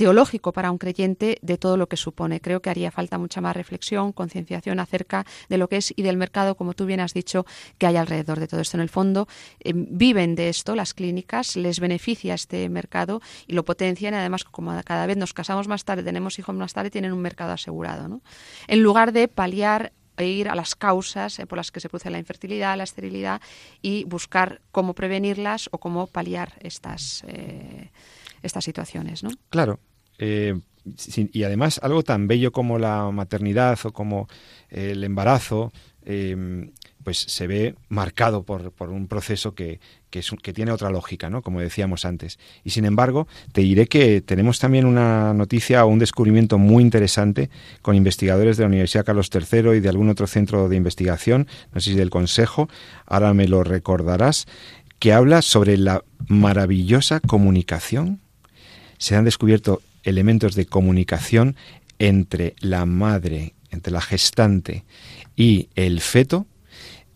teológico 0.00 0.54
para 0.54 0.70
un 0.70 0.78
creyente 0.78 1.36
de 1.42 1.58
todo 1.58 1.76
lo 1.76 1.86
que 1.86 1.98
supone. 1.98 2.40
Creo 2.40 2.62
que 2.62 2.70
haría 2.70 2.90
falta 2.90 3.18
mucha 3.18 3.42
más 3.42 3.54
reflexión, 3.54 4.12
concienciación 4.12 4.80
acerca 4.80 5.26
de 5.50 5.58
lo 5.58 5.68
que 5.68 5.76
es 5.76 5.92
y 5.94 6.00
del 6.00 6.16
mercado, 6.16 6.54
como 6.54 6.72
tú 6.72 6.86
bien 6.86 7.00
has 7.00 7.12
dicho, 7.12 7.44
que 7.76 7.86
hay 7.86 7.96
alrededor 7.96 8.40
de 8.40 8.48
todo 8.48 8.62
esto. 8.62 8.78
En 8.78 8.80
el 8.80 8.88
fondo, 8.88 9.28
eh, 9.58 9.74
viven 9.74 10.36
de 10.36 10.48
esto 10.48 10.74
las 10.74 10.94
clínicas, 10.94 11.54
les 11.54 11.80
beneficia 11.80 12.32
este 12.32 12.66
mercado 12.70 13.20
y 13.46 13.52
lo 13.52 13.66
potencian. 13.66 14.14
Además, 14.14 14.44
como 14.44 14.72
cada 14.84 15.04
vez 15.04 15.18
nos 15.18 15.34
casamos 15.34 15.68
más 15.68 15.84
tarde, 15.84 16.02
tenemos 16.02 16.38
hijos 16.38 16.54
más 16.54 16.72
tarde, 16.72 16.90
tienen 16.90 17.12
un 17.12 17.20
mercado 17.20 17.52
asegurado. 17.52 18.08
¿no? 18.08 18.22
En 18.68 18.82
lugar 18.82 19.12
de 19.12 19.28
paliar 19.28 19.92
e 20.16 20.24
ir 20.24 20.48
a 20.48 20.54
las 20.54 20.76
causas 20.76 21.38
eh, 21.38 21.46
por 21.46 21.58
las 21.58 21.70
que 21.70 21.80
se 21.80 21.90
produce 21.90 22.08
la 22.08 22.18
infertilidad, 22.18 22.74
la 22.74 22.84
esterilidad 22.84 23.42
y 23.82 24.04
buscar 24.04 24.62
cómo 24.72 24.94
prevenirlas 24.94 25.68
o 25.72 25.78
cómo 25.78 26.06
paliar 26.06 26.54
estas, 26.60 27.22
eh, 27.26 27.90
estas 28.42 28.64
situaciones. 28.64 29.22
¿no? 29.22 29.28
Claro. 29.50 29.78
Eh, 30.20 30.54
y 31.32 31.42
además 31.42 31.80
algo 31.82 32.02
tan 32.02 32.28
bello 32.28 32.52
como 32.52 32.78
la 32.78 33.10
maternidad 33.10 33.78
o 33.84 33.92
como 33.92 34.28
el 34.70 35.02
embarazo, 35.04 35.72
pues 37.02 37.18
se 37.18 37.46
ve 37.46 37.74
marcado 37.88 38.42
por, 38.42 38.72
por 38.72 38.90
un 38.90 39.06
proceso 39.08 39.54
que, 39.54 39.80
que, 40.10 40.22
que, 40.42 40.52
tiene 40.52 40.72
otra 40.72 40.90
lógica, 40.90 41.30
¿no? 41.30 41.42
Como 41.42 41.60
decíamos 41.60 42.04
antes. 42.04 42.38
Y 42.64 42.70
sin 42.70 42.84
embargo, 42.84 43.26
te 43.52 43.62
diré 43.62 43.86
que 43.86 44.20
tenemos 44.20 44.58
también 44.58 44.84
una 44.84 45.32
noticia 45.32 45.84
o 45.84 45.88
un 45.88 45.98
descubrimiento 45.98 46.58
muy 46.58 46.82
interesante 46.82 47.50
con 47.82 47.96
investigadores 47.96 48.56
de 48.56 48.64
la 48.64 48.68
Universidad 48.68 49.04
Carlos 49.04 49.30
III 49.32 49.76
y 49.76 49.80
de 49.80 49.88
algún 49.88 50.08
otro 50.08 50.26
centro 50.26 50.68
de 50.68 50.76
investigación, 50.76 51.46
no 51.72 51.80
sé 51.80 51.90
si 51.90 51.96
del 51.96 52.10
Consejo, 52.10 52.68
ahora 53.06 53.32
me 53.34 53.48
lo 53.48 53.64
recordarás, 53.64 54.46
que 54.98 55.12
habla 55.12 55.42
sobre 55.42 55.78
la 55.78 56.04
maravillosa 56.28 57.20
comunicación. 57.20 58.20
Se 58.98 59.16
han 59.16 59.24
descubierto 59.24 59.80
elementos 60.02 60.54
de 60.54 60.66
comunicación 60.66 61.56
entre 61.98 62.54
la 62.60 62.86
madre, 62.86 63.54
entre 63.70 63.92
la 63.92 64.00
gestante 64.00 64.84
y 65.36 65.68
el 65.74 66.00
feto 66.00 66.46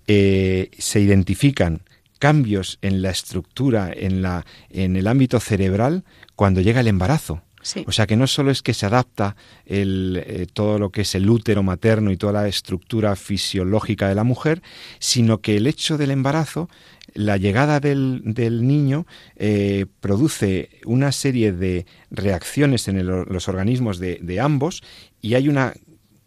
eh, 0.06 0.70
se 0.78 1.00
identifican 1.00 1.82
cambios 2.18 2.78
en 2.82 3.02
la 3.02 3.10
estructura, 3.10 3.92
en, 3.94 4.22
la, 4.22 4.46
en 4.70 4.96
el 4.96 5.06
ámbito 5.06 5.40
cerebral, 5.40 6.04
cuando 6.36 6.60
llega 6.60 6.80
el 6.80 6.88
embarazo. 6.88 7.42
O 7.86 7.92
sea 7.92 8.06
que 8.06 8.16
no 8.16 8.26
solo 8.26 8.50
es 8.50 8.60
que 8.60 8.74
se 8.74 8.84
adapta 8.84 9.36
el, 9.64 10.22
eh, 10.26 10.46
todo 10.52 10.78
lo 10.78 10.90
que 10.90 11.00
es 11.02 11.14
el 11.14 11.28
útero 11.30 11.62
materno 11.62 12.12
y 12.12 12.16
toda 12.18 12.34
la 12.34 12.48
estructura 12.48 13.16
fisiológica 13.16 14.06
de 14.06 14.14
la 14.14 14.24
mujer, 14.24 14.62
sino 14.98 15.40
que 15.40 15.56
el 15.56 15.66
hecho 15.66 15.96
del 15.96 16.10
embarazo, 16.10 16.68
la 17.14 17.36
llegada 17.36 17.80
del, 17.80 18.22
del 18.24 18.66
niño, 18.66 19.06
eh, 19.36 19.86
produce 20.00 20.70
una 20.84 21.12
serie 21.12 21.52
de 21.52 21.86
reacciones 22.10 22.88
en 22.88 23.06
los 23.06 23.48
organismos 23.48 23.98
de, 23.98 24.18
de 24.20 24.40
ambos 24.40 24.82
y 25.22 25.34
hay 25.34 25.48
una 25.48 25.74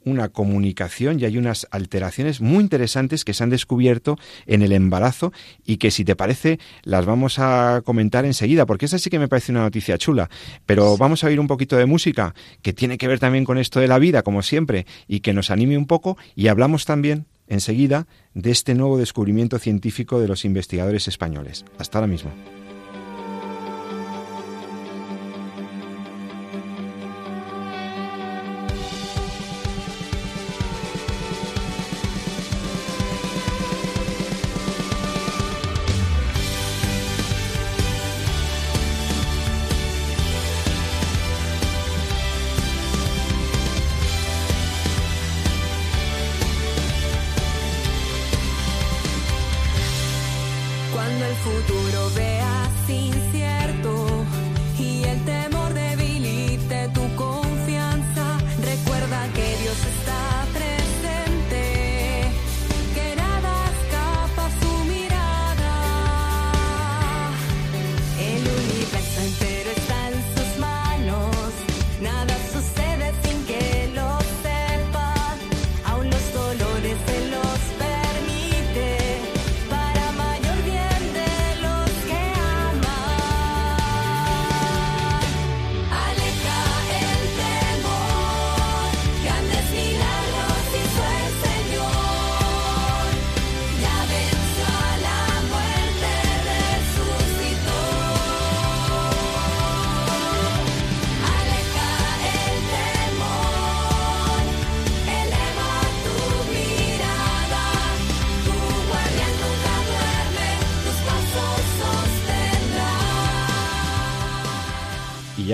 una 0.08 0.30
comunicación 0.30 1.20
y 1.20 1.26
hay 1.26 1.38
unas 1.38 1.68
alteraciones 1.72 2.42
muy 2.42 2.64
interesantes 2.64 3.26
que 3.26 3.34
se 3.34 3.44
han 3.44 3.50
descubierto 3.50 4.18
en 4.46 4.62
el 4.62 4.72
embarazo 4.72 5.34
y 5.66 5.78
que 5.78 5.92
si 5.92 6.06
te 6.06 6.16
parece 6.16 6.60
las 6.84 7.06
vamos 7.06 7.40
a 7.40 7.82
comentar 7.84 8.26
enseguida, 8.26 8.66
porque 8.66 8.86
esa 8.86 9.00
sí 9.00 9.10
que 9.10 9.20
me 9.20 9.28
parece 9.28 9.52
una 9.52 9.62
noticia 9.62 9.98
chula. 9.98 10.30
Pero 10.66 10.98
vamos 10.98 11.24
a 11.24 11.28
oír 11.28 11.40
un 11.40 11.48
poquito 11.48 11.76
de 11.76 11.86
música 11.86 12.34
que 12.62 12.74
tiene 12.74 12.98
que 12.98 13.08
ver 13.08 13.20
también 13.20 13.46
con 13.46 13.58
esto 13.58 13.80
de 13.80 13.88
la 13.88 14.00
vida, 14.00 14.24
como 14.24 14.42
siempre, 14.42 14.86
y 15.08 15.20
que 15.20 15.34
nos 15.34 15.52
anime 15.52 15.78
un 15.78 15.88
poco 15.88 16.18
y 16.36 16.48
hablamos 16.48 16.86
también 16.86 17.26
enseguida 17.48 18.08
de 18.34 18.52
este 18.52 18.76
nuevo 18.76 18.98
descubrimiento 18.98 19.60
científico 19.60 20.20
de 20.20 20.28
los 20.28 20.46
investigadores 20.46 21.08
españoles. 21.08 21.66
Hasta 21.78 21.98
ahora 21.98 22.08
mismo. 22.08 22.32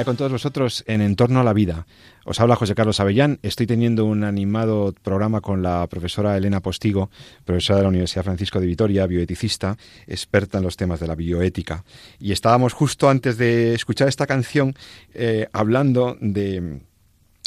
Con 0.05 0.17
todos 0.17 0.31
vosotros 0.31 0.83
en 0.87 1.01
Entorno 1.01 1.39
a 1.39 1.43
la 1.43 1.53
Vida. 1.53 1.85
Os 2.25 2.39
habla 2.39 2.55
José 2.55 2.75
Carlos 2.75 2.99
Avellán. 2.99 3.39
Estoy 3.41 3.67
teniendo 3.67 4.05
un 4.05 4.23
animado 4.23 4.93
programa 5.01 5.41
con 5.41 5.61
la 5.61 5.85
profesora 5.87 6.35
Elena 6.37 6.61
Postigo, 6.61 7.09
profesora 7.45 7.77
de 7.77 7.83
la 7.83 7.89
Universidad 7.89 8.23
Francisco 8.23 8.59
de 8.59 8.67
Vitoria, 8.67 9.05
bioeticista, 9.07 9.77
experta 10.07 10.57
en 10.57 10.63
los 10.63 10.77
temas 10.77 10.99
de 10.99 11.07
la 11.07 11.15
bioética. 11.15 11.83
Y 12.19 12.31
estábamos 12.31 12.73
justo 12.73 13.09
antes 13.09 13.37
de 13.37 13.73
escuchar 13.73 14.07
esta 14.07 14.27
canción 14.27 14.75
eh, 15.13 15.47
hablando 15.53 16.17
de 16.19 16.81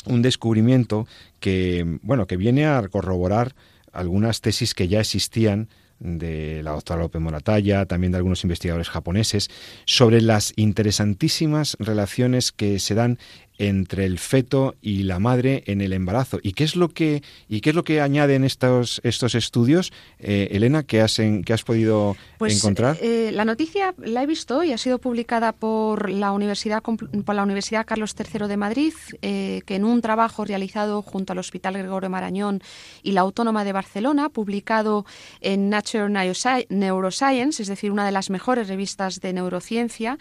un 0.07 0.23
descubrimiento 0.23 1.07
que, 1.41 1.99
bueno, 2.03 2.27
que 2.27 2.37
viene 2.37 2.67
a 2.67 2.87
corroborar 2.89 3.55
algunas 3.93 4.41
tesis 4.41 4.75
que 4.75 4.89
ya 4.89 5.01
existían 5.01 5.69
de 5.99 6.63
la 6.63 6.73
doctora 6.73 7.01
López 7.01 7.21
Moratalla, 7.21 7.87
también 7.87 8.13
de 8.13 8.19
algunos 8.19 8.43
investigadores 8.45 8.89
japoneses, 8.89 9.49
sobre 9.85 10.21
las 10.21 10.53
interesantísimas 10.57 11.77
relaciones 11.79 12.53
que 12.53 12.79
se 12.79 12.95
dan 12.95 13.19
entre 13.59 14.05
el 14.05 14.19
feto 14.19 14.75
y 14.81 15.03
la 15.05 15.19
madre 15.19 15.63
en 15.67 15.81
el 15.81 15.93
embarazo. 15.93 16.39
¿Y 16.43 16.53
qué 16.53 16.65
es 16.65 16.77
lo 16.77 16.89
que, 16.89 17.23
y 17.49 17.61
qué 17.61 17.71
es 17.71 17.77
lo 17.77 17.85
que 17.85 18.01
añaden 18.01 18.45
estos, 18.45 19.01
estos 19.05 19.35
estudios, 19.35 19.93
eh, 20.19 20.49
Elena, 20.53 20.83
que 20.83 21.01
has, 21.01 21.19
en, 21.19 21.45
que 21.45 21.53
has 21.53 21.63
podido 21.63 22.17
pues, 22.39 22.57
encontrar? 22.57 22.97
Eh, 23.01 23.31
la 23.33 23.45
noticia 23.45 23.95
la 23.99 24.23
he 24.23 24.27
visto 24.27 24.63
y 24.65 24.73
ha 24.73 24.79
sido 24.79 24.99
publicada 24.99 25.53
por 25.53 26.11
la 26.11 26.33
Universidad, 26.33 26.83
por 26.83 27.35
la 27.35 27.43
Universidad 27.43 27.87
Carlos 27.87 28.15
III 28.19 28.47
de 28.49 28.57
Madrid, 28.57 28.93
eh, 29.23 29.63
que 29.67 29.77
en 29.77 29.85
un 29.85 30.01
trabajo 30.01 30.45
realizado 30.45 31.03
junto 31.03 31.33
al 31.33 31.39
Hospital 31.39 31.75
Gregorio 31.75 32.11
Marañón 32.11 32.63
y 33.03 33.13
la 33.13 33.23
Autónoma 33.23 33.65
de 33.65 33.73
Barcelona, 33.73 34.29
publicado 34.29 35.07
en 35.41 35.71
Nature 35.71 36.09
Neuroscience, 36.09 37.63
es 37.63 37.69
decir, 37.69 37.91
una 37.91 38.05
de 38.05 38.13
las 38.13 38.31
mejores 38.31 38.69
revistas 38.69 39.21
de 39.21 39.33
neurociencia, 39.33 40.19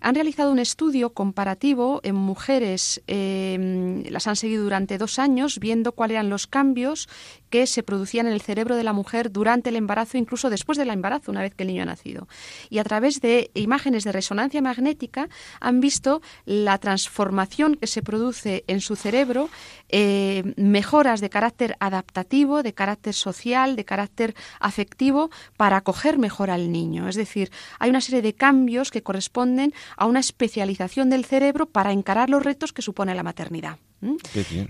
han 0.00 0.14
realizado 0.14 0.52
un 0.52 0.58
estudio 0.58 1.10
comparativo 1.10 2.00
en 2.02 2.14
mujeres, 2.14 2.75
eh, 3.06 4.04
las 4.10 4.26
han 4.26 4.36
seguido 4.36 4.62
durante 4.64 4.98
dos 4.98 5.18
años, 5.18 5.58
viendo 5.58 5.92
cuáles 5.92 6.16
eran 6.16 6.30
los 6.30 6.46
cambios 6.46 7.08
que 7.56 7.66
se 7.66 7.82
producían 7.82 8.26
en 8.26 8.34
el 8.34 8.42
cerebro 8.42 8.76
de 8.76 8.84
la 8.84 8.92
mujer 8.92 9.32
durante 9.32 9.70
el 9.70 9.76
embarazo, 9.76 10.18
incluso 10.18 10.50
después 10.50 10.76
del 10.76 10.90
embarazo, 10.90 11.30
una 11.30 11.40
vez 11.40 11.54
que 11.54 11.62
el 11.62 11.68
niño 11.68 11.84
ha 11.84 11.86
nacido. 11.86 12.28
Y 12.68 12.80
a 12.80 12.84
través 12.84 13.22
de 13.22 13.50
imágenes 13.54 14.04
de 14.04 14.12
resonancia 14.12 14.60
magnética 14.60 15.30
han 15.58 15.80
visto 15.80 16.20
la 16.44 16.76
transformación 16.76 17.76
que 17.76 17.86
se 17.86 18.02
produce 18.02 18.64
en 18.66 18.82
su 18.82 18.94
cerebro, 18.94 19.48
eh, 19.88 20.52
mejoras 20.58 21.22
de 21.22 21.30
carácter 21.30 21.78
adaptativo, 21.80 22.62
de 22.62 22.74
carácter 22.74 23.14
social, 23.14 23.74
de 23.74 23.86
carácter 23.86 24.34
afectivo, 24.60 25.30
para 25.56 25.78
acoger 25.78 26.18
mejor 26.18 26.50
al 26.50 26.70
niño. 26.70 27.08
Es 27.08 27.16
decir, 27.16 27.50
hay 27.78 27.88
una 27.88 28.02
serie 28.02 28.20
de 28.20 28.34
cambios 28.34 28.90
que 28.90 29.02
corresponden 29.02 29.72
a 29.96 30.04
una 30.04 30.20
especialización 30.20 31.08
del 31.08 31.24
cerebro 31.24 31.64
para 31.64 31.92
encarar 31.92 32.28
los 32.28 32.42
retos 32.42 32.74
que 32.74 32.82
supone 32.82 33.14
la 33.14 33.22
maternidad. 33.22 33.78
¿Mm? 34.00 34.16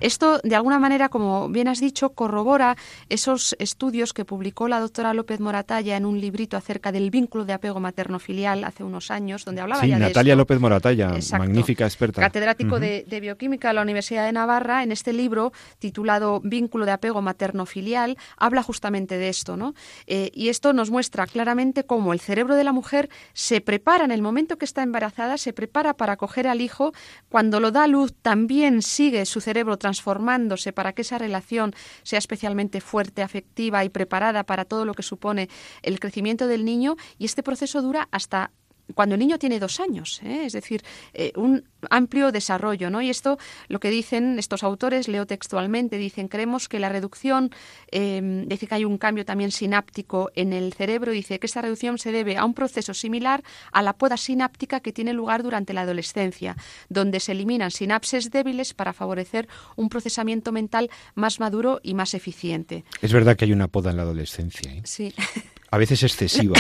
Esto, 0.00 0.38
de 0.44 0.54
alguna 0.54 0.78
manera, 0.78 1.08
como 1.08 1.48
bien 1.48 1.66
has 1.66 1.80
dicho, 1.80 2.10
corrobora 2.10 2.76
esos 3.08 3.56
estudios 3.58 4.12
que 4.12 4.24
publicó 4.24 4.68
la 4.68 4.78
doctora 4.78 5.14
López 5.14 5.40
Moratalla 5.40 5.96
en 5.96 6.06
un 6.06 6.20
librito 6.20 6.56
acerca 6.56 6.92
del 6.92 7.10
vínculo 7.10 7.44
de 7.44 7.52
apego 7.52 7.80
materno-filial 7.80 8.62
hace 8.64 8.84
unos 8.84 9.10
años, 9.10 9.44
donde 9.44 9.62
hablaba 9.62 9.82
sí, 9.82 9.88
ya 9.88 9.98
Natalia 9.98 10.36
López 10.36 10.60
Moratalla, 10.60 11.12
magnífica 11.38 11.84
experta. 11.84 12.20
Catedrático 12.20 12.78
de, 12.78 13.04
bioquímica 13.20 13.68
de 13.68 13.74
la 13.74 13.82
Universidad 13.82 14.24
de 14.26 14.32
Navarra, 14.32 14.82
en 14.82 14.92
este 14.92 15.12
libro 15.12 15.52
titulado 15.78 16.40
Vínculo 16.44 16.86
de 16.86 16.92
apego 16.92 17.20
materno-filial, 17.20 18.16
habla 18.36 18.62
justamente 18.62 19.18
de 19.18 19.28
esto. 19.28 19.56
¿no? 19.56 19.74
Eh, 20.06 20.30
y 20.34 20.50
esto 20.50 20.72
nos 20.72 20.90
muestra 20.90 21.26
claramente 21.26 21.84
cómo 21.84 22.12
el 22.12 22.20
cerebro 22.20 22.54
de 22.54 22.64
la 22.64 22.72
mujer 22.72 23.08
se 23.32 23.60
prepara 23.60 24.04
en 24.04 24.12
el 24.12 24.22
momento 24.22 24.56
que 24.56 24.64
está 24.64 24.82
embarazada, 24.82 25.36
se 25.36 25.52
prepara 25.52 25.94
para 25.94 26.14
acoger 26.14 26.46
al 26.46 26.60
hijo, 26.60 26.92
cuando 27.28 27.58
lo 27.58 27.72
da 27.72 27.84
a 27.84 27.86
luz 27.88 28.12
también 28.22 28.82
sigue 28.82 29.15
su 29.24 29.40
cerebro 29.40 29.78
transformándose 29.78 30.72
para 30.72 30.92
que 30.92 31.02
esa 31.02 31.18
relación 31.18 31.74
sea 32.02 32.18
especialmente 32.18 32.80
fuerte, 32.80 33.22
afectiva 33.22 33.84
y 33.84 33.88
preparada 33.88 34.44
para 34.44 34.64
todo 34.64 34.84
lo 34.84 34.94
que 34.94 35.02
supone 35.02 35.48
el 35.82 36.00
crecimiento 36.00 36.46
del 36.46 36.64
niño 36.64 36.96
y 37.18 37.24
este 37.24 37.42
proceso 37.42 37.80
dura 37.80 38.08
hasta 38.10 38.50
cuando 38.94 39.14
el 39.14 39.18
niño 39.18 39.38
tiene 39.38 39.58
dos 39.58 39.80
años, 39.80 40.20
¿eh? 40.22 40.44
es 40.46 40.52
decir, 40.52 40.82
eh, 41.12 41.32
un 41.36 41.64
amplio 41.90 42.32
desarrollo, 42.32 42.90
¿no? 42.90 43.02
Y 43.02 43.10
esto, 43.10 43.38
lo 43.68 43.80
que 43.80 43.90
dicen 43.90 44.38
estos 44.38 44.62
autores, 44.62 45.08
leo 45.08 45.26
textualmente, 45.26 45.98
dicen, 45.98 46.28
creemos 46.28 46.68
que 46.68 46.78
la 46.78 46.88
reducción, 46.88 47.50
eh, 47.90 48.44
dice 48.46 48.66
que 48.66 48.74
hay 48.74 48.84
un 48.84 48.98
cambio 48.98 49.24
también 49.24 49.50
sináptico 49.50 50.30
en 50.34 50.52
el 50.52 50.72
cerebro, 50.72 51.12
dice 51.12 51.38
que 51.38 51.46
esta 51.46 51.62
reducción 51.62 51.98
se 51.98 52.12
debe 52.12 52.36
a 52.36 52.44
un 52.44 52.54
proceso 52.54 52.94
similar 52.94 53.42
a 53.72 53.82
la 53.82 53.94
poda 53.94 54.16
sináptica 54.16 54.80
que 54.80 54.92
tiene 54.92 55.12
lugar 55.12 55.42
durante 55.42 55.72
la 55.72 55.82
adolescencia, 55.82 56.56
donde 56.88 57.20
se 57.20 57.32
eliminan 57.32 57.70
sinapses 57.70 58.30
débiles 58.30 58.74
para 58.74 58.92
favorecer 58.92 59.48
un 59.76 59.88
procesamiento 59.88 60.52
mental 60.52 60.90
más 61.14 61.40
maduro 61.40 61.80
y 61.82 61.94
más 61.94 62.14
eficiente. 62.14 62.84
Es 63.02 63.12
verdad 63.12 63.36
que 63.36 63.44
hay 63.44 63.52
una 63.52 63.68
poda 63.68 63.90
en 63.90 63.96
la 63.96 64.02
adolescencia. 64.02 64.72
¿eh? 64.72 64.82
Sí. 64.84 65.12
a 65.70 65.78
veces 65.78 66.02
excesiva. 66.02 66.56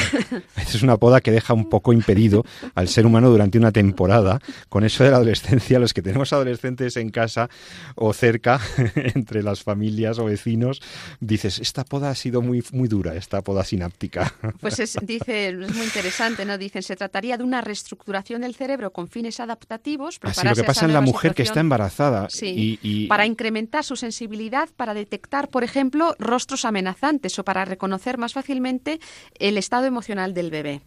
Es 0.56 0.82
una 0.82 0.96
poda 0.96 1.20
que 1.20 1.30
deja 1.30 1.54
un 1.54 1.68
poco 1.68 1.92
impedido 1.92 2.44
al 2.74 2.88
ser 2.88 3.06
humano 3.06 3.30
durante 3.30 3.58
una 3.58 3.72
temporada. 3.72 4.40
Con 4.68 4.84
eso 4.84 5.04
de 5.04 5.10
la 5.10 5.16
adolescencia, 5.16 5.78
los 5.78 5.94
que 5.94 6.02
tenemos 6.02 6.32
adolescentes 6.32 6.96
en 6.96 7.10
casa 7.10 7.48
o 7.94 8.12
cerca, 8.12 8.60
entre 8.94 9.42
las 9.42 9.62
familias 9.62 10.18
o 10.18 10.24
vecinos, 10.24 10.82
dices, 11.20 11.58
esta 11.58 11.84
poda 11.84 12.10
ha 12.10 12.14
sido 12.14 12.42
muy, 12.42 12.64
muy 12.72 12.88
dura, 12.88 13.14
esta 13.14 13.42
poda 13.42 13.64
sináptica. 13.64 14.34
Pues 14.60 14.78
es, 14.80 14.96
dice, 15.02 15.48
es 15.48 15.74
muy 15.74 15.84
interesante, 15.84 16.44
¿no? 16.44 16.58
Dicen, 16.58 16.82
se 16.82 16.96
trataría 16.96 17.36
de 17.36 17.44
una 17.44 17.60
reestructuración 17.60 18.42
del 18.42 18.54
cerebro 18.54 18.92
con 18.92 19.08
fines 19.08 19.40
adaptativos. 19.40 20.18
Así 20.22 20.46
lo 20.46 20.54
que 20.54 20.64
pasa 20.64 20.84
en 20.84 20.92
la 20.92 21.00
mujer 21.00 21.34
que 21.34 21.42
está 21.42 21.60
embarazada. 21.60 22.28
y... 22.42 23.06
Para 23.06 23.26
incrementar 23.26 23.84
su 23.84 23.96
sensibilidad, 23.96 24.68
para 24.76 24.94
detectar, 24.94 25.48
por 25.48 25.64
ejemplo, 25.64 26.14
rostros 26.18 26.64
amenazantes 26.64 27.38
o 27.38 27.44
para 27.44 27.64
reconocer 27.64 28.18
más 28.18 28.32
fácilmente 28.32 28.95
el 29.38 29.58
estado 29.58 29.86
emocional 29.86 30.34
del 30.34 30.50
bebé. 30.50 30.82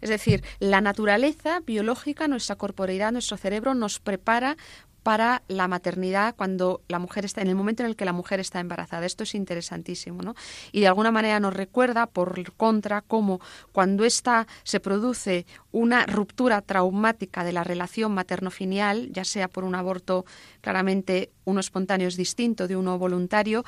Es 0.00 0.10
decir, 0.10 0.42
la 0.58 0.80
naturaleza 0.80 1.60
biológica, 1.60 2.26
nuestra 2.26 2.56
corporeidad, 2.56 3.12
nuestro 3.12 3.36
cerebro 3.36 3.74
nos 3.74 4.00
prepara 4.00 4.56
para 5.02 5.42
la 5.48 5.68
maternidad 5.68 6.34
cuando 6.36 6.82
la 6.88 6.98
mujer 6.98 7.24
está 7.24 7.40
en 7.40 7.48
el 7.48 7.54
momento 7.54 7.82
en 7.82 7.88
el 7.88 7.96
que 7.96 8.04
la 8.04 8.12
mujer 8.12 8.40
está 8.40 8.60
embarazada. 8.60 9.06
Esto 9.06 9.24
es 9.24 9.34
interesantísimo, 9.34 10.22
¿no? 10.22 10.34
Y 10.72 10.80
de 10.80 10.88
alguna 10.88 11.10
manera 11.10 11.40
nos 11.40 11.54
recuerda 11.54 12.06
por 12.06 12.52
contra 12.54 13.00
cómo 13.00 13.40
cuando 13.72 14.04
esta 14.04 14.46
se 14.62 14.80
produce 14.80 15.46
una 15.72 16.06
ruptura 16.06 16.60
traumática 16.60 17.44
de 17.44 17.52
la 17.52 17.64
relación 17.64 18.12
materno-filial, 18.12 19.10
ya 19.12 19.24
sea 19.24 19.48
por 19.48 19.64
un 19.64 19.74
aborto 19.74 20.24
claramente 20.60 21.30
uno 21.44 21.60
espontáneo 21.60 22.08
es 22.08 22.16
distinto 22.16 22.68
de 22.68 22.76
uno 22.76 22.98
voluntario, 22.98 23.64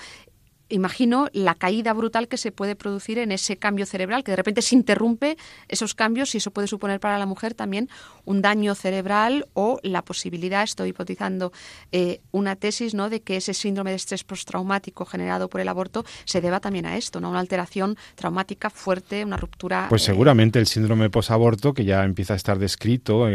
imagino 0.73 1.29
la 1.33 1.55
caída 1.55 1.93
brutal 1.93 2.29
que 2.29 2.37
se 2.37 2.51
puede 2.51 2.75
producir 2.75 3.18
en 3.18 3.31
ese 3.31 3.57
cambio 3.57 3.87
cerebral, 3.87 4.25
que 4.25 4.33
de 4.33 4.37
repente 4.37 4.62
se 4.62 4.75
interrumpe 4.75 5.37
esos 5.68 5.95
cambios 5.95 6.35
y 6.35 6.39
eso 6.39 6.51
puede 6.51 6.66
suponer 6.66 6.99
para 6.99 7.18
la 7.18 7.27
mujer 7.27 7.55
también 7.55 7.89
un 8.25 8.43
daño 8.43 8.75
cerebral 8.75 9.47
o 9.55 9.79
la 9.83 10.03
posibilidad, 10.03 10.62
estoy 10.62 10.91
hipotizando 10.91 11.53
eh, 11.91 12.20
una 12.31 12.57
tesis, 12.57 12.95
¿no? 12.95 13.11
de 13.11 13.20
que 13.20 13.37
ese 13.37 13.55
síndrome 13.55 13.91
de 13.91 13.97
estrés 13.97 14.25
postraumático 14.25 15.05
generado 15.05 15.49
por 15.49 15.61
el 15.61 15.68
aborto 15.68 16.05
se 16.25 16.41
deba 16.41 16.61
también 16.61 16.87
a 16.87 16.97
esto, 16.97 17.20
¿no? 17.20 17.31
Una 17.31 17.41
alteración 17.41 17.97
traumática 18.14 18.70
fuerte, 18.70 19.25
una 19.25 19.37
ruptura. 19.37 19.87
Pues 19.89 20.03
eh, 20.03 20.07
seguramente 20.07 20.59
el 20.59 20.66
síndrome 20.66 21.11
posaborto, 21.11 21.75
que 21.75 21.85
ya 21.85 22.05
empieza 22.05 22.35
a 22.35 22.37
estar 22.37 22.59
descrito 22.59 23.27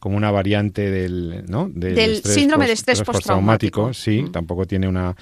como 0.00 0.16
una 0.16 0.30
variante 0.30 0.90
del, 0.90 1.44
¿no? 1.48 1.68
del, 1.72 2.22
síndrome 2.22 2.66
de 2.66 2.72
estrés 2.72 3.02
postraumático. 3.02 3.94
Sí, 3.94 4.22
mm. 4.22 4.32
tampoco 4.32 4.66
tiene 4.66 4.88
una 4.88 5.14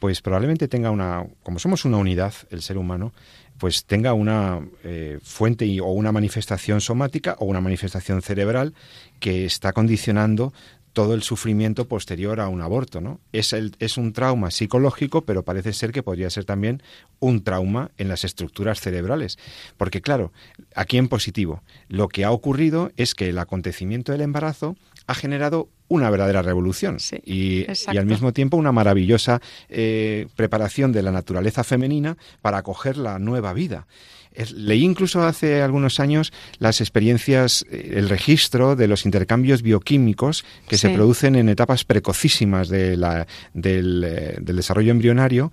pues 0.00 0.22
probablemente 0.22 0.66
tenga 0.66 0.90
una, 0.90 1.26
como 1.44 1.60
somos 1.60 1.84
una 1.84 1.98
unidad, 1.98 2.34
el 2.50 2.62
ser 2.62 2.78
humano, 2.78 3.12
pues 3.58 3.84
tenga 3.84 4.14
una 4.14 4.66
eh, 4.82 5.18
fuente 5.22 5.80
o 5.80 5.92
una 5.92 6.10
manifestación 6.10 6.80
somática 6.80 7.36
o 7.38 7.44
una 7.44 7.60
manifestación 7.60 8.22
cerebral 8.22 8.74
que 9.20 9.44
está 9.44 9.72
condicionando 9.72 10.52
todo 10.92 11.14
el 11.14 11.22
sufrimiento 11.22 11.86
posterior 11.86 12.40
a 12.40 12.48
un 12.48 12.62
aborto, 12.62 13.00
¿no? 13.00 13.20
Es, 13.32 13.52
el, 13.52 13.76
es 13.78 13.96
un 13.96 14.12
trauma 14.12 14.50
psicológico, 14.50 15.22
pero 15.24 15.44
parece 15.44 15.72
ser 15.72 15.92
que 15.92 16.02
podría 16.02 16.30
ser 16.30 16.44
también 16.44 16.82
un 17.20 17.44
trauma 17.44 17.90
en 17.96 18.08
las 18.08 18.24
estructuras 18.24 18.80
cerebrales. 18.80 19.38
Porque 19.76 20.00
claro, 20.00 20.32
aquí 20.74 20.96
en 20.96 21.08
positivo, 21.08 21.62
lo 21.88 22.08
que 22.08 22.24
ha 22.24 22.32
ocurrido 22.32 22.90
es 22.96 23.14
que 23.14 23.28
el 23.28 23.38
acontecimiento 23.38 24.12
del 24.12 24.22
embarazo 24.22 24.76
ha 25.06 25.14
generado 25.14 25.68
una 25.88 26.08
verdadera 26.08 26.42
revolución 26.42 26.98
y, 27.24 27.66
al 27.86 28.06
mismo 28.06 28.32
tiempo 28.32 28.56
una 28.56 28.72
maravillosa 28.72 29.40
eh, 29.68 30.28
preparación 30.36 30.92
de 30.92 31.02
la 31.02 31.10
naturaleza 31.10 31.64
femenina 31.64 32.16
para 32.42 32.58
acoger 32.58 32.96
la 32.96 33.18
nueva 33.18 33.52
vida. 33.52 33.86
Leí 34.54 34.84
incluso 34.84 35.24
hace 35.24 35.60
algunos 35.60 35.98
años 35.98 36.32
las 36.58 36.80
experiencias, 36.80 37.66
eh, 37.68 37.94
el 37.96 38.08
registro 38.08 38.76
de 38.76 38.86
los 38.86 39.04
intercambios 39.04 39.62
bioquímicos 39.62 40.44
que 40.68 40.78
se 40.78 40.90
producen 40.90 41.34
en 41.34 41.48
etapas 41.48 41.84
precocísimas 41.84 42.68
de 42.68 42.96
la, 42.96 43.26
del, 43.52 44.04
eh, 44.06 44.36
del 44.40 44.56
desarrollo 44.56 44.92
embrionario, 44.92 45.52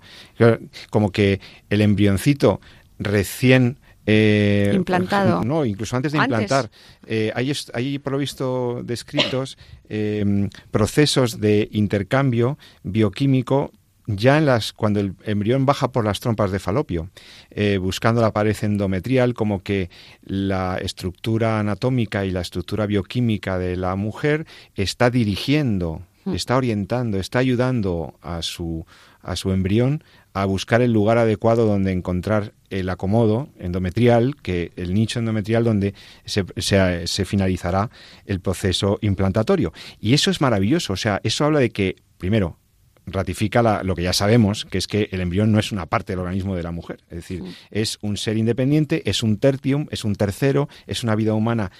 como 0.90 1.10
que 1.10 1.40
el 1.70 1.80
embrioncito 1.80 2.60
recién 3.00 3.78
eh, 4.10 4.72
Implantado. 4.74 5.44
No, 5.44 5.66
incluso 5.66 5.94
antes 5.94 6.12
de 6.12 6.18
implantar. 6.18 6.70
Eh, 7.06 7.30
hay, 7.34 7.52
hay, 7.74 7.98
por 7.98 8.14
lo 8.14 8.18
visto, 8.18 8.80
descritos 8.82 9.58
em, 9.90 10.48
procesos 10.70 11.40
de 11.40 11.68
intercambio 11.72 12.56
bioquímico 12.82 13.70
ya 14.06 14.38
en 14.38 14.46
las 14.46 14.72
cuando 14.72 15.00
el 15.00 15.14
embrión 15.24 15.66
baja 15.66 15.92
por 15.92 16.06
las 16.06 16.20
trompas 16.20 16.50
de 16.50 16.58
falopio, 16.58 17.10
eh, 17.50 17.76
buscando 17.76 18.22
la 18.22 18.32
pared 18.32 18.56
endometrial, 18.62 19.34
como 19.34 19.62
que 19.62 19.90
la 20.22 20.78
estructura 20.78 21.60
anatómica 21.60 22.24
y 22.24 22.30
la 22.30 22.40
estructura 22.40 22.86
bioquímica 22.86 23.58
de 23.58 23.76
la 23.76 23.94
mujer 23.96 24.46
está 24.74 25.10
dirigiendo, 25.10 26.00
hmm. 26.24 26.34
está 26.34 26.56
orientando, 26.56 27.18
está 27.18 27.40
ayudando 27.40 28.14
a 28.22 28.40
su 28.40 28.86
a 29.20 29.36
su 29.36 29.52
embrión 29.52 30.02
a 30.42 30.46
buscar 30.46 30.82
el 30.82 30.92
lugar 30.92 31.18
adecuado 31.18 31.66
donde 31.66 31.92
encontrar 31.92 32.52
el 32.70 32.88
acomodo 32.90 33.48
endometrial, 33.58 34.36
que 34.42 34.72
el 34.76 34.94
nicho 34.94 35.18
endometrial 35.18 35.64
donde 35.64 35.94
se, 36.24 36.44
se, 36.56 37.24
finalizará 37.24 37.90
el 38.26 38.40
proceso 38.40 38.98
implantatorio. 39.00 39.72
Y 40.00 40.14
eso 40.14 40.30
es 40.30 40.40
maravilloso, 40.40 40.92
o 40.92 40.96
sea, 40.96 41.20
eso 41.24 41.44
habla 41.44 41.60
de 41.60 41.70
que, 41.70 41.96
primero, 42.18 42.58
ratifica 43.06 43.82
lo 43.82 43.94
que 43.94 44.02
ya 44.02 44.12
sabemos, 44.12 44.66
que 44.66 44.78
es 44.78 44.86
que 44.86 45.08
el 45.12 45.20
embrión 45.20 45.50
no 45.50 45.58
es 45.58 45.72
una 45.72 45.86
parte 45.86 46.12
del 46.12 46.20
organismo 46.20 46.54
de 46.54 46.62
la 46.62 46.72
mujer. 46.72 47.00
Es 47.08 47.16
decir, 47.16 47.42
es 47.70 47.98
un 48.02 48.16
ser 48.16 48.36
independiente, 48.36 49.08
es 49.08 49.22
un 49.22 49.38
tertium, 49.38 49.86
es 49.90 50.04
un 50.04 50.14
tercero, 50.14 50.68
es 50.86 51.02
una 51.02 51.14
vida 51.14 51.34
humana 51.34 51.72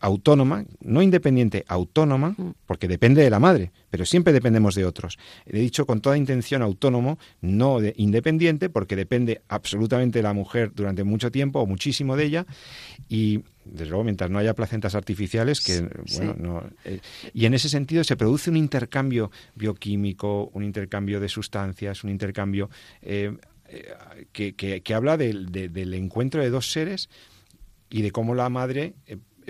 autónoma, 0.00 0.64
no 0.80 1.02
independiente, 1.02 1.64
autónoma, 1.68 2.34
mm. 2.36 2.54
porque 2.66 2.88
depende 2.88 3.22
de 3.22 3.30
la 3.30 3.38
madre, 3.38 3.72
pero 3.90 4.04
siempre 4.04 4.32
dependemos 4.32 4.74
de 4.74 4.84
otros. 4.84 5.18
He 5.46 5.58
dicho 5.58 5.86
con 5.86 6.00
toda 6.00 6.16
intención 6.16 6.62
autónomo, 6.62 7.18
no 7.40 7.80
de 7.80 7.94
independiente, 7.96 8.70
porque 8.70 8.96
depende 8.96 9.42
absolutamente 9.48 10.18
de 10.18 10.22
la 10.22 10.32
mujer 10.32 10.72
durante 10.74 11.04
mucho 11.04 11.30
tiempo 11.30 11.60
o 11.60 11.66
muchísimo 11.66 12.16
de 12.16 12.24
ella 12.24 12.46
y 13.08 13.42
desde 13.64 13.86
luego 13.86 14.04
mientras 14.04 14.30
no 14.30 14.38
haya 14.38 14.54
placentas 14.54 14.94
artificiales 14.94 15.62
que 15.62 15.88
bueno 16.18 16.34
no, 16.38 16.62
eh, 16.84 17.00
y 17.32 17.46
en 17.46 17.54
ese 17.54 17.70
sentido 17.70 18.04
se 18.04 18.14
produce 18.14 18.50
un 18.50 18.58
intercambio 18.58 19.30
bioquímico 19.54 20.50
un 20.52 20.64
intercambio 20.64 21.18
de 21.18 21.30
sustancias 21.30 22.04
un 22.04 22.10
intercambio 22.10 22.68
eh, 23.00 23.34
eh, 23.68 24.26
que, 24.32 24.54
que, 24.54 24.94
habla 24.94 25.16
del 25.16 25.94
encuentro 25.94 26.42
de 26.42 26.50
dos 26.50 26.72
seres 26.72 27.08
y 27.88 28.02
de 28.02 28.10
cómo 28.10 28.34
la 28.34 28.50
madre 28.50 28.94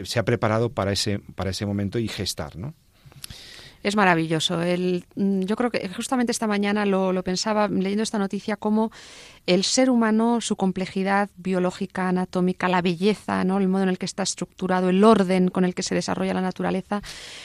se 0.02 0.18
ha 0.18 0.24
preparado 0.24 0.70
para 0.72 0.92
ese, 0.92 1.20
para 1.34 1.50
ese 1.50 1.66
momento 1.66 1.98
y 1.98 2.08
gestar, 2.08 2.56
¿no? 2.56 2.74
Es 3.84 3.96
maravilloso. 3.96 4.62
El, 4.62 5.04
mm, 5.14 5.42
yo 5.42 5.56
creo 5.56 5.70
que 5.70 5.86
justamente 5.90 6.32
esta 6.32 6.46
mañana 6.46 6.86
lo, 6.86 7.12
lo 7.12 7.22
pensaba 7.22 7.68
leyendo 7.68 8.02
esta 8.02 8.18
noticia, 8.18 8.56
cómo 8.56 8.90
el 9.46 9.64
ser 9.64 9.90
humano, 9.90 10.40
su 10.40 10.56
complejidad 10.56 11.28
biológica, 11.36 12.08
anatómica, 12.08 12.68
la 12.68 12.80
belleza, 12.80 13.44
¿no? 13.44 13.58
el 13.58 13.68
modo 13.68 13.82
en 13.82 13.90
el 13.90 13.98
que 13.98 14.06
está 14.06 14.22
estructurado, 14.22 14.88
el 14.88 15.04
orden 15.04 15.48
con 15.48 15.64
el 15.64 15.74
que 15.74 15.82
se 15.82 15.94
desarrolla 15.94 16.32
la 16.32 16.40
naturaleza, 16.40 17.02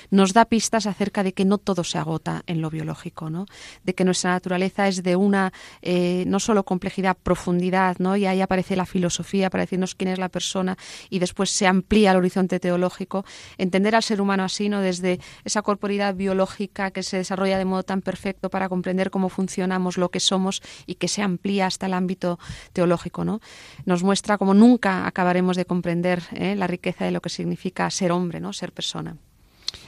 nos 0.10 0.34
da 0.34 0.45
pistas 0.45 0.86
acerca 0.86 1.24
de 1.24 1.34
que 1.34 1.45
no 1.45 1.58
todo 1.58 1.84
se 1.84 1.97
agota 1.97 2.43
en 2.47 2.62
lo 2.62 2.70
biológico, 2.70 3.30
¿no? 3.30 3.45
de 3.84 3.93
que 3.93 4.06
nuestra 4.06 4.32
naturaleza 4.32 4.88
es 4.88 5.04
de 5.04 5.16
una 5.16 5.52
eh, 5.82 6.24
no 6.28 6.39
solo 6.39 6.64
complejidad, 6.64 7.18
profundidad, 7.22 7.97
¿no? 8.00 8.16
y 8.16 8.26
ahí 8.26 8.39
aparece 8.39 8.78
la 8.78 8.86
filosofía 8.86 9.50
para 9.50 9.64
decirnos 9.64 9.95
quién 9.95 10.10
es 10.10 10.20
la 10.20 10.30
persona 10.30 10.78
y 11.10 11.20
después 11.20 11.50
se 11.50 11.68
amplía 11.68 12.12
el 12.12 12.18
horizonte 12.18 12.60
teológico. 12.60 13.26
Entender 13.58 13.95
al 13.95 14.04
ser 14.04 14.22
humano 14.22 14.43
así, 14.43 14.70
¿no? 14.70 14.80
desde 14.80 15.20
esa 15.43 15.62
corporidad 15.64 16.16
biológica 16.16 16.91
que 16.91 17.04
se 17.04 17.18
desarrolla 17.18 17.58
de 17.58 17.66
modo 17.66 17.84
tan 17.84 18.02
perfecto 18.02 18.50
para 18.50 18.70
comprender 18.70 19.10
cómo 19.12 19.28
funcionamos, 19.28 19.97
lo 19.97 20.10
que 20.10 20.22
somos 20.22 20.62
y 20.86 20.95
que 20.95 21.10
se 21.10 21.22
amplía 21.22 21.66
hasta 21.66 21.89
el 21.90 21.94
ámbito 21.94 22.40
teológico, 22.74 23.26
¿no? 23.26 23.42
Nos 23.86 24.04
muestra 24.04 24.38
como 24.38 24.54
nunca 24.54 25.06
acabaremos 25.06 25.58
de 25.58 25.66
comprender 25.66 26.24
¿eh? 26.34 26.56
la 26.56 26.68
riqueza 26.68 27.06
de 27.06 27.12
lo 27.12 27.22
que 27.22 27.30
significa 27.30 27.90
ser 27.90 28.12
hombre, 28.12 28.40
¿no? 28.40 28.54
Ser 28.54 28.72
persona. 28.72 29.18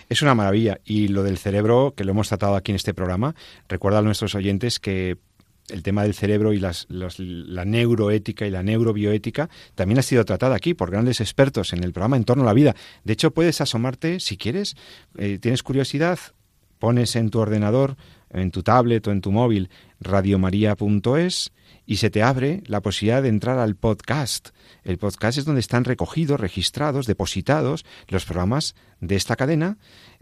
Es 0.10 0.22
una 0.22 0.36
maravilla. 0.36 0.80
Y 0.84 1.08
lo 1.08 1.24
del 1.24 1.38
cerebro, 1.38 1.94
que 1.96 2.04
lo 2.04 2.12
hemos 2.12 2.28
tratado 2.28 2.56
aquí 2.56 2.72
en 2.72 2.76
este 2.76 2.94
programa, 2.94 3.34
recuerda 3.70 4.00
a 4.00 4.02
nuestros 4.02 4.36
oyentes 4.36 4.80
que 4.80 5.18
el 5.70 5.84
tema 5.84 6.04
del 6.04 6.14
cerebro 6.14 6.54
y 6.54 6.60
la 6.60 7.66
neuroética 7.66 8.46
y 8.46 8.50
la 8.50 8.64
neurobioética 8.64 9.50
también 9.76 10.00
ha 10.00 10.02
sido 10.02 10.26
tratada 10.26 10.56
aquí 10.56 10.74
por 10.74 10.92
grandes 10.92 11.22
expertos 11.22 11.72
en 11.72 11.84
el 11.84 11.94
programa 11.94 12.18
En 12.18 12.26
torno 12.26 12.44
a 12.44 12.48
la 12.48 12.54
vida. 12.54 12.76
De 13.04 13.14
hecho, 13.14 13.32
puedes 13.32 13.62
asomarte, 13.62 14.20
si 14.20 14.38
quieres, 14.38 14.76
eh, 15.18 15.40
tienes 15.40 15.64
curiosidad, 15.64 16.20
pones 16.80 17.16
en 17.16 17.30
tu 17.30 17.40
ordenador, 17.40 17.96
en 18.32 18.52
tu 18.52 18.64
tablet 18.64 19.08
o 19.08 19.12
en 19.12 19.22
tu 19.22 19.32
móvil 19.32 19.70
radiomaria.es 20.00 21.52
y 21.92 21.98
se 21.98 22.10
te 22.10 22.24
abre 22.24 22.64
la 22.68 22.80
posibilidad 22.80 23.22
de 23.22 23.28
entrar 23.28 23.60
al 23.60 23.76
podcast. 23.76 24.52
El 24.86 24.98
podcast 24.98 25.38
es 25.38 25.44
donde 25.44 25.60
están 25.60 25.84
recogidos, 25.84 26.40
registrados, 26.40 27.06
depositados 27.06 27.84
los 28.08 28.24
programas 28.24 28.76
de 29.02 29.18
esta 29.18 29.36
cadena. 29.36 29.78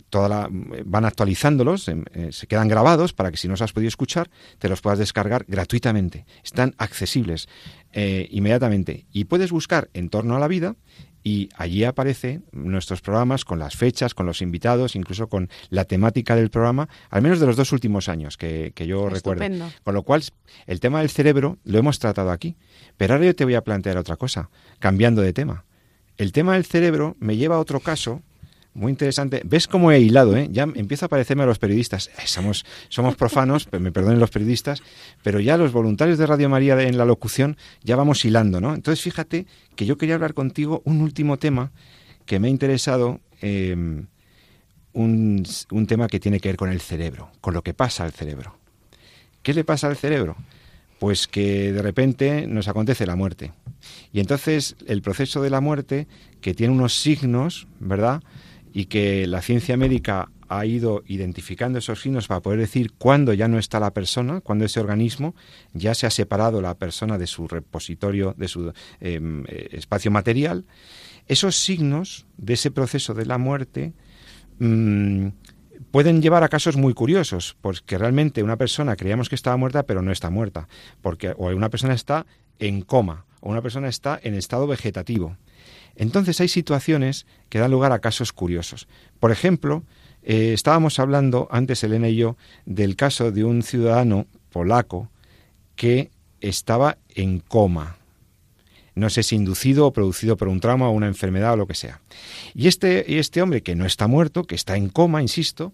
Toda 0.10 0.30
la, 0.30 0.50
van 0.50 1.06
actualizándolos, 1.06 1.88
em, 1.88 2.06
eh, 2.12 2.30
se 2.32 2.48
quedan 2.48 2.70
grabados 2.70 3.14
para 3.14 3.30
que 3.30 3.38
si 3.38 3.48
no 3.48 3.54
os 3.54 3.62
has 3.62 3.72
podido 3.72 3.88
escuchar, 3.88 4.32
te 4.58 4.68
los 4.68 4.82
puedas 4.82 4.98
descargar 4.98 5.46
gratuitamente. 5.48 6.26
Están 6.44 6.74
accesibles 6.80 7.48
eh, 7.94 8.28
inmediatamente. 8.32 9.06
Y 9.12 9.26
puedes 9.26 9.52
buscar 9.52 9.92
en 9.94 10.10
torno 10.10 10.36
a 10.36 10.40
la 10.40 10.48
vida 10.48 10.76
y 11.24 11.50
allí 11.56 11.84
aparecen 11.84 12.46
nuestros 12.52 13.02
programas 13.02 13.46
con 13.46 13.60
las 13.60 13.76
fechas, 13.76 14.14
con 14.14 14.26
los 14.26 14.42
invitados, 14.42 14.96
incluso 14.96 15.28
con 15.28 15.50
la 15.70 15.86
temática 15.86 16.36
del 16.36 16.50
programa, 16.50 16.90
al 17.10 17.22
menos 17.22 17.40
de 17.40 17.46
los 17.46 17.56
dos 17.56 17.72
últimos 17.72 18.10
años 18.10 18.38
que, 18.38 18.74
yo 18.76 19.10
recuerdo. 19.10 19.70
Con 19.84 19.94
lo 19.94 20.04
cual, 20.04 20.24
el 20.66 20.80
tema 20.80 21.00
del 21.00 21.10
cerebro 21.10 21.58
lo 21.64 21.80
hemos 21.80 22.00
tratado 22.00 22.32
aquí. 22.32 22.56
Pero 22.98 23.14
ahora 23.14 23.26
yo 23.26 23.36
te 23.36 23.46
voy 23.46 23.56
a 23.56 23.64
plantear 23.64 23.98
otra 23.98 24.16
cosa, 24.16 24.50
cambiando 24.80 25.22
de 25.22 25.34
tema. 25.34 25.66
El 26.18 26.32
tema 26.32 26.54
del 26.54 26.66
cerebro 26.66 27.16
me 27.20 27.38
lleva 27.38 27.56
a 27.56 27.60
otro 27.60 27.80
caso 27.80 28.22
muy 28.74 28.92
interesante. 28.92 29.42
¿Ves 29.46 29.68
cómo 29.68 29.92
he 29.92 30.00
hilado? 30.00 30.38
Eh? 30.38 30.48
Ya 30.52 30.64
empieza 30.64 31.08
a 31.08 31.10
parecerme 31.10 31.44
a 31.44 31.46
los 31.46 31.60
periodistas. 31.60 32.08
Eh, 32.08 32.26
somos, 32.26 32.66
somos 32.90 33.16
profanos, 33.16 33.68
me 33.80 33.92
perdonen 33.92 34.20
los 34.20 34.30
periodistas, 34.30 34.82
pero 35.24 35.40
ya 35.40 35.58
los 35.58 35.72
voluntarios 35.72 36.18
de 36.18 36.26
Radio 36.26 36.50
María 36.50 36.80
en 36.82 36.98
la 36.98 37.06
locución 37.06 37.58
ya 37.84 37.96
vamos 37.96 38.24
hilando, 38.26 38.62
¿no? 38.62 38.74
Entonces 38.74 39.04
fíjate 39.04 39.46
que 39.76 39.86
yo 39.86 39.98
quería 39.98 40.16
hablar 40.16 40.34
contigo 40.34 40.82
un 40.86 41.02
último 41.02 41.38
tema 41.38 41.72
que 42.26 42.40
me 42.40 42.48
ha 42.48 42.52
interesado, 42.52 43.20
em, 43.42 44.06
un, 44.94 45.46
un 45.72 45.88
tema 45.88 46.08
que 46.08 46.20
tiene 46.20 46.40
que 46.40 46.50
ver 46.50 46.58
con 46.58 46.72
el 46.72 46.82
cerebro, 46.82 47.32
con 47.42 47.54
lo 47.54 47.64
que 47.64 47.74
pasa 47.74 48.04
al 48.04 48.12
cerebro. 48.12 48.56
¿Qué 49.42 49.54
le 49.54 49.64
pasa 49.64 49.88
al 49.88 49.98
cerebro? 49.98 50.36
Pues 51.00 51.28
que 51.28 51.72
de 51.72 51.82
repente 51.82 52.46
nos 52.46 52.68
acontece 52.68 53.06
la 53.06 53.16
muerte. 53.16 53.54
Y 54.12 54.20
entonces 54.20 54.76
el 54.86 55.02
proceso 55.02 55.42
de 55.42 55.50
la 55.50 55.62
muerte, 55.62 56.08
que 56.42 56.54
tiene 56.54 56.74
unos 56.74 56.94
signos, 56.94 57.68
¿verdad? 57.80 58.22
Y 58.74 58.86
que 58.86 59.28
la 59.28 59.42
ciencia 59.42 59.78
médica 59.78 60.30
ha 60.50 60.66
ido 60.66 61.04
identificando 61.06 61.78
esos 61.78 62.02
signos 62.02 62.28
para 62.28 62.42
poder 62.42 62.60
decir 62.60 62.94
cuándo 62.98 63.34
ya 63.34 63.48
no 63.48 63.60
está 63.60 63.80
la 63.80 63.94
persona, 63.94 64.42
cuándo 64.42 64.66
ese 64.66 64.80
organismo 64.80 65.36
ya 65.74 65.94
se 65.94 66.08
ha 66.08 66.10
separado 66.10 66.62
la 66.62 66.76
persona 66.76 67.18
de 67.18 67.28
su 67.28 67.48
repositorio, 67.48 68.34
de 68.36 68.48
su 68.48 68.74
em, 69.00 69.46
eh, 69.48 69.70
espacio 69.74 70.10
material, 70.10 70.66
esos 71.28 71.56
signos 71.56 72.26
de 72.38 72.54
ese 72.54 72.72
proceso 72.72 73.14
de 73.14 73.28
la 73.28 73.38
muerte 73.38 73.94
mm, 74.58 75.28
pueden 75.92 76.22
llevar 76.22 76.44
a 76.44 76.50
casos 76.50 76.76
muy 76.76 76.96
curiosos, 76.96 77.56
porque 77.62 77.98
realmente 77.98 78.44
una 78.44 78.58
persona 78.58 78.96
creíamos 78.96 79.30
que 79.30 79.36
estaba 79.36 79.56
muerta, 79.56 79.84
pero 79.84 80.02
no 80.02 80.12
está 80.12 80.32
muerta, 80.32 80.68
porque 81.02 81.34
o 81.38 81.48
una 81.50 81.70
persona 81.70 81.94
está 81.94 82.26
en 82.58 82.82
coma, 82.82 83.26
o 83.40 83.50
una 83.50 83.62
persona 83.62 83.88
está 83.88 84.20
en 84.22 84.34
estado 84.34 84.66
vegetativo. 84.66 85.38
Entonces 86.00 86.40
hay 86.40 86.48
situaciones 86.48 87.26
que 87.50 87.60
dan 87.60 87.72
lugar 87.72 87.92
a 87.92 88.00
casos 88.00 88.32
curiosos. 88.32 88.88
Por 89.20 89.32
ejemplo, 89.32 89.84
eh, 90.24 90.54
estábamos 90.54 90.98
hablando 90.98 91.50
antes 91.52 91.84
Elena 91.84 92.08
y 92.08 92.16
yo 92.16 92.38
del 92.66 92.96
caso 92.96 93.32
de 93.32 93.44
un 93.44 93.64
ciudadano 93.64 94.26
polaco 94.50 95.10
que 95.76 96.10
estaba 96.40 96.98
en 97.10 97.40
coma. 97.40 97.98
No 98.96 99.10
sé 99.10 99.24
si 99.24 99.36
inducido 99.36 99.88
o 99.88 99.94
producido 99.94 100.38
por 100.38 100.48
un 100.48 100.62
trauma 100.62 100.88
o 100.88 100.94
una 100.94 101.08
enfermedad 101.08 101.54
o 101.54 101.58
lo 101.58 101.68
que 101.68 101.76
sea. 101.76 102.00
Y 102.56 102.70
este, 102.70 103.04
y 103.06 103.18
este 103.18 103.42
hombre 103.42 103.62
que 103.62 103.76
no 103.76 103.86
está 103.86 104.08
muerto, 104.08 104.46
que 104.46 104.56
está 104.56 104.78
en 104.78 104.88
coma, 104.88 105.22
insisto, 105.22 105.74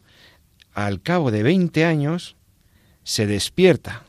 al 0.73 1.03
cabo 1.03 1.29
de 1.29 1.43
20 1.43 1.85
años 1.85 2.35
se 3.03 3.27
despierta 3.27 4.01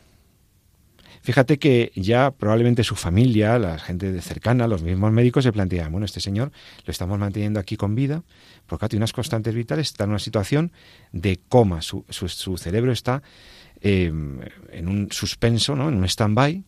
Fíjate 1.27 1.59
que 1.59 1.91
ya 1.97 2.31
probablemente 2.31 2.85
su 2.85 2.95
familia, 2.95 3.59
la 3.59 3.81
gente 3.81 4.21
cercana, 4.21 4.69
los 4.69 4.85
mismos 4.85 5.11
médicos 5.11 5.43
se 5.43 5.51
plantean, 5.51 5.91
bueno, 5.91 6.05
este 6.05 6.21
señor 6.21 6.53
lo 6.85 6.93
estamos 6.93 7.19
manteniendo 7.19 7.59
aquí 7.59 7.77
con 7.77 7.97
vida, 7.97 8.23
porque 8.69 8.89
tiene 8.89 9.01
unas 9.01 9.13
constantes 9.13 9.53
vitales, 9.53 9.89
está 9.89 10.05
en 10.05 10.11
una 10.11 10.21
situación 10.21 10.71
de 11.11 11.41
coma, 11.49 11.83
su, 11.83 12.05
cerebro 12.59 12.93
está 12.93 13.25
em, 13.81 14.39
en 14.71 14.87
un 14.87 15.09
suspenso, 15.11 15.75
¿no? 15.75 15.89
en 15.89 15.97
un 15.97 16.05
stand-by, 16.05 16.63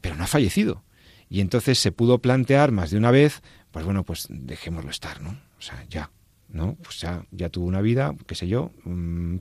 pero 0.00 0.16
no 0.16 0.24
ha 0.24 0.26
fallecido. 0.26 0.82
Y 1.28 1.40
entonces 1.40 1.78
se 1.78 1.92
pudo 1.92 2.18
plantear 2.18 2.72
más 2.72 2.90
de 2.90 2.98
una 2.98 3.12
vez, 3.12 3.42
pues 3.70 3.84
bueno, 3.84 4.02
pues 4.02 4.26
dejémoslo 4.28 4.90
estar, 4.90 5.20
¿no? 5.20 5.38
O 5.56 5.62
sea, 5.62 5.86
ya, 5.88 6.10
¿no? 6.48 6.76
Pues 6.82 6.98
ya, 6.98 7.24
ya 7.30 7.48
tuvo 7.48 7.66
una 7.66 7.80
vida, 7.80 8.16
qué 8.26 8.34
sé 8.34 8.48
yo, 8.48 8.72
mm, 8.82 9.36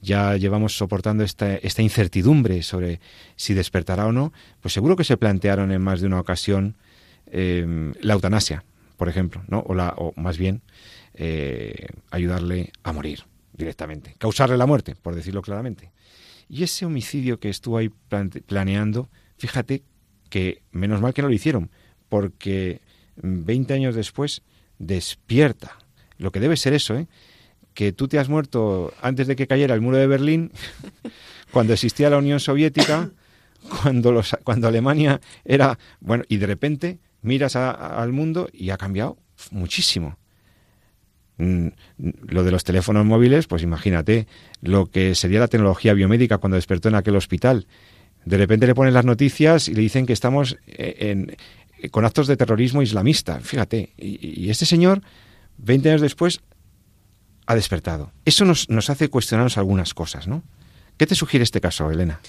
ya 0.00 0.36
llevamos 0.36 0.76
soportando 0.76 1.24
esta, 1.24 1.58
incertidumbre 1.78 2.62
sobre 2.62 3.00
si 3.36 3.54
despertará 3.54 4.06
o 4.06 4.12
no, 4.12 4.32
pues 4.60 4.74
seguro 4.74 4.96
que 4.96 5.04
se 5.04 5.16
plantearon 5.16 5.72
en 5.72 5.82
más 5.82 6.00
de 6.00 6.06
una 6.06 6.20
ocasión 6.20 6.76
em, 7.26 7.92
la 8.00 8.14
eutanasia, 8.14 8.64
por 8.96 9.08
ejemplo, 9.08 9.42
¿no? 9.48 9.60
o, 9.60 9.74
la, 9.74 9.94
o 9.96 10.12
más 10.16 10.38
bien 10.38 10.62
eh, 11.14 11.88
ayudarle 12.10 12.72
a 12.82 12.92
morir 12.92 13.24
directamente, 13.52 14.14
causarle 14.18 14.56
la 14.56 14.66
muerte, 14.66 14.96
por 15.00 15.14
decirlo 15.14 15.42
claramente. 15.42 15.90
Y 16.48 16.64
ese 16.64 16.84
homicidio 16.86 17.38
que 17.38 17.48
estuvo 17.48 17.76
ahí 17.76 17.90
planeando, 18.46 19.08
fíjate 19.38 19.82
que 20.30 20.62
menos 20.72 21.00
mal 21.00 21.14
que 21.14 21.22
no 21.22 21.28
lo 21.28 21.34
hicieron, 21.34 21.70
porque 22.08 22.80
20 23.16 23.74
años 23.74 23.94
después 23.94 24.42
despierta. 24.78 25.78
Lo 26.18 26.32
que 26.32 26.40
debe 26.40 26.56
ser 26.56 26.72
eso, 26.72 26.96
¿eh? 26.96 27.06
Que 27.74 27.92
tú 27.92 28.08
te 28.08 28.18
has 28.18 28.28
muerto 28.28 28.92
antes 29.00 29.26
de 29.26 29.36
que 29.36 29.46
cayera 29.46 29.74
el 29.74 29.80
muro 29.80 29.96
de 29.96 30.06
Berlín, 30.06 30.52
cuando 31.52 31.72
existía 31.72 32.10
la 32.10 32.18
Unión 32.18 32.40
Soviética, 32.40 33.10
cuando, 33.82 34.12
los, 34.12 34.36
cuando 34.44 34.68
Alemania 34.68 35.20
era... 35.44 35.78
Bueno, 36.00 36.24
y 36.28 36.38
de 36.38 36.46
repente 36.46 36.98
miras 37.22 37.56
al 37.56 38.12
mundo 38.12 38.48
y 38.52 38.70
ha 38.70 38.76
cambiado 38.76 39.18
muchísimo. 39.50 40.18
Mm, 41.38 41.68
lo 42.28 42.44
de 42.44 42.50
los 42.50 42.64
teléfonos 42.64 43.06
móviles, 43.06 43.46
pues 43.46 43.62
imagínate 43.62 44.26
lo 44.60 44.86
que 44.86 45.14
sería 45.14 45.40
la 45.40 45.48
tecnología 45.48 45.94
biomédica 45.94 46.38
cuando 46.38 46.56
despertó 46.56 46.88
en 46.88 46.96
aquel 46.96 47.16
hospital. 47.16 47.66
De 48.24 48.36
repente 48.36 48.66
le 48.66 48.74
ponen 48.74 48.92
las 48.92 49.06
noticias 49.06 49.68
y 49.68 49.74
le 49.74 49.80
dicen 49.80 50.04
que 50.04 50.12
estamos 50.12 50.58
eh, 50.66 51.36
con 51.90 52.04
actos 52.04 52.26
de 52.26 52.36
terrorismo 52.36 52.82
islamista. 52.82 53.40
Fíjate. 53.40 53.94
Y, 53.96 54.44
y 54.44 54.50
este 54.50 54.66
señor, 54.66 55.00
20 55.56 55.88
años 55.88 56.00
después, 56.02 56.40
ha 57.50 57.54
despertado. 57.56 58.12
Eso 58.24 58.44
nos, 58.44 58.70
nos 58.70 58.90
hace 58.90 59.08
cuestionarnos 59.08 59.58
algunas 59.58 59.92
cosas, 59.92 60.28
¿no? 60.28 60.44
¿Qué 60.96 61.06
te 61.06 61.16
sugiere 61.16 61.42
este 61.42 61.60
caso, 61.60 61.90
Elena? 61.90 62.20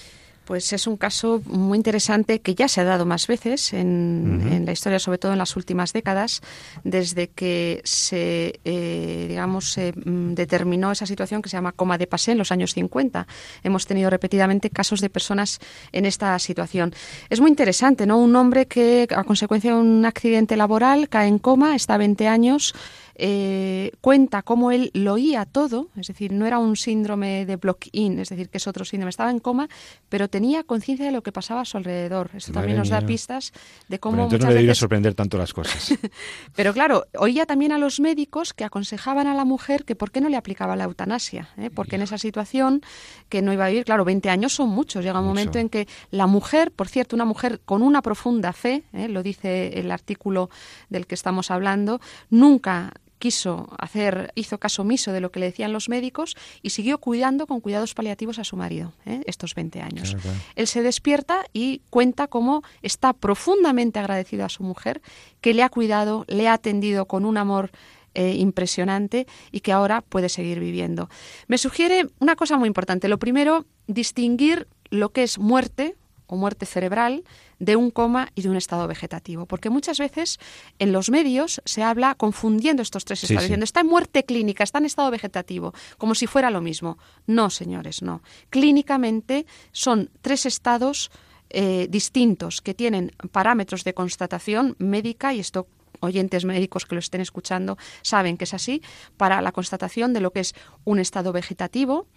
Pues 0.46 0.74
es 0.74 0.88
un 0.88 0.98
caso 0.98 1.42
muy 1.46 1.78
interesante 1.78 2.42
que 2.42 2.56
ya 2.56 2.68
se 2.68 2.82
ha 2.82 2.84
dado 2.84 3.06
más 3.06 3.28
veces 3.28 3.74
en, 3.74 4.64
la 4.66 4.72
historia, 4.72 4.98
sobre 4.98 5.20
todo 5.20 5.32
en 5.34 5.38
las 5.38 5.56
últimas 5.56 5.94
décadas, 5.94 6.42
desde 6.84 7.30
que 7.30 7.82
se, 7.84 8.60
eh, 8.66 9.28
digamos, 9.30 9.72
se 9.72 9.94
mm, 9.94 10.34
determinó 10.34 10.92
esa 10.92 11.06
situación 11.06 11.44
que 11.44 11.50
se 11.50 11.58
llama 11.58 11.74
coma 11.74 12.00
de 12.00 12.08
pasé 12.08 12.32
en 12.32 12.40
los 12.40 12.52
años 12.52 12.74
50. 12.74 13.28
Hemos 13.64 13.86
tenido 13.86 14.10
repetidamente 14.10 14.72
casos 14.72 15.00
de 15.00 15.12
personas 15.12 15.60
en 15.92 16.06
esta 16.06 16.38
situación. 16.40 16.94
Es 17.30 17.40
muy 17.40 17.50
interesante, 17.50 18.08
¿no? 18.08 18.18
Un 18.18 18.36
hombre 18.36 18.66
que 18.66 19.08
a 19.16 19.24
consecuencia 19.24 19.76
de 19.76 19.80
un 19.80 20.06
accidente 20.06 20.58
laboral 20.58 21.08
cae 21.08 21.28
en 21.28 21.38
coma, 21.38 21.76
está 21.76 21.98
20 21.98 22.28
años, 22.28 22.74
eh, 23.16 23.92
cuenta 24.02 24.42
cómo 24.42 24.72
él 24.72 24.92
lo 24.94 25.14
oía 25.14 25.46
todo, 25.46 25.90
es 25.98 26.08
decir, 26.08 26.32
no 26.32 26.46
era 26.46 26.60
un 26.60 26.76
síndrome 26.76 27.46
de 27.46 27.56
block-in, 27.56 28.20
es 28.20 28.30
decir, 28.30 28.50
que 28.50 28.58
es 28.58 28.68
otro 28.68 28.86
síndrome, 28.86 29.10
estaba 29.10 29.32
en 29.32 29.40
coma, 29.40 29.70
pero 30.10 30.28
tenía 30.28 30.64
conciencia 30.64 31.06
de 31.06 31.12
lo 31.12 31.24
que 31.24 31.32
pasaba 31.32 31.62
a 31.62 31.66
su 31.66 31.78
alrededor. 31.78 32.32
Esto 32.36 32.52
también 32.54 32.78
nos 32.78 32.90
da 32.90 33.02
pistas 33.02 33.54
de 33.88 34.00
cómo... 34.00 34.24
entonces 34.24 34.48
no 34.48 34.52
le 34.54 34.76
sorprender 34.76 35.14
tanto 35.14 35.38
las 35.38 35.54
cosas. 35.54 35.94
pero 36.56 36.74
claro, 36.74 37.06
oía 37.18 37.46
también 37.46 37.72
a 37.72 37.78
los 37.78 38.00
médicos 38.00 38.54
que 38.54 38.64
aconsejaban 38.64 39.28
a 39.28 39.34
la 39.34 39.46
mujer 39.46 39.86
que 39.86 39.96
por 39.96 40.12
qué 40.12 40.22
no 40.22 40.30
le 40.30 40.38
aplicaba 40.38 40.76
la 40.76 40.86
eutanasia, 40.86 41.50
¿eh? 41.58 41.70
porque 41.74 41.96
en 41.96 42.04
esa 42.04 42.18
situación 42.18 42.82
que 43.30 43.42
no 43.42 43.54
iba 43.54 43.66
a 43.66 43.70
vivir, 43.70 43.86
claro, 43.86 44.06
20 44.06 44.30
años 44.30 44.54
son 44.54 44.70
muchos, 44.70 45.04
llega 45.04 45.20
un 45.20 45.26
momento 45.26 45.60
en 45.60 45.70
que 45.70 45.88
la 46.10 46.28
mujer, 46.28 46.72
por 46.72 46.88
cierto, 46.88 47.16
una 47.16 47.26
mujer 47.26 47.62
con 47.64 47.82
una 47.82 48.02
profunda 48.02 48.54
fe, 48.54 48.84
¿eh? 48.94 49.08
lo 49.08 49.24
dice 49.24 49.80
el 49.80 49.92
artículo 49.92 50.50
del 50.90 51.08
que 51.08 51.16
estamos 51.16 51.52
hablando, 51.52 52.02
nunca 52.30 52.94
quiso 53.22 53.70
hacer, 53.78 54.32
hizo 54.34 54.58
caso 54.58 54.82
omiso 54.82 55.14
de 55.14 55.22
lo 55.22 55.32
que 55.32 55.40
le 55.40 55.46
decían 55.46 55.72
los 55.72 55.90
médicos 55.90 56.36
y 56.64 56.72
siguió 56.72 56.98
cuidando 56.98 57.46
con 57.46 57.62
cuidados 57.62 57.94
paliativos 57.94 58.40
a 58.40 58.44
su 58.44 58.58
marido 58.58 58.94
¿eh? 59.06 59.22
estos 59.28 59.54
20 59.54 59.80
años. 59.80 60.18
Él 60.56 60.66
se 60.66 60.82
despierta 60.82 61.46
y 61.54 61.84
cuenta 61.92 62.28
cómo 62.28 62.64
está 62.82 63.14
profundamente 63.14 64.00
agradecido 64.00 64.44
a 64.44 64.50
su 64.50 64.64
mujer, 64.64 65.04
que 65.40 65.54
le 65.54 65.62
ha 65.62 65.70
cuidado, 65.70 66.26
le 66.28 66.48
ha 66.48 66.54
atendido 66.54 67.06
con 67.06 67.24
un 67.24 67.38
amor 67.38 67.70
eh, 68.16 68.34
impresionante 68.38 69.28
y 69.52 69.60
que 69.60 69.72
ahora 69.72 70.02
puede 70.02 70.28
seguir 70.28 70.60
viviendo. 70.60 71.08
Me 71.48 71.60
sugiere 71.60 72.08
una 72.20 72.36
cosa 72.36 72.58
muy 72.58 72.68
importante. 72.68 73.08
Lo 73.08 73.20
primero, 73.20 73.68
distinguir 73.86 74.68
lo 74.90 75.12
que 75.12 75.22
es 75.22 75.38
muerte 75.38 75.96
o 76.32 76.38
muerte 76.38 76.66
cerebral 76.66 77.24
de 77.60 77.76
un 77.76 77.92
coma 77.92 78.30
y 78.36 78.42
de 78.42 78.50
un 78.50 78.56
estado 78.56 78.88
vegetativo. 78.88 79.46
Porque 79.46 79.70
muchas 79.70 80.00
veces 80.00 80.40
en 80.80 80.94
los 80.94 81.10
medios 81.10 81.62
se 81.66 81.84
habla 81.84 82.16
confundiendo 82.16 82.82
estos 82.82 83.04
tres 83.04 83.24
estados, 83.24 83.44
diciendo 83.44 83.66
está 83.66 83.82
en 83.82 83.88
muerte 83.88 84.24
clínica, 84.24 84.64
está 84.64 84.80
en 84.80 84.86
estado 84.86 85.12
vegetativo, 85.12 85.74
como 85.98 86.16
si 86.16 86.26
fuera 86.26 86.50
lo 86.50 86.62
mismo. 86.62 86.98
No, 87.28 87.50
señores, 87.50 88.02
no. 88.02 88.24
Clínicamente 88.50 89.46
son 89.74 90.10
tres 90.22 90.46
estados 90.46 91.12
eh, 91.50 91.88
distintos 91.90 92.62
que 92.62 92.74
tienen 92.74 93.12
parámetros 93.34 93.84
de 93.84 93.94
constatación 93.94 94.78
médica 94.80 95.34
y 95.34 95.42
esto 95.42 95.68
oyentes 96.00 96.46
médicos 96.46 96.86
que 96.86 96.96
lo 96.96 97.00
estén 97.00 97.20
escuchando 97.20 97.78
saben 98.02 98.38
que 98.38 98.46
es 98.46 98.54
así, 98.54 98.82
para 99.18 99.42
la 99.42 99.52
constatación 99.52 100.14
de 100.14 100.22
lo 100.22 100.32
que 100.32 100.40
es 100.40 100.56
un 100.86 100.98
estado 100.98 101.34
vegetativo, 101.34 102.08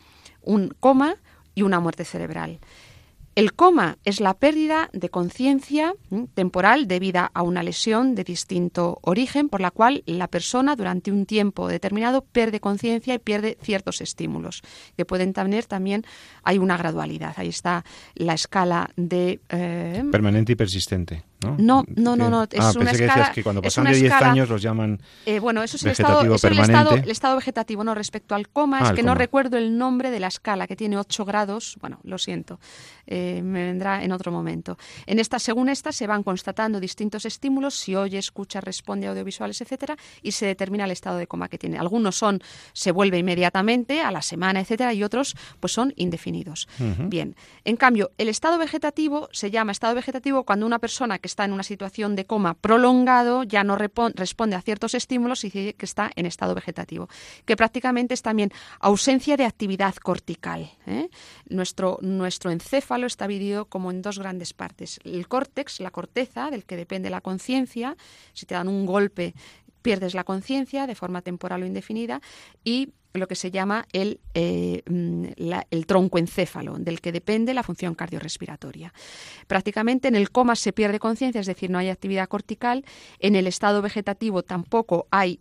un 0.41 0.69
coma 0.79 1.17
y 1.55 1.63
una 1.63 1.81
muerte 1.81 2.05
cerebral. 2.05 2.61
El 3.35 3.53
coma 3.53 3.99
es 4.05 4.21
la 4.21 4.35
pérdida 4.35 4.91
de 4.93 5.09
conciencia 5.09 5.95
temporal 6.35 6.87
debida 6.87 7.33
a 7.35 7.43
una 7.43 7.65
lesión 7.65 8.15
de 8.15 8.23
distinto 8.23 8.99
origen 9.03 9.49
por 9.49 9.61
la 9.61 9.73
cual 9.73 10.05
la 10.07 10.29
persona 10.29 10.77
durante 10.77 11.11
un 11.11 11.27
tiempo 11.27 11.67
determinado 11.67 12.23
pierde 12.23 12.61
conciencia 12.61 13.13
y 13.15 13.19
pierde 13.19 13.59
ciertos 13.61 14.01
estímulos 14.01 14.63
que 14.97 15.05
pueden 15.05 15.33
tener 15.33 15.65
también 15.67 16.05
hay 16.45 16.59
una 16.59 16.77
gradualidad. 16.77 17.35
Ahí 17.37 17.49
está 17.49 17.85
la 18.15 18.35
escala 18.35 18.91
de 18.97 19.41
eh, 19.49 20.05
permanente 20.13 20.53
y 20.53 20.57
persistente. 20.57 21.25
¿No? 21.43 21.85
No, 21.97 22.17
no, 22.17 22.31
no, 22.31 22.43
Es 22.45 22.61
ah, 22.61 22.73
una 22.79 22.91
escala, 22.91 23.33
que 23.33 23.43
cuando 23.43 23.63
pasan 23.63 23.85
de 23.85 23.95
10 23.95 24.13
años 24.13 24.49
los 24.49 24.63
llaman 24.63 25.01
eh, 25.27 25.39
Bueno, 25.39 25.63
eso 25.63 25.77
es, 25.77 25.85
el 25.85 25.93
estado, 25.93 26.23
el 26.23 27.11
estado, 27.11 27.37
vegetativo. 27.37 27.85
No, 27.85 27.95
respecto 27.95 28.35
al 28.35 28.49
coma, 28.49 28.81
es 28.81 28.89
ah, 28.91 28.95
que 28.95 29.03
no 29.03 29.15
recuerdo 29.15 29.57
el 29.57 29.77
nombre 29.77 30.11
de 30.11 30.21
la 30.21 30.29
escala, 30.29 30.67
que 30.67 30.77
tiene 30.77 30.97
8 30.97 31.25
grados. 31.25 31.77
Bueno, 31.81 32.01
lo 32.03 32.19
siento, 32.19 32.61
eh, 33.07 33.43
me 33.43 33.65
vendrá 33.65 34.03
en 34.03 34.13
otro 34.13 34.33
momento. 34.33 34.79
En 35.07 35.19
esta, 35.19 35.39
según 35.39 35.69
esta, 35.69 35.93
se 35.93 36.07
van 36.07 36.23
constatando 36.23 36.81
distintos 36.81 37.25
estímulos, 37.25 37.75
si 37.75 37.95
oye, 37.95 38.19
escucha, 38.19 38.61
responde 38.61 39.07
audiovisuales, 39.07 39.61
etcétera, 39.61 39.97
y 40.23 40.33
se 40.33 40.47
determina 40.47 40.85
el 40.85 40.91
estado 40.91 41.19
de 41.19 41.27
coma 41.27 41.49
que 41.49 41.59
tiene. 41.59 41.79
Algunos 41.79 42.17
son, 42.17 42.41
se 42.73 42.93
vuelve 42.93 43.19
inmediatamente, 43.19 44.01
a 44.01 44.11
la 44.11 44.23
semana, 44.23 44.61
etcétera, 44.61 44.95
y 44.95 45.03
otros, 45.03 45.37
pues 45.61 45.73
son 45.73 45.93
indefinidos. 45.97 46.69
Bien, 46.79 47.37
en 47.65 47.77
cambio, 47.77 48.13
el 48.19 48.29
estado 48.29 48.59
vegetativo 48.59 49.29
se 49.33 49.51
llama 49.51 49.73
estado 49.73 49.95
vegetativo 49.95 50.45
cuando 50.45 50.67
una 50.67 50.79
persona 50.79 51.19
que 51.19 51.29
está 51.35 51.45
en 51.45 51.53
una 51.53 51.65
situación 51.65 52.15
de 52.15 52.27
coma 52.27 52.55
prolongado, 52.55 53.43
ya 53.43 53.65
no 53.65 53.77
responde 53.77 54.55
a 54.55 54.63
ciertos 54.63 54.95
estímulos 54.95 55.43
y 55.43 55.51
que 55.51 55.75
está 55.81 56.13
en 56.15 56.27
estado 56.27 56.55
vegetativo, 56.55 57.09
que 57.45 57.57
prácticamente 57.57 58.15
es 58.15 58.23
también 58.23 58.53
ausencia 58.79 59.37
de 59.37 59.45
actividad 59.45 59.97
cortical. 59.97 60.71
¿eh? 60.87 61.09
Nuestro, 61.49 61.99
nuestro 62.03 62.53
encéfalo 62.53 63.09
está 63.09 63.27
dividido 63.27 63.65
como 63.65 63.91
en 63.91 64.01
dos 64.01 64.21
grandes 64.21 64.53
partes. 64.53 65.01
El 65.03 65.27
córtex, 65.27 65.81
la 65.81 65.91
corteza, 65.91 66.51
del 66.51 66.65
que 66.65 66.77
depende 66.77 67.11
la 67.11 67.21
conciencia, 67.21 67.97
si 68.33 68.47
te 68.47 68.55
dan 68.55 68.69
un 68.69 68.87
golpe 68.87 69.35
pierdes 69.85 70.15
la 70.15 70.25
conciencia 70.25 70.87
de 70.87 70.95
forma 70.95 71.21
temporal 71.21 71.63
o 71.63 71.67
indefinida 71.67 72.23
y 72.65 72.95
lo 73.13 73.29
que 73.29 73.37
se 73.37 73.51
llama 73.51 73.87
el, 73.93 74.19
eh, 74.33 74.83
mm, 74.89 75.27
encéfalo, 76.17 76.79
del 76.79 77.01
que 77.01 77.13
depende 77.13 77.55
la 77.55 77.63
función 77.63 77.95
cardiorrespiratoria. 77.95 78.93
Prácticamente 79.47 80.09
en 80.09 80.17
el 80.17 80.31
coma 80.31 80.57
se 80.57 80.73
pierde 80.73 80.99
conciencia, 80.99 81.41
es 81.41 81.47
decir, 81.47 81.71
no 81.71 81.79
hay 81.79 81.91
actividad 81.91 82.29
cortical. 82.29 82.85
En 83.21 83.37
el 83.37 83.47
estado 83.47 83.83
vegetativo 83.83 84.43
tampoco 84.43 85.07
hay 85.11 85.39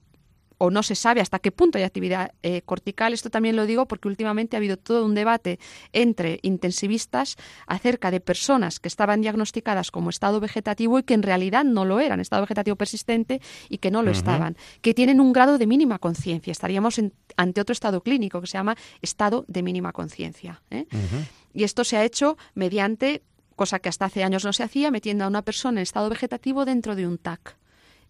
o 0.63 0.71
no 0.71 0.81
se 0.81 0.95
sabe 0.95 1.19
hasta 1.19 1.39
qué 1.39 1.51
punto 1.51 1.77
hay 1.77 1.83
actividad 1.83 2.31
eh, 2.41 2.61
cortical. 2.61 3.11
Esto 3.11 3.29
también 3.29 3.57
lo 3.57 3.65
digo 3.65 3.85
porque 3.85 4.07
últimamente 4.07 4.55
ha 4.55 4.59
habido 4.59 4.77
todo 4.77 5.03
un 5.03 5.13
debate 5.13 5.59
entre 5.91 6.39
intensivistas 6.41 7.35
acerca 7.67 8.11
de 8.11 8.21
personas 8.21 8.79
que 8.79 8.87
estaban 8.87 9.19
diagnosticadas 9.19 9.91
como 9.91 10.09
estado 10.09 10.39
vegetativo 10.39 10.99
y 10.99 11.03
que 11.03 11.15
en 11.15 11.23
realidad 11.23 11.65
no 11.65 11.83
lo 11.83 11.99
eran, 11.99 12.21
estado 12.21 12.43
vegetativo 12.43 12.77
persistente 12.77 13.41
y 13.67 13.79
que 13.79 13.91
no 13.91 14.03
lo 14.03 14.11
estaban, 14.11 14.55
que 14.81 14.93
tienen 14.93 15.19
un 15.19 15.33
grado 15.33 15.57
de 15.57 15.67
mínima 15.67 15.99
conciencia. 15.99 16.51
Estaríamos 16.51 16.97
ante 17.35 17.59
otro 17.59 17.73
estado 17.73 17.99
clínico 18.01 18.39
que 18.39 18.47
se 18.47 18.57
llama 18.57 18.77
estado 19.01 19.43
de 19.49 19.63
mínima 19.63 19.91
conciencia. 19.91 20.61
¿eh? 20.71 20.85
Y 21.53 21.65
esto 21.65 21.83
se 21.83 21.97
ha 21.97 22.05
hecho 22.05 22.37
mediante, 22.53 23.21
cosa 23.57 23.79
que 23.79 23.89
hasta 23.89 24.05
hace 24.05 24.23
años 24.23 24.45
no 24.45 24.53
se 24.53 24.63
hacía, 24.63 24.91
metiendo 24.91 25.25
a 25.25 25.27
una 25.27 25.41
persona 25.41 25.81
en 25.81 25.83
estado 25.83 26.09
vegetativo 26.09 26.63
dentro 26.63 26.95
de 26.95 27.05
un 27.05 27.17
TAC, 27.17 27.57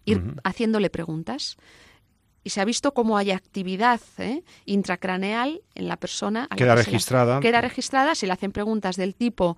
ir 0.05 0.35
haciéndole 0.43 0.91
preguntas 0.91 1.57
y 2.43 2.49
se 2.49 2.61
ha 2.61 2.65
visto 2.65 2.93
cómo 2.93 3.17
hay 3.17 3.31
actividad 3.31 4.01
¿eh? 4.17 4.43
intracraneal 4.65 5.61
en 5.75 5.87
la 5.87 5.97
persona. 5.97 6.47
queda 6.55 6.75
registrada. 6.75 7.39
queda 7.39 7.61
registrada, 7.61 8.15
se 8.15 8.27
le 8.27 8.33
hacen 8.33 8.51
preguntas 8.51 8.95
del 8.95 9.15
tipo, 9.15 9.57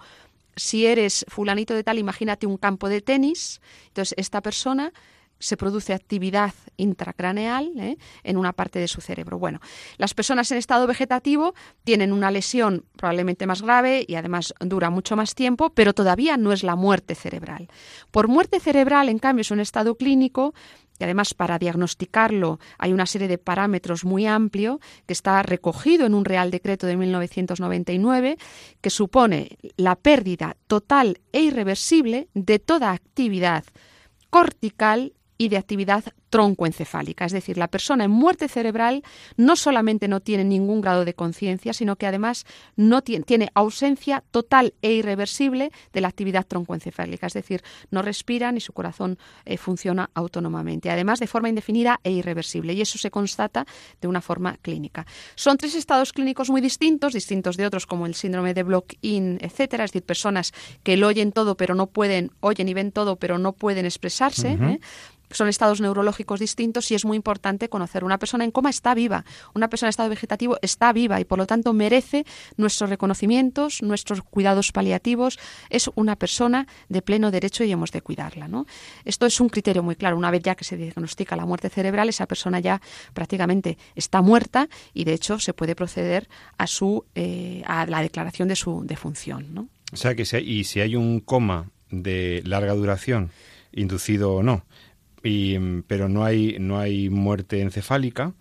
si 0.56 0.86
eres 0.86 1.26
fulanito 1.28 1.74
de 1.74 1.84
tal, 1.84 2.00
imagínate 2.00 2.48
un 2.48 2.58
campo 2.58 2.88
de 2.90 3.02
tenis. 3.02 3.62
Entonces, 3.88 4.16
esta 4.18 4.42
persona 4.42 4.94
se 5.40 5.58
produce 5.58 5.94
actividad 5.94 6.54
intracraneal 6.78 7.72
¿eh? 7.78 7.98
en 8.24 8.38
una 8.38 8.54
parte 8.54 8.80
de 8.80 8.88
su 8.88 9.02
cerebro. 9.02 9.38
Bueno, 9.38 9.60
las 9.98 10.14
personas 10.14 10.50
en 10.52 10.58
estado 10.58 10.88
vegetativo 10.88 11.54
tienen 11.84 12.14
una 12.14 12.32
lesión 12.32 12.86
probablemente 12.96 13.46
más 13.46 13.62
grave 13.62 14.06
y 14.08 14.16
además 14.16 14.54
dura 14.60 14.90
mucho 14.90 15.16
más 15.16 15.36
tiempo, 15.36 15.72
pero 15.72 15.94
todavía 15.94 16.38
no 16.38 16.54
es 16.54 16.64
la 16.64 16.76
muerte 16.76 17.16
cerebral. 17.16 17.68
Por 18.12 18.28
muerte 18.28 18.60
cerebral, 18.60 19.10
en 19.10 19.20
cambio, 19.20 19.42
es 19.42 19.52
un 19.52 19.60
estado 19.60 19.96
clínico 19.96 20.54
y 21.00 21.04
además 21.04 21.34
para 21.34 21.60
diagnosticarlo 21.60 22.60
hay 22.78 22.94
una 22.94 23.06
serie 23.06 23.28
de 23.28 23.38
parámetros 23.38 24.06
muy 24.06 24.26
amplio 24.26 24.80
que 25.06 25.14
está 25.14 25.42
recogido 25.44 26.06
en 26.06 26.14
un 26.14 26.26
Real 26.26 26.52
Decreto 26.52 26.88
de 26.88 26.98
1999 26.98 28.38
que 28.82 28.90
supone 28.90 29.58
la 29.78 29.96
pérdida 29.96 30.56
total 30.68 31.20
e 31.32 31.42
irreversible 31.42 32.28
de 32.34 32.60
toda 32.60 32.92
actividad 32.92 33.64
cortical 34.30 35.14
y 35.38 35.50
de 35.50 35.58
actividad 35.58 36.06
troncoencefálica. 36.36 37.24
Es 37.24 37.32
decir, 37.32 37.58
la 37.58 37.70
persona 37.70 38.04
en 38.04 38.12
muerte 38.12 38.50
cerebral 38.50 39.04
no 39.38 39.56
solamente 39.56 40.10
no 40.10 40.20
tiene 40.20 40.44
ningún 40.44 40.82
grado 40.82 41.06
de 41.06 41.14
conciencia, 41.14 41.72
sino 41.72 41.96
que 41.96 42.08
además 42.08 42.46
no 42.76 43.02
tiene, 43.02 43.50
ausencia 43.54 44.22
total 44.32 44.74
e 44.82 44.92
irreversible 44.92 45.72
de 45.94 46.02
la 46.02 46.10
actividad 46.10 46.46
troncoencefálica. 46.46 47.28
Es 47.28 47.34
decir, 47.34 47.64
no 47.90 48.02
respira 48.02 48.52
ni 48.52 48.60
su 48.60 48.74
corazón 48.74 49.18
eh, 49.46 49.56
funciona 49.56 50.10
autónomamente. 50.14 50.92
Además, 50.92 51.22
de 51.22 51.28
forma 51.28 51.48
indefinida 51.48 52.02
e 52.04 52.12
irreversible. 52.12 52.74
Y 52.74 52.82
eso 52.82 52.98
se 52.98 53.12
constata 53.12 53.66
de 54.02 54.10
una 54.10 54.20
forma 54.20 54.58
clínica. 54.62 55.06
Son 55.36 55.56
tres 55.56 55.74
estados 55.74 56.12
clínicos 56.12 56.50
muy 56.50 56.60
distintos, 56.60 57.14
distintos 57.14 57.56
de 57.56 57.66
otros 57.66 57.86
como 57.86 58.08
el 58.08 58.14
síndrome 58.14 58.54
de 58.54 58.64
Block-in, 58.64 59.38
etcétera. 59.40 59.86
Es 59.86 59.94
decir, 59.94 60.04
personas 60.06 60.52
que 60.84 60.98
lo 60.98 61.08
oyen 61.08 61.32
todo 61.32 61.56
pero 61.56 61.76
no 61.76 61.88
pueden, 61.88 62.32
oyen 62.42 62.68
y 62.68 62.74
ven 62.74 62.92
todo 62.92 63.16
pero 63.16 63.38
no 63.38 63.54
pueden 63.54 63.86
expresarse. 63.86 64.58
¿eh? 64.62 64.80
son 65.32 65.48
estados 65.48 65.82
neurológicos 65.82 66.25
distintos 66.40 66.92
y 66.92 66.96
es 66.96 67.06
muy 67.06 67.16
importante 67.16 67.70
conocer. 67.70 68.04
Una 68.04 68.18
persona 68.18 68.44
en 68.44 68.52
coma 68.52 68.70
está 68.70 68.94
viva, 68.94 69.24
una 69.54 69.70
persona 69.70 69.88
en 69.88 69.92
estado 69.92 70.10
vegetativo 70.10 70.58
está 70.62 70.92
viva 70.92 71.20
y 71.20 71.26
por 71.26 71.38
lo 71.38 71.46
tanto 71.46 71.74
merece 71.74 72.26
nuestros 72.58 72.90
reconocimientos, 72.90 73.82
nuestros 73.82 74.22
cuidados 74.22 74.72
paliativos. 74.72 75.40
Es 75.70 75.90
una 75.96 76.16
persona 76.16 76.68
de 76.90 77.02
pleno 77.02 77.32
derecho 77.32 77.64
y 77.64 77.72
hemos 77.72 77.92
de 77.92 78.02
cuidarla. 78.02 78.48
¿no? 78.48 78.66
Esto 79.06 79.26
es 79.26 79.40
un 79.40 79.50
criterio 79.50 79.84
muy 79.84 79.96
claro. 79.96 80.18
Una 80.18 80.32
vez 80.32 80.44
ya 80.44 80.56
que 80.56 80.64
se 80.64 80.78
diagnostica 80.78 81.36
la 81.36 81.46
muerte 81.46 81.70
cerebral, 81.70 82.10
esa 82.10 82.26
persona 82.26 82.60
ya 82.60 82.82
prácticamente 83.14 83.78
está 83.96 84.22
muerta 84.22 84.68
y 84.94 85.04
de 85.04 85.14
hecho 85.14 85.40
se 85.40 85.54
puede 85.54 85.76
proceder 85.76 86.28
a, 86.58 86.68
su, 86.68 87.06
eh, 87.16 87.64
a 87.66 87.86
la 87.86 88.02
declaración 88.02 88.48
de 88.48 88.56
su 88.56 88.84
defunción. 88.86 89.54
¿no? 89.54 89.68
O 89.92 89.98
sea 89.98 90.16
que 90.16 90.26
si 90.26 90.38
y 90.38 90.64
si 90.64 90.82
hay 90.82 90.96
un 90.96 91.20
coma 91.20 91.70
de 91.90 92.42
larga 92.46 92.74
duración, 92.74 93.32
inducido 93.72 94.34
o 94.34 94.44
no, 94.44 94.66
pero 95.88 96.10
no 96.10 96.24
hay, 96.24 96.58
no 96.60 96.80
hay 96.80 97.10
muerte 97.10 97.62
encefálica. 97.62 98.34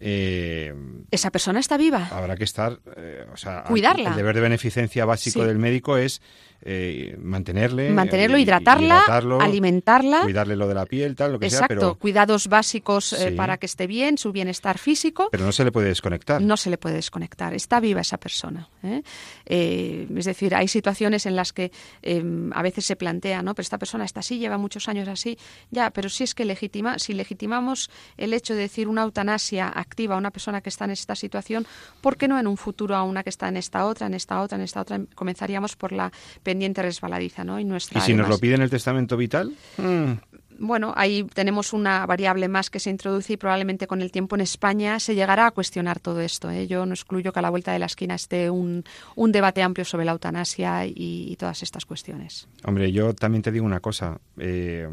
Eh, 0.00 0.74
Esa 1.10 1.30
persona 1.30 1.60
está 1.60 1.76
viva. 1.76 2.08
Habrá 2.10 2.36
que 2.36 2.44
estar, 2.44 2.80
eh, 2.96 3.26
o 3.32 3.36
sea, 3.36 3.64
cuidarla. 3.64 4.10
El 4.10 4.16
deber 4.16 4.34
de 4.34 4.40
beneficencia 4.40 5.04
básico 5.04 5.44
del 5.44 5.58
médico 5.58 5.98
es 5.98 6.22
eh, 6.62 7.16
mantenerle, 7.18 7.90
mantenerlo, 7.90 8.36
hidratarla, 8.36 9.02
alimentarla, 9.40 10.22
cuidarle 10.22 10.56
lo 10.56 10.68
de 10.68 10.74
la 10.74 10.84
piel, 10.84 11.16
tal, 11.16 11.32
lo 11.32 11.38
que 11.38 11.48
sea. 11.48 11.60
Exacto, 11.60 11.96
cuidados 11.96 12.48
básicos 12.48 13.14
eh, 13.14 13.32
para 13.32 13.56
que 13.56 13.66
esté 13.66 13.86
bien, 13.86 14.18
su 14.18 14.30
bienestar 14.32 14.78
físico. 14.78 15.28
Pero 15.30 15.44
no 15.44 15.52
se 15.52 15.64
le 15.64 15.72
puede 15.72 15.88
desconectar. 15.88 16.42
No 16.42 16.56
se 16.56 16.68
le 16.68 16.76
puede 16.76 16.96
desconectar. 16.96 17.54
Está 17.54 17.80
viva 17.80 18.02
esa 18.02 18.18
persona. 18.18 18.68
¿eh? 18.82 19.02
es 19.46 20.24
decir, 20.24 20.54
hay 20.54 20.68
situaciones 20.68 21.26
en 21.26 21.36
las 21.36 21.52
que 21.52 21.72
em, 22.02 22.52
a 22.52 22.62
veces 22.62 22.84
se 22.84 22.96
plantea, 22.96 23.42
no, 23.42 23.54
pero 23.54 23.62
esta 23.62 23.78
persona 23.78 24.04
está 24.04 24.20
así, 24.20 24.38
lleva 24.38 24.58
muchos 24.58 24.88
años 24.88 25.08
así. 25.08 25.38
Ya, 25.70 25.90
pero 25.90 26.08
si 26.08 26.24
es 26.24 26.34
que 26.34 26.44
legitima, 26.44 26.98
si 26.98 27.14
legitimamos 27.14 27.90
el 28.16 28.34
hecho 28.34 28.54
de 28.54 28.60
decir 28.60 28.88
una 28.88 29.02
eutanasia 29.02 29.68
activa 29.68 30.14
a 30.14 30.18
una 30.18 30.30
persona 30.30 30.60
que 30.60 30.68
está 30.68 30.84
en 30.84 30.90
esta 30.90 31.14
situación, 31.14 31.66
¿por 32.00 32.16
qué 32.16 32.28
no 32.28 32.38
en 32.38 32.46
un 32.46 32.56
futuro 32.56 32.96
a 32.96 33.02
una 33.02 33.22
que 33.22 33.30
está 33.30 33.48
en 33.48 33.56
esta 33.56 33.86
otra, 33.86 34.06
en 34.06 34.14
esta 34.14 34.40
otra, 34.40 34.56
en 34.56 34.62
esta 34.62 34.82
otra? 34.82 35.00
Comenzaríamos 35.14 35.76
por 35.76 35.92
la 35.92 36.12
pendiente 36.50 36.82
resbaladiza, 36.82 37.44
¿no? 37.44 37.60
Y, 37.60 37.64
nuestra, 37.64 38.00
si 38.00 38.12
nos 38.12 38.28
lo 38.28 38.36
piden 38.38 38.60
el 38.60 38.70
testamento 38.70 39.16
vital? 39.16 39.54
Mm. 39.78 40.14
Bueno, 40.58 40.92
ahí 40.96 41.24
tenemos 41.32 41.72
una 41.72 42.04
variable 42.06 42.48
más 42.48 42.70
que 42.70 42.80
se 42.80 42.90
introduce 42.90 43.32
y 43.32 43.36
probablemente 43.36 43.86
con 43.86 44.02
el 44.02 44.10
tiempo 44.10 44.34
en 44.34 44.40
España 44.40 44.98
se 44.98 45.14
llegará 45.14 45.46
a 45.46 45.50
cuestionar 45.52 46.00
todo 46.00 46.20
esto. 46.20 46.50
¿eh? 46.50 46.66
Yo 46.66 46.84
no 46.86 46.92
excluyo 46.92 47.32
que 47.32 47.38
a 47.38 47.42
la 47.42 47.50
vuelta 47.50 47.72
de 47.72 47.78
la 47.78 47.86
esquina 47.86 48.16
esté 48.16 48.50
un, 48.50 48.82
un 49.14 49.32
debate 49.32 49.62
amplio 49.62 49.84
sobre 49.84 50.04
la 50.04 50.12
eutanasia 50.12 50.86
y, 50.86 51.36
todas 51.38 51.62
estas 51.62 51.86
cuestiones. 51.86 52.48
Hombre, 52.64 52.90
yo 52.90 53.14
también 53.14 53.42
te 53.42 53.52
digo 53.52 53.64
una 53.64 53.80
cosa. 53.80 54.20
Eh, 54.36 54.88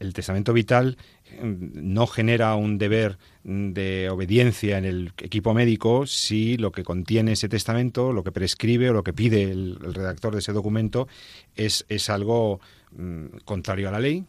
el, 0.00 0.12
testamento 0.14 0.52
vital 0.52 0.96
no 1.40 2.06
genera 2.06 2.54
un 2.54 2.78
deber 2.78 3.18
de 3.44 4.08
obediencia 4.10 4.78
en 4.78 4.84
el 4.84 5.12
equipo 5.18 5.54
médico 5.54 6.06
si 6.06 6.56
lo 6.56 6.72
que 6.72 6.84
contiene 6.84 7.32
ese 7.32 7.48
testamento, 7.48 8.12
lo 8.12 8.24
que 8.24 8.32
prescribe 8.32 8.90
o 8.90 8.92
lo 8.92 9.04
que 9.04 9.12
pide 9.12 9.42
el, 9.42 9.76
redactor 9.80 10.32
de 10.32 10.40
ese 10.40 10.52
documento 10.52 11.08
es, 11.54 11.84
es 11.88 12.10
algo 12.10 12.60
mm, 12.92 13.38
contrario 13.44 13.88
a 13.88 13.92
la 13.92 14.00
ley, 14.00 14.24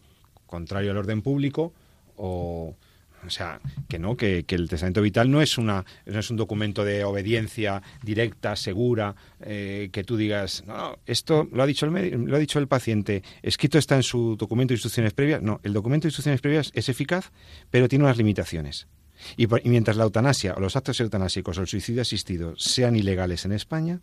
contrario 0.45 0.91
al 0.91 0.97
orden 0.97 1.21
público 1.21 1.73
o, 2.15 2.75
o 3.25 3.29
sea, 3.29 3.59
que 3.87 3.99
no, 3.99 4.15
que, 4.15 4.45
el 4.47 4.69
testamento 4.69 5.01
vital 5.01 5.29
no 5.31 5.41
es 5.41 5.57
una, 5.57 5.85
no 6.05 6.19
es 6.19 6.29
un 6.29 6.37
documento 6.37 6.83
de 6.85 7.03
obediencia 7.03 7.81
directa, 8.03 8.55
segura, 8.55 9.15
eh, 9.41 9.89
que 9.91 10.03
tú 10.03 10.17
digas, 10.17 10.63
no, 10.65 10.97
esto 11.05 11.47
lo 11.51 11.63
ha 11.63 11.65
dicho 11.65 11.85
el 11.85 12.25
lo 12.25 12.35
ha 12.35 12.39
dicho 12.39 12.59
el 12.59 12.67
paciente, 12.67 13.23
escrito 13.41 13.77
está 13.77 13.95
en 13.95 14.03
su 14.03 14.35
documento 14.35 14.71
de 14.71 14.75
instrucciones 14.75 15.13
previas. 15.13 15.41
No, 15.41 15.59
el 15.63 15.73
documento 15.73 16.03
de 16.03 16.09
instrucciones 16.09 16.41
previas 16.41 16.71
es 16.73 16.89
eficaz, 16.89 17.31
pero 17.69 17.87
tiene 17.87 18.05
unas 18.05 18.17
limitaciones. 18.17 18.87
Y, 19.35 19.47
mientras 19.65 19.97
la 19.97 20.03
eutanasia 20.03 20.53
o 20.55 20.59
los 20.59 20.75
actos 20.75 20.99
eutanásicos 20.99 21.57
o 21.57 21.61
el 21.61 21.67
suicidio 21.67 22.01
asistido 22.01 22.55
sean 22.57 22.95
ilegales 22.95 23.45
en 23.45 23.51
España, 23.51 23.99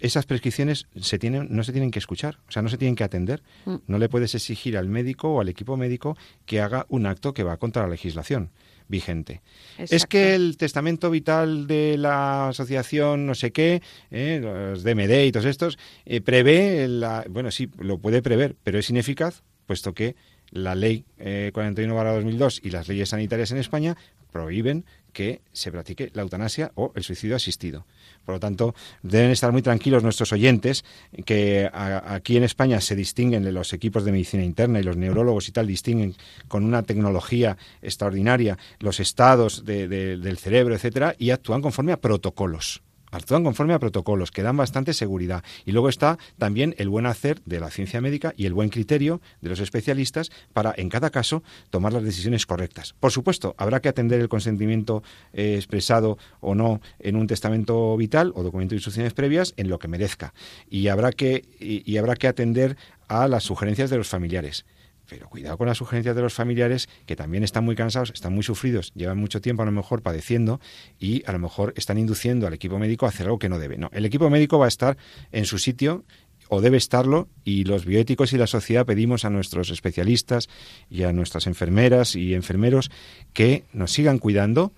esas 0.00 0.26
prescripciones 0.26 0.86
se 1.00 1.18
tienen, 1.18 1.48
no 1.50 1.64
se 1.64 1.72
tienen 1.72 1.90
que 1.90 1.98
escuchar, 1.98 2.38
o 2.48 2.52
sea, 2.52 2.62
no 2.62 2.68
se 2.68 2.78
tienen 2.78 2.94
que 2.94 3.04
atender. 3.04 3.42
Mm. 3.64 3.76
No 3.86 3.98
le 3.98 4.08
puedes 4.08 4.34
exigir 4.34 4.76
al 4.76 4.88
médico 4.88 5.34
o 5.34 5.40
al 5.40 5.48
equipo 5.48 5.76
médico 5.76 6.16
que 6.44 6.60
haga 6.60 6.86
un 6.88 7.06
acto 7.06 7.34
que 7.34 7.42
va 7.42 7.56
contra 7.56 7.82
la 7.82 7.88
legislación 7.88 8.50
vigente. 8.88 9.42
Es 9.78 10.06
que 10.06 10.34
el 10.34 10.56
testamento 10.56 11.10
vital 11.10 11.66
de 11.66 11.96
la 11.98 12.48
asociación 12.48 13.26
no 13.26 13.34
sé 13.34 13.50
qué, 13.50 13.82
eh, 14.10 14.40
los 14.40 14.84
DMD 14.84 15.26
y 15.26 15.32
todos 15.32 15.46
estos, 15.46 15.78
eh, 16.04 16.20
prevé, 16.20 16.86
la, 16.86 17.24
bueno, 17.28 17.50
sí, 17.50 17.68
lo 17.78 17.98
puede 17.98 18.22
prever, 18.22 18.56
pero 18.62 18.78
es 18.78 18.88
ineficaz 18.88 19.42
puesto 19.66 19.92
que 19.92 20.14
la 20.50 20.76
ley 20.76 21.04
41-2002 21.18 22.60
y 22.62 22.70
las 22.70 22.86
leyes 22.86 23.08
sanitarias 23.08 23.50
en 23.50 23.58
España 23.58 23.96
prohíben 24.30 24.84
que 25.12 25.40
se 25.52 25.72
practique 25.72 26.10
la 26.12 26.20
eutanasia 26.20 26.72
o 26.74 26.92
el 26.94 27.02
suicidio 27.02 27.36
asistido. 27.36 27.86
Por 28.26 28.34
lo 28.34 28.40
tanto, 28.40 28.74
deben 29.02 29.30
estar 29.30 29.50
muy 29.50 29.62
tranquilos 29.62 30.02
nuestros 30.02 30.30
oyentes 30.32 30.84
que 31.24 31.70
aquí 31.72 32.36
en 32.36 32.42
España 32.42 32.82
se 32.82 32.94
distinguen 32.94 33.54
los 33.54 33.72
equipos 33.72 34.04
de 34.04 34.12
medicina 34.12 34.44
interna 34.44 34.78
y 34.78 34.82
los 34.82 34.98
neurólogos 34.98 35.48
y 35.48 35.52
tal 35.52 35.66
distinguen 35.66 36.14
con 36.48 36.64
una 36.64 36.82
tecnología 36.82 37.56
extraordinaria 37.80 38.58
los 38.78 39.00
estados 39.00 39.64
del 39.64 40.38
cerebro, 40.38 40.74
etcétera, 40.74 41.14
y 41.18 41.30
actúan 41.30 41.62
conforme 41.62 41.92
a 41.92 42.00
protocolos 42.00 42.82
actúan 43.16 43.44
conforme 43.44 43.74
a 43.74 43.78
protocolos 43.78 44.30
que 44.30 44.42
dan 44.42 44.56
bastante 44.56 44.92
seguridad. 44.92 45.42
Y 45.64 45.72
luego 45.72 45.88
está 45.88 46.18
también 46.38 46.74
el 46.78 46.88
buen 46.88 47.06
hacer 47.06 47.40
de 47.44 47.60
la 47.60 47.70
ciencia 47.70 48.00
médica 48.00 48.34
y 48.36 48.46
el 48.46 48.54
buen 48.54 48.68
criterio 48.68 49.20
de 49.40 49.50
los 49.50 49.60
especialistas 49.60 50.30
para, 50.52 50.74
en 50.76 50.88
cada 50.88 51.10
caso, 51.10 51.42
tomar 51.70 51.92
las 51.92 52.04
decisiones 52.04 52.46
correctas. 52.46 52.94
Por 52.98 53.12
supuesto, 53.12 53.54
habrá 53.58 53.80
que 53.80 53.88
atender 53.88 54.20
el 54.20 54.28
consentimiento 54.28 55.02
eh, 55.32 55.54
expresado 55.56 56.18
o 56.40 56.54
no 56.54 56.80
en 56.98 57.16
un 57.16 57.26
testamento 57.26 57.96
vital 57.96 58.32
o 58.34 58.42
documento 58.42 58.70
de 58.70 58.76
instrucciones 58.76 59.14
previas 59.14 59.54
en 59.56 59.68
lo 59.68 59.78
que 59.78 59.88
merezca. 59.88 60.34
Y 60.70 60.88
habrá 60.88 61.12
que, 61.12 61.44
y 61.58 61.96
habrá 61.96 62.16
que 62.16 62.28
atender 62.28 62.76
a 63.08 63.28
las 63.28 63.44
sugerencias 63.44 63.90
de 63.90 63.96
los 63.96 64.08
familiares 64.08 64.64
pero 65.08 65.28
cuidado 65.28 65.58
con 65.58 65.66
las 65.66 65.78
sugerencias 65.78 66.16
de 66.16 66.22
los 66.22 66.34
familiares 66.34 66.88
que 67.06 67.16
también 67.16 67.42
están 67.42 67.64
muy 67.64 67.76
cansados, 67.76 68.10
están 68.14 68.34
muy 68.34 68.42
sufridos, 68.42 68.92
llevan 68.94 69.18
mucho 69.18 69.40
tiempo 69.40 69.62
a 69.62 69.66
lo 69.66 69.72
mejor 69.72 70.02
padeciendo 70.02 70.60
y 70.98 71.22
a 71.26 71.32
lo 71.32 71.38
mejor 71.38 71.72
están 71.76 71.98
induciendo 71.98 72.46
al 72.46 72.54
equipo 72.54 72.78
médico 72.78 73.06
a 73.06 73.10
hacer 73.10 73.26
algo 73.26 73.38
que 73.38 73.48
no 73.48 73.58
debe. 73.58 73.78
No, 73.78 73.90
el 73.92 74.04
equipo 74.04 74.28
médico 74.30 74.58
va 74.58 74.66
a 74.66 74.68
estar 74.68 74.96
en 75.32 75.44
su 75.44 75.58
sitio 75.58 76.04
o 76.48 76.60
debe 76.60 76.76
estarlo 76.76 77.28
y 77.44 77.64
los 77.64 77.84
bioéticos 77.84 78.32
y 78.32 78.38
la 78.38 78.46
sociedad 78.46 78.86
pedimos 78.86 79.24
a 79.24 79.30
nuestros 79.30 79.70
especialistas 79.70 80.48
y 80.90 81.02
a 81.02 81.12
nuestras 81.12 81.46
enfermeras 81.46 82.14
y 82.14 82.34
enfermeros 82.34 82.90
que 83.32 83.64
nos 83.72 83.92
sigan 83.92 84.18
cuidando 84.18 84.72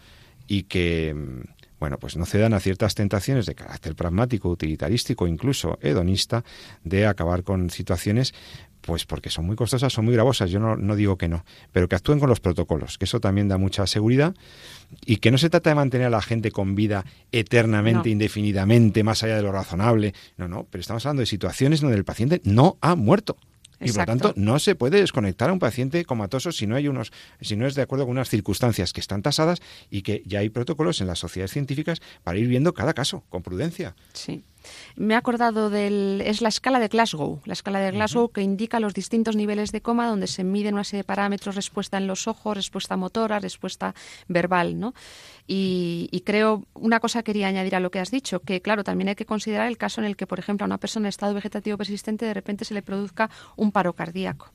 y 0.46 0.64
que 0.64 1.14
bueno, 1.78 1.98
pues 1.98 2.16
no 2.16 2.26
cedan 2.26 2.54
a 2.54 2.60
ciertas 2.60 2.94
tentaciones 2.94 3.46
de 3.46 3.54
carácter 3.54 3.94
pragmático, 3.94 4.48
utilitarístico, 4.48 5.26
incluso 5.26 5.78
hedonista, 5.80 6.44
de 6.82 7.06
acabar 7.06 7.44
con 7.44 7.70
situaciones 7.70 8.34
pues 8.88 9.04
porque 9.04 9.28
son 9.28 9.44
muy 9.44 9.54
costosas, 9.54 9.92
son 9.92 10.06
muy 10.06 10.14
gravosas, 10.14 10.50
yo 10.50 10.60
no, 10.60 10.96
digo 10.96 11.18
que 11.18 11.28
no, 11.28 11.44
pero 11.72 11.90
que 11.90 11.94
actúen 11.94 12.18
con 12.18 12.30
los 12.30 12.40
protocolos, 12.40 12.96
que 12.96 13.04
eso 13.04 13.20
también 13.20 13.46
da 13.46 13.58
mucha 13.58 13.86
seguridad 13.86 14.34
y 15.04 15.18
que 15.18 15.30
no 15.30 15.36
se 15.36 15.50
trata 15.50 15.68
de 15.68 15.76
mantener 15.76 16.06
a 16.06 16.10
la 16.10 16.22
gente 16.22 16.50
con 16.50 16.74
vida 16.74 17.04
eternamente, 17.30 18.08
indefinidamente, 18.08 19.04
más 19.04 19.22
allá 19.22 19.36
de 19.36 19.42
lo 19.42 19.52
razonable, 19.52 20.14
no, 20.38 20.48
no, 20.48 20.66
pero 20.70 20.80
estamos 20.80 21.04
hablando 21.04 21.20
de 21.20 21.26
situaciones 21.26 21.82
donde 21.82 21.98
el 21.98 22.06
paciente 22.06 22.40
no 22.44 22.78
ha 22.80 22.94
muerto. 22.94 23.36
Y 23.78 23.92
por 23.92 23.98
lo 23.98 24.06
tanto, 24.06 24.32
no 24.36 24.58
se 24.58 24.74
puede 24.74 25.00
desconectar 25.00 25.50
a 25.50 25.52
un 25.52 25.58
paciente 25.58 26.06
comatoso 26.06 26.50
si 26.50 26.66
no 26.66 26.74
hay 26.74 26.88
unos, 26.88 27.12
si 27.42 27.56
no 27.56 27.66
es 27.66 27.74
de 27.74 27.82
acuerdo 27.82 28.06
con 28.06 28.12
unas 28.12 28.30
circunstancias 28.30 28.94
que 28.94 29.00
están 29.00 29.20
tasadas 29.20 29.60
y 29.90 30.00
que 30.00 30.22
ya 30.24 30.38
hay 30.38 30.48
protocolos 30.48 31.02
en 31.02 31.08
las 31.08 31.18
sociedades 31.18 31.52
científicas 31.52 32.00
para 32.24 32.38
ir 32.38 32.48
viendo 32.48 32.72
cada 32.72 32.94
caso 32.94 33.24
con 33.28 33.42
prudencia. 33.42 33.94
Sí. 34.14 34.44
Me 34.96 35.14
he 35.14 35.16
acordado 35.16 35.70
del. 35.70 36.22
Es 36.24 36.40
la 36.40 36.48
escala 36.48 36.78
de 36.78 36.88
Glasgow. 36.88 37.40
La 37.44 37.52
escala 37.52 37.80
de 37.80 37.90
Glasgow 37.90 38.30
que 38.30 38.42
indica 38.42 38.80
los 38.80 38.94
distintos 38.94 39.36
niveles 39.36 39.72
de 39.72 39.80
coma, 39.80 40.06
donde 40.06 40.26
se 40.26 40.44
miden 40.44 40.74
una 40.74 40.84
serie 40.84 41.00
de 41.00 41.04
parámetros: 41.04 41.54
respuesta 41.54 41.98
en 41.98 42.06
los 42.06 42.28
ojos, 42.28 42.56
respuesta 42.56 42.96
motora, 42.96 43.38
respuesta 43.38 43.94
verbal, 44.28 44.78
¿no? 44.78 44.94
Y, 45.46 46.08
y, 46.10 46.20
creo, 46.20 46.64
una 46.74 47.00
cosa 47.00 47.22
quería 47.22 47.48
añadir 47.48 47.74
a 47.74 47.80
lo 47.80 47.90
que 47.90 48.00
has 48.00 48.10
dicho, 48.10 48.40
que 48.40 48.60
claro, 48.60 48.84
también 48.84 49.08
hay 49.08 49.14
que 49.14 49.24
considerar 49.24 49.68
el 49.68 49.78
caso 49.78 50.00
en 50.00 50.06
el 50.06 50.16
que, 50.16 50.26
por 50.26 50.38
ejemplo, 50.38 50.64
a 50.64 50.66
una 50.66 50.78
persona 50.78 51.06
en 51.06 51.08
estado 51.08 51.32
vegetativo 51.32 51.78
persistente 51.78 52.26
de 52.26 52.34
repente 52.34 52.64
se 52.64 52.74
le 52.74 52.82
produzca 52.82 53.30
un 53.56 53.72
paro 53.72 53.94
cardíaco. 53.94 54.52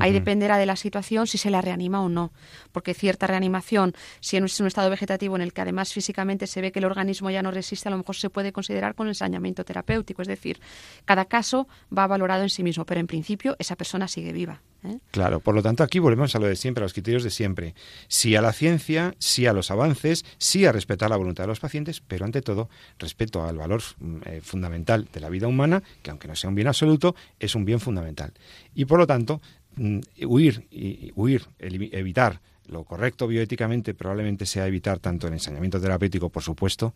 Ahí 0.00 0.12
dependerá 0.12 0.58
de 0.58 0.66
la 0.66 0.76
situación 0.76 1.26
si 1.26 1.38
se 1.38 1.50
la 1.50 1.60
reanima 1.60 2.02
o 2.02 2.08
no, 2.08 2.32
porque 2.72 2.94
cierta 2.94 3.26
reanimación, 3.26 3.94
si 4.20 4.36
es 4.36 4.60
un 4.60 4.66
estado 4.66 4.90
vegetativo 4.90 5.36
en 5.36 5.42
el 5.42 5.52
que 5.52 5.62
además 5.62 5.92
físicamente 5.92 6.46
se 6.46 6.60
ve 6.60 6.72
que 6.72 6.78
el 6.78 6.84
organismo 6.84 7.30
ya 7.30 7.42
no 7.42 7.50
resiste, 7.50 7.88
a 7.88 7.90
lo 7.90 7.98
mejor 7.98 8.16
se 8.16 8.30
puede 8.30 8.52
considerar 8.52 8.94
con 8.94 9.08
ensañamiento 9.08 9.64
terapéutico. 9.64 10.22
Es 10.22 10.28
decir, 10.28 10.60
cada 11.04 11.24
caso 11.24 11.68
va 11.96 12.06
valorado 12.06 12.42
en 12.42 12.50
sí 12.50 12.62
mismo, 12.62 12.84
pero 12.84 13.00
en 13.00 13.06
principio 13.06 13.56
esa 13.58 13.76
persona 13.76 14.08
sigue 14.08 14.32
viva. 14.32 14.60
¿Eh? 14.84 14.98
Claro, 15.10 15.40
por 15.40 15.54
lo 15.54 15.62
tanto 15.62 15.82
aquí 15.82 15.98
volvemos 15.98 16.34
a 16.34 16.38
lo 16.38 16.46
de 16.46 16.56
siempre, 16.56 16.82
a 16.82 16.86
los 16.86 16.92
criterios 16.92 17.24
de 17.24 17.30
siempre. 17.30 17.74
Sí 18.08 18.36
a 18.36 18.42
la 18.42 18.52
ciencia, 18.52 19.14
sí 19.18 19.46
a 19.46 19.52
los 19.52 19.70
avances, 19.70 20.24
sí 20.38 20.66
a 20.66 20.72
respetar 20.72 21.10
la 21.10 21.16
voluntad 21.16 21.44
de 21.44 21.48
los 21.48 21.60
pacientes, 21.60 22.00
pero 22.00 22.24
ante 22.24 22.42
todo 22.42 22.68
respeto 22.98 23.44
al 23.44 23.56
valor 23.56 23.82
mm, 23.98 24.16
eh, 24.24 24.40
fundamental 24.42 25.08
de 25.12 25.20
la 25.20 25.28
vida 25.28 25.48
humana, 25.48 25.82
que 26.02 26.10
aunque 26.10 26.28
no 26.28 26.36
sea 26.36 26.48
un 26.48 26.56
bien 26.56 26.68
absoluto, 26.68 27.14
es 27.38 27.54
un 27.54 27.64
bien 27.64 27.80
fundamental. 27.80 28.32
Y 28.74 28.84
por 28.84 28.98
lo 28.98 29.06
tanto, 29.06 29.40
mm, 29.76 30.00
huir, 30.26 30.66
y, 30.70 31.12
huir, 31.14 31.46
evitar 31.58 32.40
lo 32.68 32.84
correcto 32.84 33.26
bioéticamente 33.26 33.94
probablemente 33.94 34.46
sea 34.46 34.66
evitar 34.66 34.98
tanto 34.98 35.26
el 35.26 35.34
ensañamiento 35.34 35.80
terapéutico, 35.80 36.30
por 36.30 36.42
supuesto, 36.42 36.94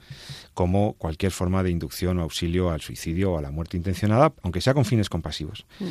como 0.54 0.94
cualquier 0.94 1.32
forma 1.32 1.62
de 1.62 1.70
inducción 1.70 2.18
o 2.18 2.22
auxilio 2.22 2.70
al 2.70 2.80
suicidio 2.80 3.32
o 3.32 3.38
a 3.38 3.42
la 3.42 3.50
muerte 3.50 3.76
intencionada, 3.76 4.32
aunque 4.42 4.60
sea 4.60 4.74
con 4.74 4.84
fines 4.84 5.08
compasivos. 5.08 5.66
Mm. 5.78 5.88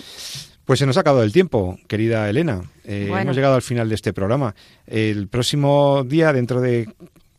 Pues 0.66 0.80
se 0.80 0.86
nos 0.86 0.98
ha 0.98 1.00
acabado 1.00 1.24
el 1.24 1.34
tiempo, 1.34 1.80
querida 1.88 2.30
Elena. 2.30 2.62
Eh, 2.84 3.12
hemos 3.12 3.36
llegado 3.36 3.56
al 3.56 3.64
final 3.64 3.90
de 3.90 3.96
este 3.96 4.14
programa. 4.14 4.54
El 4.86 5.28
próximo 5.28 6.04
día, 6.04 6.32
dentro 6.32 6.62
de 6.62 6.88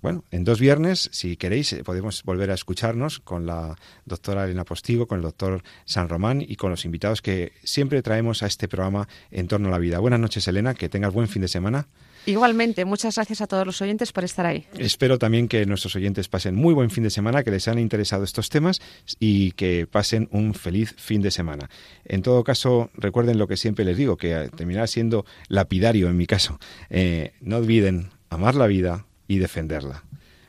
bueno, 0.03 0.25
en 0.31 0.45
dos 0.45 0.59
viernes, 0.59 1.11
si 1.13 1.37
queréis, 1.37 1.75
eh, 1.75 1.85
podemos 1.85 2.23
volver 2.23 2.51
a 2.51 2.55
escucharnos 2.55 3.21
con 3.21 3.45
la 3.45 3.77
doctora 4.07 4.45
Elena 4.45 4.65
Postigo, 4.65 5.07
con 5.07 5.19
el 5.19 5.23
doctor 5.23 5.63
San 5.85 6.09
Román 6.09 6.41
y 6.41 6.57
con 6.57 6.71
los 6.71 6.87
invitados 6.87 7.21
que 7.21 7.53
siempre 7.65 8.01
traemos 8.01 8.43
a 8.43 8.47
este 8.47 8.67
programa 8.67 9.09
en 9.31 9.47
torno 9.47 9.69
a 9.69 9.73
la 9.73 9.79
vida. 9.79 9.99
Buenas 9.99 10.21
noches, 10.21 10.49
Elena, 10.49 10.75
que 10.75 10.89
tengas 10.89 11.13
buen 11.13 11.29
fin 11.29 11.43
de 11.43 11.49
semana. 11.49 11.87
Igualmente, 12.27 12.85
muchas 12.85 13.15
gracias 13.17 13.41
a 13.41 13.47
todos 13.47 13.67
los 13.67 13.81
oyentes 13.83 14.13
por 14.13 14.25
estar 14.25 14.47
ahí. 14.47 14.67
Espero 14.79 15.19
también 15.19 15.49
que 15.49 15.65
nuestros 15.67 15.97
oyentes 15.97 16.29
pasen 16.29 16.55
muy 16.55 16.75
buen 16.75 16.91
fin 16.91 17.05
de 17.05 17.11
semana, 17.11 17.43
que 17.43 17.51
les 17.51 17.69
han 17.69 17.79
interesado 17.79 18.25
estos 18.25 18.49
temas 18.49 18.81
y 19.19 19.53
que 19.53 19.87
pasen 19.87 20.29
un 20.33 20.55
feliz 20.55 20.95
fin 20.97 21.23
de 21.23 21.31
semana. 21.31 21.71
En 22.05 22.23
todo 22.23 22.45
caso, 22.45 22.91
recuerden 22.95 23.39
lo 23.39 23.49
que 23.49 23.57
siempre 23.57 23.85
les 23.85 23.97
digo, 23.97 24.17
que 24.17 24.51
terminará 24.57 24.87
siendo 24.87 25.25
lapidario 25.49 26.09
en 26.09 26.17
mi 26.17 26.27
caso. 26.27 26.59
Eh, 26.91 27.33
no 27.41 27.57
olviden 27.57 28.11
amar 28.31 28.55
la 28.55 28.67
vida, 28.67 29.07
y 29.31 29.39
defenderla. 29.39 30.03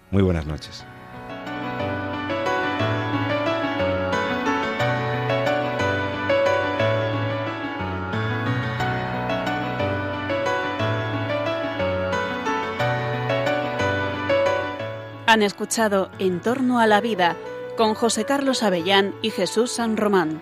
Muy 0.09 0.24
buenas 0.24 0.47
noches. 0.47 0.84
Han 15.32 15.43
escuchado 15.43 16.11
En 16.19 16.41
torno 16.41 16.82
a 16.82 16.88
la 16.88 16.99
vida 16.99 17.38
con 17.77 17.93
José 17.93 18.25
Carlos 18.25 18.63
Avellán 18.63 19.15
y 19.21 19.29
Jesús 19.29 19.71
San 19.71 19.95
Román. 19.95 20.41